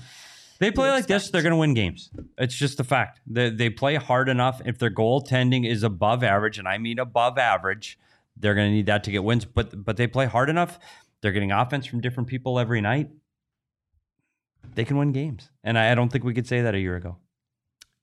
They 0.59 0.71
play 0.71 0.91
like 0.91 1.07
this, 1.07 1.29
they're 1.29 1.41
going 1.41 1.51
to 1.51 1.57
win 1.57 1.73
games. 1.73 2.09
It's 2.37 2.53
just 2.53 2.81
a 2.81 2.83
fact. 2.83 3.21
They, 3.25 3.49
they 3.49 3.69
play 3.69 3.95
hard 3.95 4.27
enough. 4.27 4.61
If 4.65 4.77
their 4.77 4.89
goaltending 4.89 5.65
is 5.65 5.83
above 5.83 6.21
average, 6.21 6.59
and 6.59 6.67
I 6.67 6.77
mean 6.77 6.99
above 6.99 7.37
average, 7.37 7.97
they're 8.35 8.55
going 8.55 8.69
to 8.69 8.75
need 8.75 8.87
that 8.87 9.05
to 9.05 9.11
get 9.11 9.23
wins. 9.23 9.45
But 9.45 9.85
but 9.85 9.95
they 9.95 10.05
play 10.05 10.25
hard 10.25 10.49
enough. 10.49 10.77
They're 11.21 11.31
getting 11.31 11.53
offense 11.53 11.85
from 11.85 12.01
different 12.01 12.27
people 12.27 12.59
every 12.59 12.81
night. 12.81 13.09
They 14.75 14.83
can 14.83 14.97
win 14.97 15.13
games, 15.13 15.49
and 15.63 15.79
I, 15.79 15.93
I 15.93 15.95
don't 15.95 16.09
think 16.09 16.25
we 16.25 16.33
could 16.33 16.45
say 16.47 16.61
that 16.61 16.75
a 16.75 16.79
year 16.79 16.97
ago. 16.97 17.17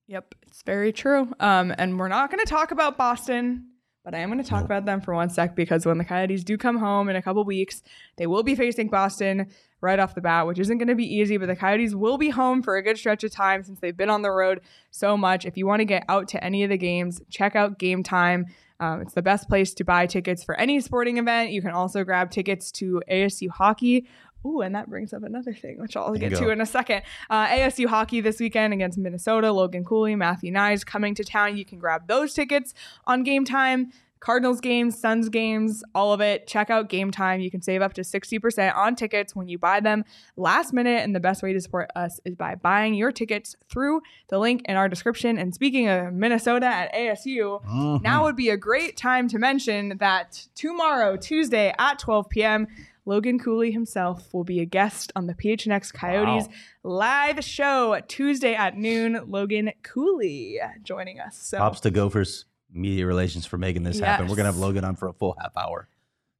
Yep, 0.09 0.34
it's 0.46 0.62
very 0.62 0.92
true. 0.92 1.32
Um, 1.40 1.74
and 1.76 1.98
we're 1.98 2.09
not 2.09 2.30
going 2.30 2.44
to 2.44 2.48
talk 2.48 2.70
about 2.70 2.96
Boston, 2.96 3.66
but 4.07 4.14
I 4.14 4.18
am 4.18 4.30
going 4.30 4.40
to 4.40 4.48
talk 4.48 4.64
about 4.64 4.84
them 4.84 5.00
for 5.00 5.14
one 5.14 5.28
sec 5.28 5.57
because 5.57 5.84
when 5.84 5.98
the 5.98 6.04
Coyotes 6.04 6.44
do 6.44 6.57
come 6.57 6.78
home 6.78 7.09
in 7.09 7.16
a 7.16 7.22
couple 7.22 7.44
weeks, 7.44 7.82
they 8.16 8.28
will 8.28 8.44
be 8.44 8.54
facing 8.54 8.86
Boston 8.88 9.48
right 9.80 9.98
off 9.98 10.14
the 10.14 10.20
bat, 10.20 10.46
which 10.46 10.61
isn't 10.61 10.78
going 10.78 10.86
to 10.86 10.94
be 10.94 11.12
easy. 11.12 11.38
But 11.38 11.46
the 11.46 11.57
Coyotes 11.57 11.92
will 11.92 12.16
be 12.16 12.30
home 12.30 12.62
for 12.62 12.76
a 12.76 12.82
good 12.82 12.96
stretch 12.96 13.24
of 13.24 13.32
time 13.32 13.64
since 13.64 13.80
they've 13.80 13.96
been 13.96 14.09
on 14.09 14.22
the 14.22 14.30
road 14.30 14.61
so 14.92 15.16
much. 15.16 15.44
If 15.44 15.57
you 15.57 15.66
want 15.66 15.80
to 15.80 15.84
get 15.84 16.04
out 16.09 16.28
to 16.28 16.44
any 16.44 16.62
of 16.62 16.70
the 16.70 16.78
games, 16.78 17.20
check 17.30 17.57
out 17.57 17.80
Game 17.80 18.04
Time. 18.04 18.46
Um, 18.78 19.00
it's 19.00 19.14
the 19.14 19.22
best 19.22 19.48
place 19.48 19.74
to 19.74 19.84
buy 19.84 20.07
tickets 20.07 20.44
for 20.44 20.54
any 20.54 20.78
sporting 20.78 21.18
event. 21.18 21.50
You 21.50 21.61
can 21.61 21.72
also 21.72 22.04
grab 22.04 22.30
tickets 22.30 22.70
to 22.72 23.02
ASU 23.11 23.48
hockey. 23.48 24.07
Ooh, 24.47 24.61
and 24.61 24.74
that 24.74 24.88
brings 24.88 25.12
up 25.12 25.22
another 25.24 25.53
thing, 25.53 25.80
which 25.80 25.97
I'll 25.97 26.14
get 26.14 26.30
to 26.38 26.51
in 26.51 26.61
a 26.61 26.66
second. 26.66 27.03
Uh, 27.28 27.47
ASU 27.49 27.86
hockey 27.86 28.20
this 28.20 28.38
weekend 28.38 28.72
against 28.72 28.97
Minnesota. 28.97 29.51
Logan 29.53 29.84
Cooley, 29.84 30.14
Matthew 30.14 30.53
Knies 30.53 30.86
coming 30.86 31.14
to 31.16 31.24
town. 31.24 31.57
You 31.57 31.64
can 31.64 31.78
grab 31.78 32.07
those 32.07 32.32
tickets 32.32 32.72
on 33.07 33.22
Game 33.24 33.44
Time. 33.44 33.90
Cardinals 34.18 34.61
games, 34.62 34.99
Suns 34.99 35.28
games, 35.28 35.84
all 35.94 36.12
of 36.12 36.20
it. 36.22 36.47
Check 36.47 36.70
out 36.70 36.88
Game 36.88 37.11
Time. 37.11 37.38
You 37.40 37.51
can 37.51 37.61
save 37.61 37.82
up 37.82 37.92
to 37.92 38.01
60% 38.01 38.74
on 38.74 38.97
tickets 38.97 39.36
when 39.36 39.47
you 39.47 39.59
buy 39.59 39.78
them 39.78 40.05
last 40.36 40.72
minute. 40.72 41.03
And 41.05 41.14
the 41.14 41.20
best 41.20 41.42
way 41.42 41.53
to 41.53 41.61
support 41.61 41.90
us 41.94 42.18
is 42.24 42.34
by 42.34 42.55
buying 42.55 42.94
your 42.94 43.12
tickets 43.12 43.55
through 43.68 44.01
the 44.28 44.38
link 44.38 44.62
in 44.64 44.74
our 44.74 44.88
description. 44.88 45.36
And 45.38 45.55
speaking 45.55 45.86
of 45.88 46.12
Minnesota 46.14 46.66
at 46.66 46.92
ASU, 46.94 47.62
Mm-hmm. 47.62 48.03
now 48.03 48.24
would 48.24 48.36
be 48.36 48.49
a 48.49 48.57
great 48.57 48.97
time 48.97 49.28
to 49.28 49.38
mention 49.38 49.99
that 49.99 50.49
tomorrow, 50.55 51.16
Tuesday 51.16 51.72
at 51.78 51.99
12 51.99 52.28
p.m., 52.30 52.66
Logan 53.07 53.38
Cooley 53.38 53.70
himself 53.70 54.34
will 54.34 54.44
be 54.44 54.61
a 54.61 54.64
guest 54.64 55.12
on 55.14 55.26
the 55.28 55.34
PHNX 55.34 55.92
Coyotes 55.94 56.48
live 56.82 57.42
show 57.44 57.98
Tuesday 58.09 58.54
at 58.54 58.76
noon. 58.76 59.20
Logan 59.28 59.70
Cooley 59.82 60.59
joining 60.82 61.20
us. 61.20 61.38
So 61.38 61.59
Props 61.59 61.80
to 61.80 61.90
Gophers 61.92 62.44
Media 62.72 63.07
Relations 63.07 63.46
for 63.46 63.59
making 63.59 63.84
this 63.84 64.00
happen. 64.00 64.26
We're 64.26 64.34
gonna 64.36 64.48
have 64.48 64.59
Logan 64.59 64.84
on 64.84 64.96
for 64.96 65.07
a 65.09 65.12
full 65.12 65.36
half 65.40 65.57
hour 65.57 65.88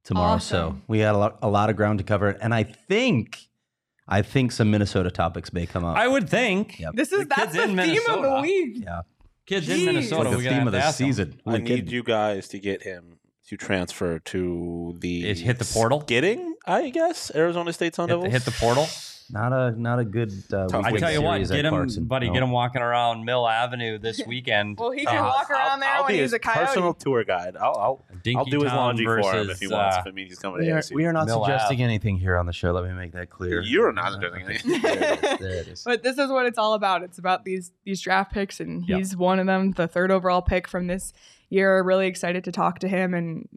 tomorrow, 0.03 0.37
so 0.39 0.77
we 0.87 0.99
had 0.99 1.15
a 1.15 1.17
lot, 1.17 1.39
a 1.41 1.49
lot 1.49 1.69
of 1.69 1.75
ground 1.77 1.99
to 1.99 2.03
cover, 2.03 2.29
and 2.29 2.53
I 2.53 2.63
think, 2.63 3.47
I 4.07 4.21
think 4.21 4.51
some 4.51 4.69
Minnesota 4.69 5.09
topics 5.09 5.51
may 5.53 5.65
come 5.65 5.83
up. 5.85 5.97
I 5.97 6.07
would 6.07 6.29
think. 6.29 6.79
Yep. 6.79 6.93
this 6.95 7.11
is 7.13 7.19
The 7.21 7.33
that's 7.35 7.53
the 7.55 7.63
in 7.63 7.77
theme 7.77 8.01
of 8.09 8.21
the 8.23 8.41
week. 8.41 8.83
yeah, 8.83 9.01
Kids 9.45 9.67
Jeez. 9.67 9.79
in 9.79 9.85
Minnesota, 9.85 10.29
like 10.29 10.31
the 10.31 10.37
we're 10.43 10.49
theme 10.49 10.67
of 10.67 10.73
the 10.73 10.79
ask 10.83 10.97
them. 10.97 11.07
season. 11.07 11.41
Who 11.45 11.51
I 11.51 11.59
kidding? 11.59 11.75
need 11.85 11.91
you 11.91 12.03
guys 12.03 12.49
to 12.49 12.59
get 12.59 12.83
him 12.83 13.19
to 13.47 13.55
transfer 13.57 14.19
to 14.19 14.95
the 14.99 15.27
Is 15.29 15.39
hit 15.39 15.57
the 15.59 15.65
portal? 15.65 16.01
Getting, 16.05 16.55
I 16.67 16.89
guess, 16.89 17.31
Arizona 17.35 17.71
State 17.73 17.95
Sun 17.95 18.09
Hit, 18.09 18.15
Devils. 18.15 18.33
hit 18.33 18.45
the 18.45 18.51
portal. 18.51 18.87
Not 19.29 19.51
a 19.51 19.71
not 19.77 19.99
a 19.99 20.05
good. 20.05 20.31
Uh, 20.53 20.67
I 20.71 20.93
tell 20.93 21.11
you 21.11 21.21
what, 21.21 21.39
get 21.49 21.65
him, 21.65 21.71
Clarkson. 21.73 22.05
buddy, 22.05 22.27
No. 22.27 22.33
get 22.33 22.43
him 22.43 22.51
walking 22.51 22.81
around 22.81 23.25
Mill 23.25 23.45
Avenue 23.45 23.97
this 23.97 24.21
weekend. 24.27 24.77
Well, 24.79 24.91
he 24.91 25.05
Uh, 25.05 25.11
can 25.11 25.21
walk 25.25 25.49
around 25.51 25.81
there 25.81 25.89
I'll, 25.89 26.03
when 26.03 26.07
be 26.13 26.13
he's 26.13 26.21
his 26.21 26.33
a 26.33 26.39
coyote. 26.39 26.65
personal 26.67 26.93
tour 26.93 27.25
guide. 27.25 27.57
I'll 27.57 27.75
I'll, 27.75 28.05
I'll 28.37 28.45
do 28.45 28.61
his 28.61 28.69
Town 28.71 28.77
laundry 28.77 29.05
for 29.05 29.19
him 29.35 29.49
if 29.49 29.59
he 29.59 29.67
wants. 29.67 29.97
uh, 29.97 29.99
if 29.99 30.05
it 30.07 30.15
means 30.15 30.29
he's 30.29 30.39
coming 30.39 30.59
We 30.59 30.67
to 30.67 30.71
are, 30.71 30.77
ASU. 30.79 30.93
we 30.93 31.05
are 31.05 31.11
not 31.11 31.25
Mill 31.27 31.43
suggesting 31.43 31.75
Ave. 31.79 31.83
anything 31.83 32.17
here 32.19 32.37
on 32.37 32.45
the 32.45 32.53
show. 32.53 32.71
Let 32.71 32.85
me 32.85 32.93
make 32.93 33.11
that 33.13 33.29
clear. 33.29 33.59
You're 33.61 33.91
not 33.91 34.13
Uh, 34.13 34.21
suggesting 34.21 34.43
anything. 34.47 34.81
There 34.81 34.93
it 35.13 35.23
is. 35.25 35.39
There 35.41 35.51
it 35.57 35.67
is. 35.67 35.83
But 35.83 36.03
this 36.03 36.17
is 36.17 36.29
what 36.31 36.45
it's 36.45 36.57
all 36.57 36.73
about. 36.73 37.03
It's 37.03 37.17
about 37.19 37.43
these 37.43 37.73
these 37.83 37.99
draft 37.99 38.31
picks, 38.31 38.61
and 38.61 38.87
Yep. 38.87 38.97
he's 38.97 39.17
one 39.17 39.39
of 39.39 39.45
them, 39.45 39.71
the 39.73 39.89
third 39.89 40.09
overall 40.09 40.41
pick 40.41 40.69
from 40.69 40.87
this 40.87 41.11
year. 41.49 41.83
Really 41.83 42.07
excited 42.07 42.45
to 42.45 42.51
talk 42.53 42.79
to 42.79 42.87
him. 42.87 43.13
And 43.13 43.49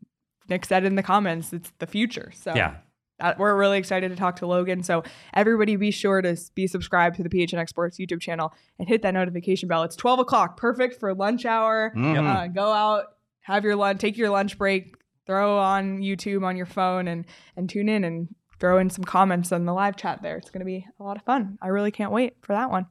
Nick 0.49 0.65
said 0.65 0.85
in 0.85 0.97
the 0.97 1.05
comments, 1.05 1.53
it's 1.53 1.71
the 1.79 1.87
future. 1.87 2.33
So 2.35 2.55
Yeah. 2.57 2.79
That, 3.21 3.39
we're 3.39 3.55
really 3.57 3.79
excited 3.79 4.11
to 4.11 4.17
talk 4.17 4.37
to 4.37 4.47
Logan. 4.47 4.83
So 4.83 5.03
everybody, 5.35 5.77
be 5.77 5.91
sure 5.91 6.21
to 6.23 6.37
be 6.55 6.67
subscribed 6.67 7.17
to 7.17 7.23
the 7.23 7.29
PHNX 7.29 7.69
Sports 7.69 7.99
YouTube 7.99 8.21
channel 8.21 8.53
and 8.79 8.89
hit 8.89 9.03
that 9.03 9.15
notification 9.15 9.69
bell. 9.69 9.83
It's 9.85 9.97
twelve 9.97 10.19
o'clock, 10.19 10.57
perfect 10.57 10.99
for 10.99 11.15
lunch 11.15 11.45
hour. 11.47 11.93
Mhm. 11.97 12.27
Uh, 12.27 12.47
go 12.49 12.73
out, 12.73 13.05
have 13.43 13.65
your 13.65 13.77
lunch, 13.77 14.01
take 14.01 14.17
your 14.17 14.31
lunch 14.31 14.59
break, 14.59 14.95
throw 15.27 15.59
on 15.59 15.99
YouTube 16.01 16.45
on 16.45 16.57
your 16.57 16.67
phone, 16.67 17.07
and 17.09 17.25
and 17.57 17.69
tune 17.71 17.89
in 17.89 18.05
and 18.05 18.29
throw 18.59 18.79
in 18.79 18.91
some 18.91 19.05
comments 19.05 19.53
on 19.53 19.65
the 19.65 19.73
live 19.73 19.97
chat 19.97 20.21
there. 20.23 20.37
It's 20.37 20.51
going 20.51 20.61
to 20.61 20.67
be 20.67 20.87
a 20.99 21.03
lot 21.03 21.17
of 21.17 21.23
fun. 21.23 21.57
I 21.63 21.69
really 21.69 21.91
can't 21.91 22.13
wait 22.13 22.35
for 22.43 22.53
that 22.53 22.71
one. 22.71 22.87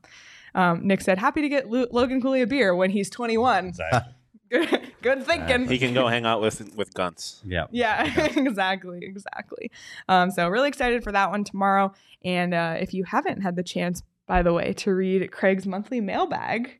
Um, 0.55 0.87
Nick 0.87 1.01
said, 1.01 1.19
"Happy 1.19 1.41
to 1.41 1.49
get 1.49 1.69
Lo- 1.69 1.85
Logan 1.91 2.21
Cooley 2.21 2.41
a 2.41 2.47
beer 2.47 2.73
when 2.75 2.89
he's 2.89 3.09
21." 3.09 3.73
Good, 4.49 4.91
good 5.01 5.23
thinking. 5.25 5.67
he 5.67 5.77
can 5.77 5.93
go 5.93 6.07
hang 6.07 6.25
out 6.25 6.41
with 6.41 6.75
with 6.75 6.93
Guns. 6.93 7.41
Yeah. 7.45 7.67
Yeah, 7.71 8.03
exactly, 8.35 8.99
exactly. 9.03 9.71
Um, 10.07 10.31
so 10.31 10.47
really 10.49 10.67
excited 10.69 11.03
for 11.03 11.11
that 11.11 11.29
one 11.31 11.43
tomorrow. 11.43 11.93
And 12.23 12.53
uh, 12.53 12.75
if 12.79 12.93
you 12.93 13.03
haven't 13.03 13.41
had 13.41 13.55
the 13.55 13.63
chance, 13.63 14.01
by 14.27 14.41
the 14.41 14.53
way, 14.53 14.73
to 14.73 14.93
read 14.93 15.31
Craig's 15.31 15.65
monthly 15.65 16.01
mailbag, 16.01 16.79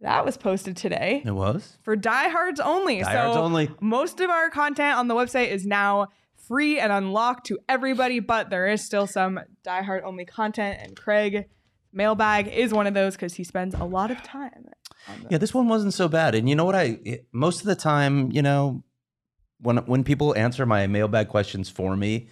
that 0.00 0.24
was 0.24 0.36
posted 0.36 0.76
today 0.76 1.22
It 1.24 1.30
was. 1.30 1.78
for 1.82 1.94
diehards 1.96 2.58
only. 2.60 3.00
Diehards 3.02 3.34
so 3.34 3.42
only. 3.42 3.70
most 3.80 4.20
of 4.20 4.30
our 4.30 4.50
content 4.50 4.96
on 4.98 5.06
the 5.06 5.14
website 5.14 5.48
is 5.48 5.64
now 5.64 6.08
free 6.48 6.80
and 6.80 6.90
unlocked 6.92 7.46
to 7.46 7.58
everybody, 7.68 8.18
but 8.18 8.50
there 8.50 8.66
is 8.66 8.84
still 8.84 9.06
some 9.06 9.38
diehard 9.64 10.02
only 10.02 10.24
content. 10.24 10.78
And 10.82 10.96
Craig 10.96 11.46
mailbag 11.92 12.48
is 12.48 12.72
one 12.74 12.86
of 12.88 12.94
those 12.94 13.14
because 13.14 13.34
he 13.34 13.44
spends 13.44 13.74
a 13.76 13.84
lot 13.84 14.10
of 14.10 14.22
time. 14.24 14.66
On 15.08 15.26
Yeah, 15.30 15.38
this 15.38 15.52
one 15.54 15.68
wasn't 15.68 15.94
so 15.94 16.08
bad. 16.08 16.34
And 16.34 16.48
you 16.48 16.54
know 16.54 16.64
what? 16.64 16.74
I 16.76 17.20
most 17.32 17.60
of 17.60 17.66
the 17.66 17.74
time, 17.76 18.30
you 18.32 18.42
know, 18.42 18.84
when 19.60 19.78
when 19.78 20.04
people 20.04 20.36
answer 20.36 20.66
my 20.66 20.86
mailbag 20.86 21.28
questions 21.28 21.68
for 21.68 21.96
me, 21.96 22.28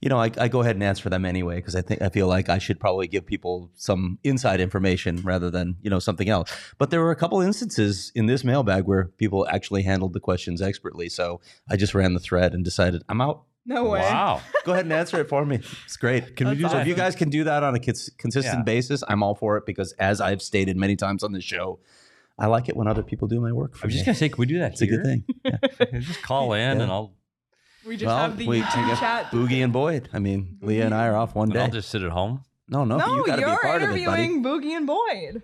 you 0.00 0.08
know, 0.08 0.18
I, 0.18 0.30
I 0.38 0.48
go 0.48 0.60
ahead 0.62 0.76
and 0.76 0.82
answer 0.82 1.08
them 1.08 1.24
anyway 1.24 1.56
because 1.56 1.76
I 1.76 1.80
think 1.82 2.02
I 2.02 2.08
feel 2.08 2.26
like 2.26 2.48
I 2.48 2.58
should 2.58 2.80
probably 2.80 3.06
give 3.06 3.24
people 3.24 3.70
some 3.74 4.18
inside 4.24 4.60
information 4.60 5.22
rather 5.22 5.50
than 5.50 5.76
you 5.82 5.90
know 5.90 5.98
something 6.00 6.28
else. 6.28 6.52
But 6.78 6.90
there 6.90 7.00
were 7.00 7.12
a 7.12 7.16
couple 7.16 7.40
instances 7.40 8.10
in 8.14 8.26
this 8.26 8.42
mailbag 8.44 8.84
where 8.84 9.04
people 9.16 9.46
actually 9.48 9.82
handled 9.82 10.12
the 10.12 10.20
questions 10.20 10.60
expertly. 10.60 11.08
So 11.08 11.40
I 11.70 11.76
just 11.76 11.94
ran 11.94 12.14
the 12.14 12.20
thread 12.20 12.52
and 12.52 12.64
decided 12.64 13.02
I'm 13.08 13.20
out. 13.20 13.44
No 13.64 13.84
way. 13.90 14.00
Wow. 14.00 14.40
Go 14.64 14.72
ahead 14.72 14.86
and 14.86 14.92
answer 14.92 15.20
it 15.20 15.28
for 15.28 15.46
me. 15.46 15.60
It's 15.84 15.96
great. 15.96 16.34
Can 16.34 16.48
we 16.48 16.56
do 16.56 16.62
That's 16.62 16.74
so? 16.74 16.80
If 16.80 16.88
you 16.88 16.96
guys 16.96 17.14
can 17.14 17.30
do 17.30 17.44
that 17.44 17.62
on 17.62 17.76
a 17.76 17.78
cons- 17.78 18.10
consistent 18.18 18.58
Yeah. 18.58 18.62
basis, 18.64 19.04
I'm 19.06 19.22
all 19.22 19.36
for 19.36 19.56
it 19.56 19.66
because, 19.66 19.92
as 20.00 20.20
I've 20.20 20.42
stated 20.42 20.76
many 20.76 20.96
times 20.96 21.22
on 21.22 21.30
the 21.30 21.40
show, 21.40 21.78
I 22.42 22.46
like 22.46 22.68
it 22.68 22.76
when 22.76 22.88
other 22.88 23.02
people 23.02 23.28
do 23.28 23.40
my 23.40 23.52
work 23.52 23.76
for 23.76 23.84
I 23.84 23.86
was 23.86 23.94
me. 23.94 23.98
just 24.00 24.06
gonna 24.06 24.16
say, 24.16 24.28
can 24.28 24.38
we 24.38 24.46
do 24.46 24.58
that 24.58 24.72
it's 24.72 24.82
a 24.82 24.86
good 24.86 25.02
thing. 25.04 25.24
Yeah. 25.44 25.58
just 26.00 26.22
call 26.22 26.52
in 26.64 26.76
Yeah. 26.78 26.82
and 26.82 26.92
I'll 26.92 27.14
We 27.86 27.96
just 27.96 28.06
well, 28.06 28.18
have 28.18 28.36
the 28.36 28.46
we 28.48 28.60
YouTube 28.60 28.98
chat. 29.00 29.26
Boogie 29.30 29.62
and 29.64 29.72
Boyd. 29.72 30.08
I 30.12 30.18
mean, 30.18 30.58
Leah 30.60 30.84
and 30.86 30.94
I 30.94 31.06
are 31.06 31.16
off 31.16 31.34
one 31.34 31.50
and 31.52 31.58
I'll 31.60 31.68
just 31.70 31.88
sit 31.90 32.02
at 32.02 32.10
home. 32.10 32.42
No, 32.68 32.84
no, 32.84 32.96
no, 32.98 33.16
you 33.16 33.24
got 33.26 33.36
to 33.36 33.42
be 33.42 33.48
you're 33.48 33.58
a 33.58 33.62
part 33.62 33.82
of 33.82 33.90
it, 33.90 34.04
buddy. 34.04 34.22
interviewing 34.24 34.42
Boogie 34.44 34.76
and 34.76 34.86
Boyd. 34.86 35.42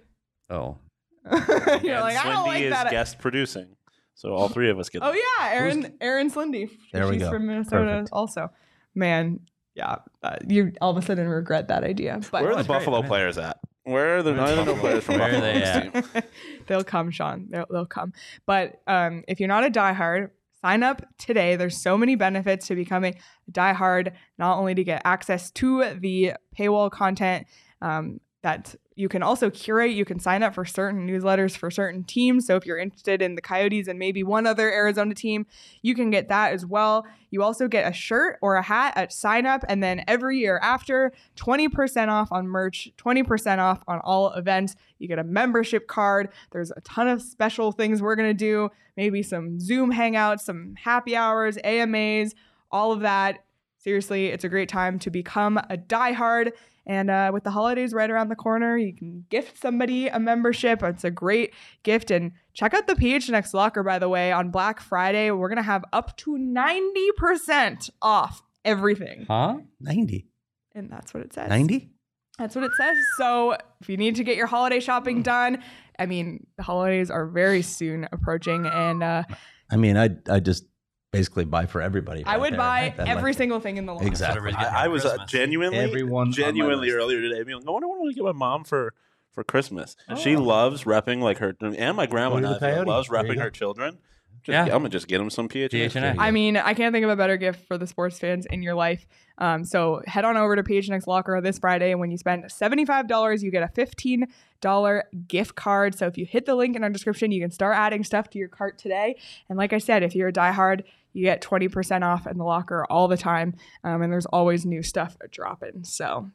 Oh. 0.50 0.78
You're 1.30 1.36
and 1.36 1.84
like, 2.00 2.16
I 2.24 2.32
don't 2.32 2.46
like 2.46 2.62
is 2.62 2.70
that. 2.72 2.90
guest 2.90 3.18
producing, 3.18 3.76
so 4.14 4.32
all 4.34 4.48
three 4.48 4.70
of 4.70 4.78
us 4.78 4.88
get. 4.88 5.02
Oh 5.02 5.12
yeah, 5.12 5.48
Aaron 5.52 5.92
Aaron 6.00 6.30
Slindy. 6.30 6.70
There 6.92 7.06
we 7.06 7.14
She's 7.14 7.22
go. 7.24 7.30
from 7.30 7.46
Minnesota 7.46 7.84
Perfect. 7.84 8.10
also. 8.14 8.48
Man, 8.94 9.40
yeah, 9.74 9.96
uh, 10.22 10.36
you 10.48 10.72
all 10.80 10.90
of 10.90 10.96
a 10.96 11.02
sudden 11.06 11.28
regret 11.28 11.68
that 11.68 11.84
idea. 11.84 12.18
But 12.32 12.42
Where 12.42 12.52
are 12.52 12.54
the 12.54 12.56
that's 12.58 12.66
great, 12.68 12.78
Buffalo 12.78 13.00
man. 13.02 13.08
players 13.10 13.36
at? 13.36 13.58
Where 13.88 14.18
are 14.18 14.22
the 14.22 14.32
I 14.32 14.54
don't 14.54 14.66
know 14.66 14.74
players 14.74 15.04
from 15.04 15.18
Where 15.18 15.36
are 15.36 15.40
they 15.40 15.62
at? 15.62 16.30
they'll 16.66 16.84
come, 16.84 17.10
Sean. 17.10 17.46
They'll, 17.48 17.66
they'll 17.70 17.86
come. 17.86 18.12
But 18.46 18.82
um, 18.86 19.24
if 19.26 19.40
you're 19.40 19.48
not 19.48 19.64
a 19.64 19.70
diehard, 19.70 20.30
sign 20.60 20.82
up 20.82 21.02
today. 21.18 21.56
There's 21.56 21.80
so 21.80 21.96
many 21.96 22.14
benefits 22.14 22.66
to 22.66 22.74
becoming 22.74 23.16
a 23.48 23.50
diehard. 23.50 24.12
Not 24.38 24.58
only 24.58 24.74
to 24.74 24.84
get 24.84 25.02
access 25.04 25.50
to 25.52 25.94
the 25.94 26.34
paywall 26.56 26.90
content 26.90 27.46
um, 27.80 28.20
that 28.42 28.76
you 28.94 29.08
can 29.08 29.22
also 29.22 29.50
curate. 29.50 29.92
You 29.92 30.04
can 30.04 30.20
sign 30.20 30.42
up 30.42 30.54
for 30.54 30.64
certain 30.64 31.06
newsletters 31.08 31.56
for 31.56 31.70
certain 31.70 32.04
teams. 32.04 32.46
So 32.46 32.56
if 32.56 32.66
you're 32.66 32.78
interested 32.78 33.20
in 33.20 33.34
the 33.34 33.40
Coyotes 33.40 33.88
and 33.88 33.98
maybe 33.98 34.22
one 34.22 34.46
other 34.46 34.72
Arizona 34.72 35.14
team, 35.14 35.46
you 35.82 35.94
can 35.94 36.10
get 36.10 36.28
that 36.28 36.52
as 36.52 36.64
well. 36.64 37.04
You 37.30 37.42
also 37.42 37.68
get 37.68 37.88
a 37.88 37.92
shirt 37.92 38.38
or 38.40 38.56
a 38.56 38.62
hat 38.62 38.94
at 38.96 39.12
sign 39.12 39.44
up. 39.44 39.64
And 39.68 39.82
then 39.82 40.04
every 40.06 40.38
year 40.38 40.58
after, 40.62 41.12
20% 41.36 42.08
off 42.08 42.30
on 42.30 42.46
merch, 42.46 42.90
20% 42.96 43.58
off 43.58 43.82
on 43.86 44.00
all 44.04 44.32
events. 44.32 44.76
You 44.98 45.08
get 45.08 45.18
a 45.18 45.24
membership 45.24 45.86
card. 45.88 46.30
There's 46.52 46.70
a 46.70 46.80
ton 46.82 47.08
of 47.08 47.22
special 47.22 47.72
things 47.72 48.00
we're 48.00 48.16
going 48.16 48.30
to 48.30 48.34
do. 48.34 48.70
Maybe 48.96 49.22
some 49.22 49.60
Zoom 49.60 49.92
hangouts, 49.92 50.40
some 50.40 50.74
happy 50.76 51.16
hours, 51.16 51.58
AMAs, 51.62 52.34
all 52.70 52.92
of 52.92 53.00
that. 53.00 53.44
Seriously, 53.78 54.26
it's 54.26 54.44
a 54.44 54.48
great 54.48 54.68
time 54.68 54.98
to 54.98 55.10
become 55.10 55.56
a 55.56 55.76
diehard. 55.76 56.50
And 56.88 57.10
uh, 57.10 57.30
with 57.34 57.44
the 57.44 57.50
holidays 57.50 57.92
right 57.92 58.10
around 58.10 58.30
the 58.30 58.36
corner, 58.36 58.78
you 58.78 58.94
can 58.94 59.26
gift 59.28 59.60
somebody 59.60 60.08
a 60.08 60.18
membership. 60.18 60.82
It's 60.82 61.04
a 61.04 61.10
great 61.10 61.52
gift. 61.82 62.10
And 62.10 62.32
check 62.54 62.72
out 62.72 62.86
the 62.86 62.94
PHNX 62.94 63.52
Locker, 63.52 63.82
by 63.82 63.98
the 63.98 64.08
way, 64.08 64.32
on 64.32 64.50
Black 64.50 64.80
Friday. 64.80 65.30
We're 65.30 65.48
going 65.48 65.58
to 65.58 65.62
have 65.62 65.84
up 65.92 66.16
to 66.18 66.30
90% 66.30 67.90
off 68.00 68.42
everything. 68.64 69.26
Huh? 69.28 69.58
90. 69.80 70.26
And 70.74 70.90
that's 70.90 71.12
what 71.12 71.22
it 71.22 71.34
says. 71.34 71.50
90? 71.50 71.90
That's 72.38 72.54
what 72.54 72.64
it 72.64 72.72
says. 72.78 72.96
So 73.18 73.56
if 73.80 73.88
you 73.90 73.98
need 73.98 74.16
to 74.16 74.24
get 74.24 74.36
your 74.36 74.46
holiday 74.46 74.80
shopping 74.80 75.22
done, 75.22 75.62
I 75.98 76.06
mean, 76.06 76.46
the 76.56 76.62
holidays 76.62 77.10
are 77.10 77.26
very 77.26 77.62
soon 77.62 78.08
approaching. 78.12 78.64
And 78.64 79.02
uh, 79.02 79.24
I 79.70 79.76
mean, 79.76 79.96
I 79.96 80.10
I 80.30 80.40
just 80.40 80.64
basically 81.12 81.44
buy 81.44 81.66
for 81.66 81.80
everybody. 81.80 82.24
I 82.24 82.36
would 82.36 82.52
there. 82.52 82.58
buy 82.58 82.94
That, 82.96 83.08
every 83.08 83.30
like- 83.32 83.38
single 83.38 83.60
thing 83.60 83.76
in 83.76 83.86
the 83.86 83.94
line. 83.94 84.06
Exactly. 84.06 84.52
I, 84.52 84.84
I 84.84 84.88
was 84.88 85.04
uh, 85.04 85.24
genuinely, 85.26 85.78
Everyone 85.78 86.32
genuinely 86.32 86.90
earlier 86.90 87.20
today. 87.20 87.42
Being 87.42 87.58
like, 87.58 87.68
I 87.68 87.70
wonder 87.70 87.88
what 87.88 87.94
I'm 87.96 88.00
going 88.02 88.10
to 88.12 88.16
get 88.16 88.24
my 88.24 88.32
mom 88.32 88.64
for 88.64 88.94
for 89.32 89.44
Christmas. 89.44 89.96
And 90.08 90.18
she 90.18 90.36
Oh. 90.36 90.42
loves 90.42 90.84
repping 90.84 91.20
like 91.20 91.38
her, 91.38 91.54
and 91.60 91.96
my 91.96 92.06
grandma 92.06 92.36
Go 92.36 92.40
to 92.40 92.46
the 92.46 92.48
now, 92.52 92.56
I 92.56 92.58
feel, 92.60 92.68
Coyote. 92.74 92.88
loves 92.88 93.08
There 93.08 93.22
repping 93.22 93.40
her 93.40 93.50
children. 93.50 93.98
Just, 94.44 94.54
Yeah. 94.54 94.62
I'm 94.64 94.80
gonna 94.82 94.88
just 94.90 95.08
get 95.08 95.18
them 95.18 95.30
some 95.30 95.48
PHNX. 95.48 95.92
PHNX. 95.92 96.14
I 96.18 96.30
mean, 96.30 96.56
I 96.56 96.74
can't 96.74 96.92
think 96.94 97.04
of 97.04 97.10
a 97.10 97.16
better 97.16 97.36
gift 97.36 97.66
for 97.66 97.76
the 97.78 97.86
sports 97.86 98.18
fans 98.18 98.46
in 98.46 98.62
your 98.62 98.74
life. 98.74 99.06
Um, 99.38 99.64
so 99.64 100.00
head 100.06 100.24
on 100.24 100.36
over 100.36 100.56
to 100.56 100.62
PHNX 100.62 101.06
Locker 101.06 101.40
this 101.40 101.58
Friday. 101.58 101.90
And 101.92 102.00
when 102.00 102.10
you 102.10 102.18
spend 102.18 102.44
$75, 102.44 103.42
you 103.42 103.50
get 103.50 103.62
a 103.62 103.68
$15 103.68 105.02
gift 105.28 105.54
card. 105.54 105.96
So 105.96 106.06
if 106.06 106.18
you 106.18 106.26
hit 106.26 106.46
the 106.46 106.54
link 106.54 106.76
in 106.76 106.82
our 106.82 106.90
description, 106.90 107.30
you 107.32 107.40
can 107.40 107.50
start 107.50 107.76
adding 107.76 108.04
stuff 108.04 108.30
to 108.30 108.38
your 108.38 108.48
cart 108.48 108.78
today. 108.78 109.16
And 109.48 109.56
like 109.58 109.72
I 109.72 109.78
said, 109.78 110.02
if 110.02 110.14
you're 110.14 110.28
a 110.28 110.32
diehard, 110.32 110.82
you 111.12 111.22
get 111.24 111.40
20% 111.42 112.02
off 112.04 112.26
in 112.26 112.36
the 112.38 112.44
locker 112.44 112.84
all 112.90 113.08
the 113.08 113.16
time. 113.16 113.54
Um, 113.84 114.02
and 114.02 114.12
there's 114.12 114.26
always 114.26 114.66
new 114.66 114.82
stuff 114.82 115.16
dropping. 115.30 115.84
So 115.84 116.30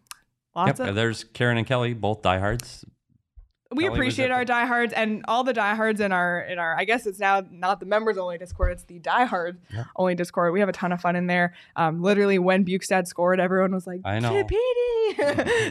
lots 0.56 0.80
Yep. 0.80 0.90
of 0.90 0.96
There's 0.96 1.24
Karen 1.26 1.58
and 1.58 1.68
Kelly, 1.68 1.94
both 1.94 2.22
diehards. 2.22 2.86
We 3.74 3.84
Kelly 3.84 3.96
appreciate 3.96 4.32
our 4.32 4.40
the- 4.42 4.46
diehards 4.54 4.94
and 4.94 5.24
all 5.28 5.44
the 5.44 5.54
diehards 5.54 6.00
in 6.02 6.12
our 6.12 6.42
in 6.42 6.60
our 6.60 6.76
I 6.78 6.86
guess 6.86 7.06
it's 7.06 7.20
now 7.20 7.44
not 7.52 7.80
the 7.80 7.86
members 7.86 8.18
only 8.18 8.38
Discord, 8.38 8.72
it's 8.74 8.84
the 8.84 9.00
diehard 9.00 9.58
Yeah. 9.74 9.84
only 9.96 10.16
Discord. 10.16 10.54
We 10.54 10.60
have 10.60 10.70
a 10.70 10.74
ton 10.74 10.92
of 10.92 11.02
fun 11.02 11.16
in 11.16 11.28
there. 11.28 11.54
Um, 11.76 12.02
literally 12.02 12.40
when 12.40 12.66
Bjugstad 12.66 13.08
scored, 13.08 13.40
everyone 13.40 13.72
was 13.74 13.86
like, 13.88 14.02
I 14.06 14.20
know. 14.20 14.30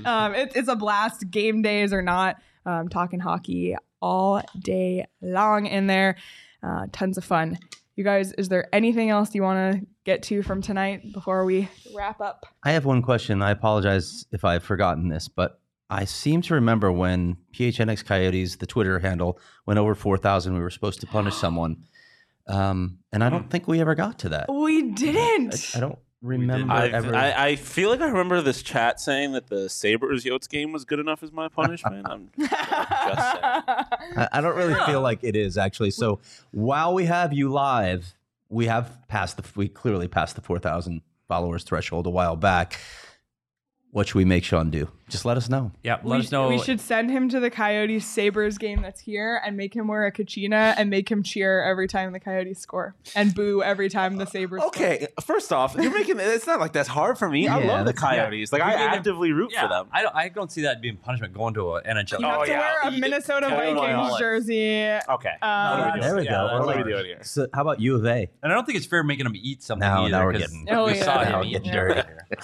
Um, 0.05 0.35
it, 0.35 0.53
it's 0.55 0.69
a 0.69 0.77
blast. 0.77 1.31
Game 1.31 1.63
days 1.63 1.93
or 1.93 2.03
not, 2.03 2.37
um, 2.67 2.89
talking 2.89 3.19
hockey 3.21 3.77
all 4.01 4.43
day 4.59 5.07
long 5.21 5.67
in 5.67 5.87
there. 5.87 6.17
Uh, 6.63 6.87
tons 6.93 7.19
of 7.19 7.25
fun. 7.25 7.59
You 7.97 8.05
guys, 8.05 8.33
is 8.33 8.49
there 8.49 8.69
anything 8.75 9.11
else 9.11 9.35
you 9.35 9.43
want 9.43 9.81
to 9.81 9.87
get 10.05 10.23
to 10.25 10.43
from 10.43 10.63
tonight 10.63 11.13
before 11.13 11.45
we 11.45 11.69
wrap 11.95 12.21
up? 12.21 12.47
I 12.65 12.73
have 12.73 12.85
one 12.85 13.03
question. 13.03 13.43
I 13.43 13.51
apologize 13.51 14.27
if 14.33 14.45
I've 14.45 14.63
forgotten 14.65 15.09
this, 15.09 15.29
but 15.29 15.61
I 15.91 16.05
seem 16.05 16.41
to 16.43 16.55
remember 16.55 16.91
when 16.91 17.37
PHNX 17.55 18.05
Coyotes, 18.05 18.57
the 18.57 18.67
Twitter 18.67 18.99
handle, 18.99 19.39
went 19.67 19.79
over 19.79 19.95
4,000, 19.95 20.55
we 20.55 20.61
were 20.61 20.71
supposed 20.71 21.01
to 21.01 21.07
punish 21.07 21.35
someone. 21.45 21.85
Um, 22.49 22.99
and 23.13 23.23
I 23.23 23.31
don't 23.31 23.51
think 23.51 23.69
we 23.69 23.81
ever 23.81 23.95
got 23.95 24.19
to 24.21 24.31
that. 24.31 24.53
We 24.53 24.91
didn't. 24.91 25.75
I, 25.75 25.79
I 25.79 25.81
don't 25.81 25.99
remember 26.23 26.73
I've- 26.73 26.95
ever. 26.95 27.15
I, 27.15 27.49
I 27.49 27.57
feel 27.57 27.89
like 27.91 28.01
I 28.01 28.07
remember 28.09 28.41
this 28.41 28.63
chat 28.63 29.01
saying 29.01 29.33
that 29.33 29.49
the 29.49 29.69
Sabres 29.69 30.25
Yotes 30.25 30.49
game 30.49 30.73
was 30.73 30.85
good 30.85 30.99
enough 30.99 31.23
as 31.23 31.31
my 31.31 31.49
punishment. 31.49 32.07
I'm 32.09 32.31
just 32.39 32.51
saying. 32.51 32.63
I, 34.17 34.29
I 34.33 34.41
don't 34.41 34.57
really 34.57 34.75
feel 34.87 35.03
like 35.03 35.21
it 35.23 35.37
is 35.37 35.57
actually. 35.57 35.91
So 35.93 36.21
while 36.51 36.95
we 36.95 37.05
have 37.05 37.33
you 37.33 37.51
live, 37.51 38.15
we 38.49 38.67
have 38.67 39.07
passed 39.09 39.37
the 39.37 39.45
we 39.55 39.69
clearly 39.69 40.09
passed 40.09 40.35
the 40.35 40.43
four 40.43 40.59
thousand 40.59 41.03
followers 41.29 41.63
threshold 41.65 42.07
a 42.07 42.11
while 42.11 42.37
back. 42.37 42.81
What 43.93 44.09
should 44.09 44.15
we 44.15 44.25
make 44.25 44.43
Sean 44.43 44.71
do? 44.71 44.89
Just 45.11 45.27
let 45.27 45.37
us 45.37 45.51
know. 45.51 45.71
Yeah, 45.83 45.97
let 45.97 46.05
we, 46.05 46.17
us 46.25 46.33
know. 46.33 46.49
we 46.49 46.59
should 46.59 46.81
send 46.81 47.11
him 47.11 47.29
to 47.29 47.39
the 47.41 47.51
Coyotes 47.51 48.07
Sabres 48.07 48.57
game 48.57 48.81
that's 48.81 49.03
here 49.03 49.39
and 49.45 49.55
make 49.55 49.75
him 49.77 49.87
wear 49.87 50.07
a 50.07 50.11
kachina 50.13 50.73
and 50.79 50.89
make 50.89 51.11
him 51.11 51.23
cheer 51.23 51.63
every 51.63 51.87
time 51.87 52.13
the 52.13 52.19
Coyotes 52.21 52.59
score 52.59 52.95
and 53.15 53.35
boo 53.35 53.63
every 53.63 53.91
time 53.91 54.17
the 54.17 54.25
Sabres 54.25 54.63
Okay, 54.63 55.09
first 55.23 55.53
off, 55.53 55.75
you're 55.75 55.93
making 55.93 56.19
it's 56.19 56.47
not 56.47 56.59
like 56.59 56.73
that's 56.73 56.89
hard 56.89 57.19
for 57.19 57.29
me. 57.29 57.47
I 57.49 57.57
love 57.57 57.85
the 57.85 57.93
that's- 57.93 57.99
Coyotes. 58.01 58.51
Like 58.51 58.63
I 58.63 58.73
You 58.73 58.79
gave 58.79 58.87
him- 58.89 58.95
actively 58.95 59.33
root 59.33 59.51
yeah, 59.53 59.63
for 59.65 59.69
them. 59.69 59.89
I 59.93 60.01
don't, 60.01 60.15
I 60.17 60.29
don't 60.31 60.51
see 60.51 60.63
that 60.63 60.81
being 60.81 60.97
punishment 60.97 61.35
going 61.35 61.53
to 61.55 61.75
an 61.75 61.85
NHL. 61.85 62.21
You 62.21 62.27
have 62.27 62.41
Oh, 62.41 62.45
to 62.47 62.51
yeah. 62.51 62.59
wear 62.61 62.75
a 62.85 62.91
Minnesota 62.99 63.49
Vikings 63.51 64.19
jersey. 64.19 64.99
Okay. 65.11 65.35
Uh, 65.43 65.77
what 65.77 65.85
we 65.95 66.01
doing? 66.01 66.01
There 66.01 66.17
we 66.17 66.25
Yeah, 66.25 66.31
go. 66.31 66.65
What 66.67 66.75
are 66.79 66.83
we 66.85 66.91
doing 66.91 67.05
here? 67.05 67.19
So 67.25 67.47
how 67.53 67.61
about 67.61 67.79
U 67.79 67.97
of 67.97 68.07
A? 68.07 68.31
And 68.43 68.51
I 68.51 68.55
don't 68.55 68.65
think 68.65 68.79
it's 68.79 68.87
fair 68.87 69.03
making 69.03 69.27
him 69.27 69.37
eat 69.37 69.63
something 69.63 69.87
Now- 69.87 70.05
either. 70.05 70.13
now 70.13 70.25
we're 70.25 70.33
'cause 70.33 70.41
getting- 70.41 70.67
Oh, 70.71 70.87
we 70.87 70.95
yeah. 70.97 71.05
saw 71.05 71.17
Now 71.17 71.25
him 71.25 71.35
we're 71.41 71.45
eat. 71.45 71.53
getting 71.65 71.73
dirty. 71.73 72.03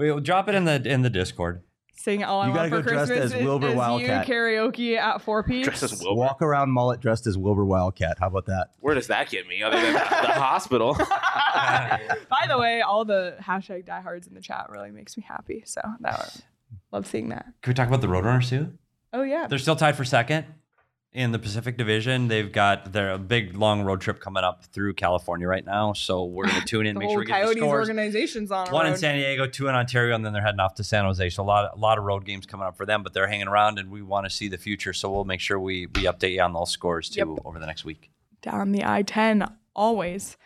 We'll 0.00 0.20
drop 0.20 0.48
it 0.48 0.54
in 0.54 0.64
the 0.64 0.82
in 0.82 1.02
the 1.02 1.10
Discord. 1.10 1.62
Sing 1.92 2.24
all 2.24 2.40
I 2.40 2.46
You 2.46 2.54
want 2.54 2.70
gotta 2.70 2.82
for 2.82 2.88
go 2.88 2.94
dressed 2.94 3.12
Christmas 3.12 3.34
as 3.34 3.44
Wilbur 3.44 3.66
is, 3.66 3.72
is 3.72 3.78
Wildcat. 3.78 4.26
you 4.26 4.34
karaoke 4.34 4.96
at 4.96 5.20
Four 5.20 5.42
Peaks. 5.42 5.68
Dressed 5.68 5.82
as 5.82 6.02
Wilbur. 6.02 6.18
Walk 6.18 6.40
around 6.40 6.70
mullet 6.70 7.00
dressed 7.00 7.26
as 7.26 7.36
Wilbur 7.36 7.66
Wildcat. 7.66 8.16
How 8.18 8.28
about 8.28 8.46
that? 8.46 8.68
Where 8.80 8.94
does 8.94 9.08
that 9.08 9.28
get 9.28 9.46
me? 9.46 9.62
Other 9.62 9.78
than 9.78 9.92
the, 9.92 9.98
the 9.98 10.04
hospital. 10.32 10.94
By 10.94 12.46
the 12.48 12.56
way, 12.58 12.80
all 12.80 13.04
the 13.04 13.36
hashtag 13.42 13.84
diehards 13.84 14.26
in 14.26 14.32
the 14.32 14.40
chat 14.40 14.68
really 14.70 14.90
makes 14.90 15.18
me 15.18 15.22
happy. 15.28 15.62
So 15.66 15.82
that 16.00 16.40
love 16.90 17.06
seeing 17.06 17.28
that. 17.28 17.44
Can 17.60 17.70
we 17.72 17.74
talk 17.74 17.88
about 17.88 18.00
the 18.00 18.06
Roadrunners 18.06 18.48
too? 18.48 18.72
Oh 19.12 19.22
yeah. 19.22 19.48
They're 19.48 19.58
still 19.58 19.76
tied 19.76 19.96
for 19.96 20.06
second 20.06 20.46
in 21.12 21.32
the 21.32 21.38
Pacific 21.40 21.76
Division. 21.76 22.28
They've 22.28 22.52
got 22.52 22.92
their 22.92 23.18
big 23.18 23.56
long 23.56 23.82
road 23.82 24.00
trip 24.00 24.20
coming 24.20 24.44
up 24.44 24.64
through 24.66 24.94
California 24.94 25.48
right 25.48 25.64
now. 25.66 25.92
So 25.92 26.24
we're 26.24 26.46
going 26.46 26.60
to 26.60 26.66
tune 26.66 26.86
in, 26.86 26.94
the 26.94 27.00
make 27.00 27.10
sure 27.10 27.18
we 27.18 27.24
get 27.26 27.32
the 27.40 27.42
Coyotes 27.46 27.56
scores. 27.62 27.88
organization's 27.88 28.52
on 28.52 28.68
a 28.68 28.72
One 28.72 28.86
in. 28.86 28.96
San 28.96 29.16
Diego, 29.16 29.46
two 29.48 29.66
in 29.66 29.74
Ontario, 29.74 30.14
and 30.14 30.24
then 30.24 30.32
they're 30.32 30.42
heading 30.42 30.60
off 30.60 30.74
to 30.76 30.84
San 30.84 31.04
Jose. 31.04 31.30
So 31.30 31.42
a 31.42 31.44
lot, 31.44 31.70
a 31.74 31.78
lot 31.78 31.98
of 31.98 32.04
road 32.04 32.24
games 32.24 32.46
coming 32.46 32.66
up 32.66 32.76
for 32.76 32.86
them, 32.86 33.02
but 33.02 33.12
they're 33.12 33.26
hanging 33.26 33.48
around, 33.48 33.78
and 33.80 33.90
we 33.90 34.02
want 34.02 34.26
to 34.26 34.30
see 34.30 34.46
the 34.48 34.58
future. 34.58 34.92
So 34.92 35.10
we'll 35.10 35.24
make 35.24 35.40
sure 35.40 35.58
we 35.58 35.86
we 35.86 36.02
update 36.04 36.34
you 36.34 36.42
on 36.42 36.52
those 36.52 36.70
scores 36.70 37.08
too 37.08 37.18
Yep. 37.34 37.44
over 37.44 37.58
the 37.58 37.66
next 37.66 37.84
week. 37.84 38.10
down 38.42 38.70
the 38.72 38.84
I-10 38.84 39.52
always. 39.74 40.36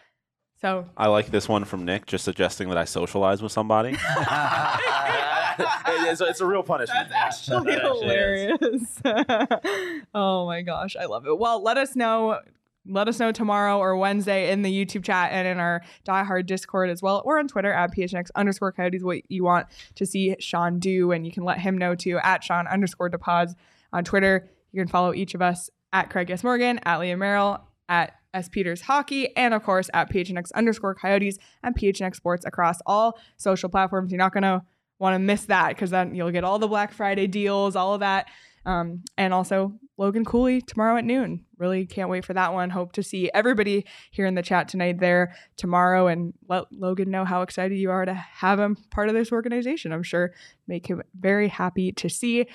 So 0.62 0.86
I 0.96 1.08
like 1.08 1.26
this 1.26 1.46
one 1.46 1.64
from 1.66 1.84
Nick, 1.84 2.06
just 2.06 2.24
suggesting 2.24 2.68
that 2.70 2.78
I 2.78 2.84
socialize 2.86 3.42
with 3.42 3.52
somebody. 3.52 3.96
it's, 5.86 6.20
it's 6.20 6.40
a 6.40 6.46
real 6.46 6.62
punishment. 6.62 7.08
That's 7.10 7.48
actually 7.48 7.72
hilarious. 7.80 9.00
oh 10.14 10.46
my 10.46 10.62
gosh, 10.62 10.96
I 10.98 11.06
love 11.06 11.26
it. 11.26 11.38
Well, 11.38 11.62
let 11.62 11.76
us 11.76 11.96
know. 11.96 12.40
Let 12.86 13.08
us 13.08 13.18
know 13.18 13.32
tomorrow 13.32 13.78
or 13.78 13.96
Wednesday 13.96 14.50
in 14.50 14.60
the 14.60 14.70
YouTube 14.70 15.04
chat 15.04 15.32
and 15.32 15.48
in 15.48 15.58
our 15.58 15.80
Die 16.04 16.24
Hard 16.24 16.44
Discord 16.44 16.90
as 16.90 17.00
well, 17.00 17.22
or 17.24 17.38
on 17.38 17.48
Twitter 17.48 17.72
at 17.72 17.96
PHNX 17.96 18.28
underscore 18.34 18.72
coyotes 18.72 19.02
what 19.02 19.22
you 19.30 19.42
want 19.42 19.68
to 19.94 20.04
see 20.04 20.36
Sean 20.38 20.78
do. 20.78 21.10
And 21.10 21.24
you 21.24 21.32
can 21.32 21.44
let 21.44 21.58
him 21.58 21.78
know 21.78 21.94
too 21.94 22.18
at 22.22 22.44
Sean 22.44 22.66
underscore 22.66 23.08
DePaz 23.08 23.54
on 23.92 24.04
Twitter. 24.04 24.50
You 24.72 24.82
can 24.82 24.88
follow 24.88 25.14
each 25.14 25.34
of 25.34 25.40
us 25.40 25.70
at 25.94 26.10
Craig 26.10 26.30
S. 26.30 26.44
Morgan, 26.44 26.78
at 26.84 27.00
Leah 27.00 27.16
Merrill, 27.16 27.58
at 27.88 28.12
S. 28.34 28.48
Peters 28.48 28.82
Hockey, 28.82 29.34
and 29.36 29.54
of 29.54 29.62
course 29.62 29.88
at 29.94 30.10
PHNX 30.10 30.52
underscore 30.54 30.94
coyotes 30.94 31.38
and 31.62 31.74
PHNX 31.74 32.16
Sports 32.16 32.44
across 32.44 32.80
all 32.84 33.18
social 33.36 33.68
platforms. 33.68 34.10
You're 34.10 34.18
not 34.18 34.32
going 34.32 34.42
to 34.42 34.62
want 35.04 35.14
to 35.16 35.18
miss 35.18 35.44
that 35.44 35.68
because 35.68 35.90
then 35.90 36.14
you'll 36.14 36.30
get 36.30 36.44
all 36.44 36.58
the 36.58 36.66
Black 36.66 36.90
Friday 36.90 37.26
deals, 37.26 37.76
all 37.76 37.92
of 37.92 38.00
that. 38.00 38.26
Um, 38.64 39.04
and 39.18 39.34
also 39.34 39.74
Logan 39.98 40.24
Cooley 40.24 40.62
tomorrow 40.62 40.96
at 40.96 41.04
noon. 41.04 41.44
Really 41.58 41.84
can't 41.84 42.08
wait 42.08 42.24
for 42.24 42.32
that 42.32 42.54
one. 42.54 42.70
Hope 42.70 42.92
to 42.92 43.02
see 43.02 43.30
everybody 43.34 43.84
here 44.10 44.24
in 44.24 44.34
the 44.34 44.40
chat 44.40 44.66
tonight 44.66 45.00
there 45.00 45.36
tomorrow 45.58 46.06
and 46.06 46.32
let 46.48 46.72
Logan 46.72 47.10
know 47.10 47.26
how 47.26 47.42
excited 47.42 47.76
you 47.76 47.90
are 47.90 48.06
to 48.06 48.14
have 48.14 48.58
him 48.58 48.78
part 48.90 49.10
of 49.10 49.14
this 49.14 49.30
organization. 49.30 49.92
I'm 49.92 50.02
sure 50.02 50.32
make 50.66 50.86
him 50.86 51.02
very 51.20 51.48
happy 51.48 51.92
to 51.92 52.08
see. 52.08 52.46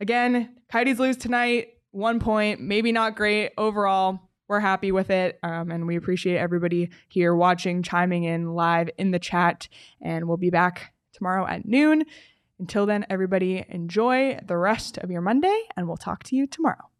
Again, 0.00 0.56
Coyotes 0.72 0.98
lose 0.98 1.18
tonight, 1.18 1.74
one 1.90 2.18
point, 2.18 2.60
maybe 2.62 2.92
not 2.92 3.14
great 3.14 3.52
overall. 3.58 4.20
We're 4.48 4.60
happy 4.60 4.90
with 4.90 5.10
it, 5.10 5.38
um, 5.42 5.70
and 5.70 5.86
we 5.86 5.96
appreciate 5.96 6.38
everybody 6.38 6.90
here 7.08 7.34
watching, 7.34 7.82
chiming 7.82 8.24
in 8.24 8.54
live 8.54 8.88
in 8.96 9.10
the 9.10 9.18
chat. 9.18 9.68
And 10.00 10.26
we'll 10.26 10.38
be 10.38 10.50
back 10.50 10.93
tomorrow 11.14 11.46
at 11.46 11.66
noon. 11.66 12.04
Until 12.58 12.86
then, 12.86 13.06
everybody 13.08 13.64
enjoy 13.68 14.38
the 14.44 14.56
rest 14.56 14.98
of 14.98 15.10
your 15.10 15.22
Monday, 15.22 15.58
and 15.76 15.88
we'll 15.88 15.96
talk 15.96 16.22
to 16.24 16.36
you 16.36 16.46
tomorrow. 16.46 16.90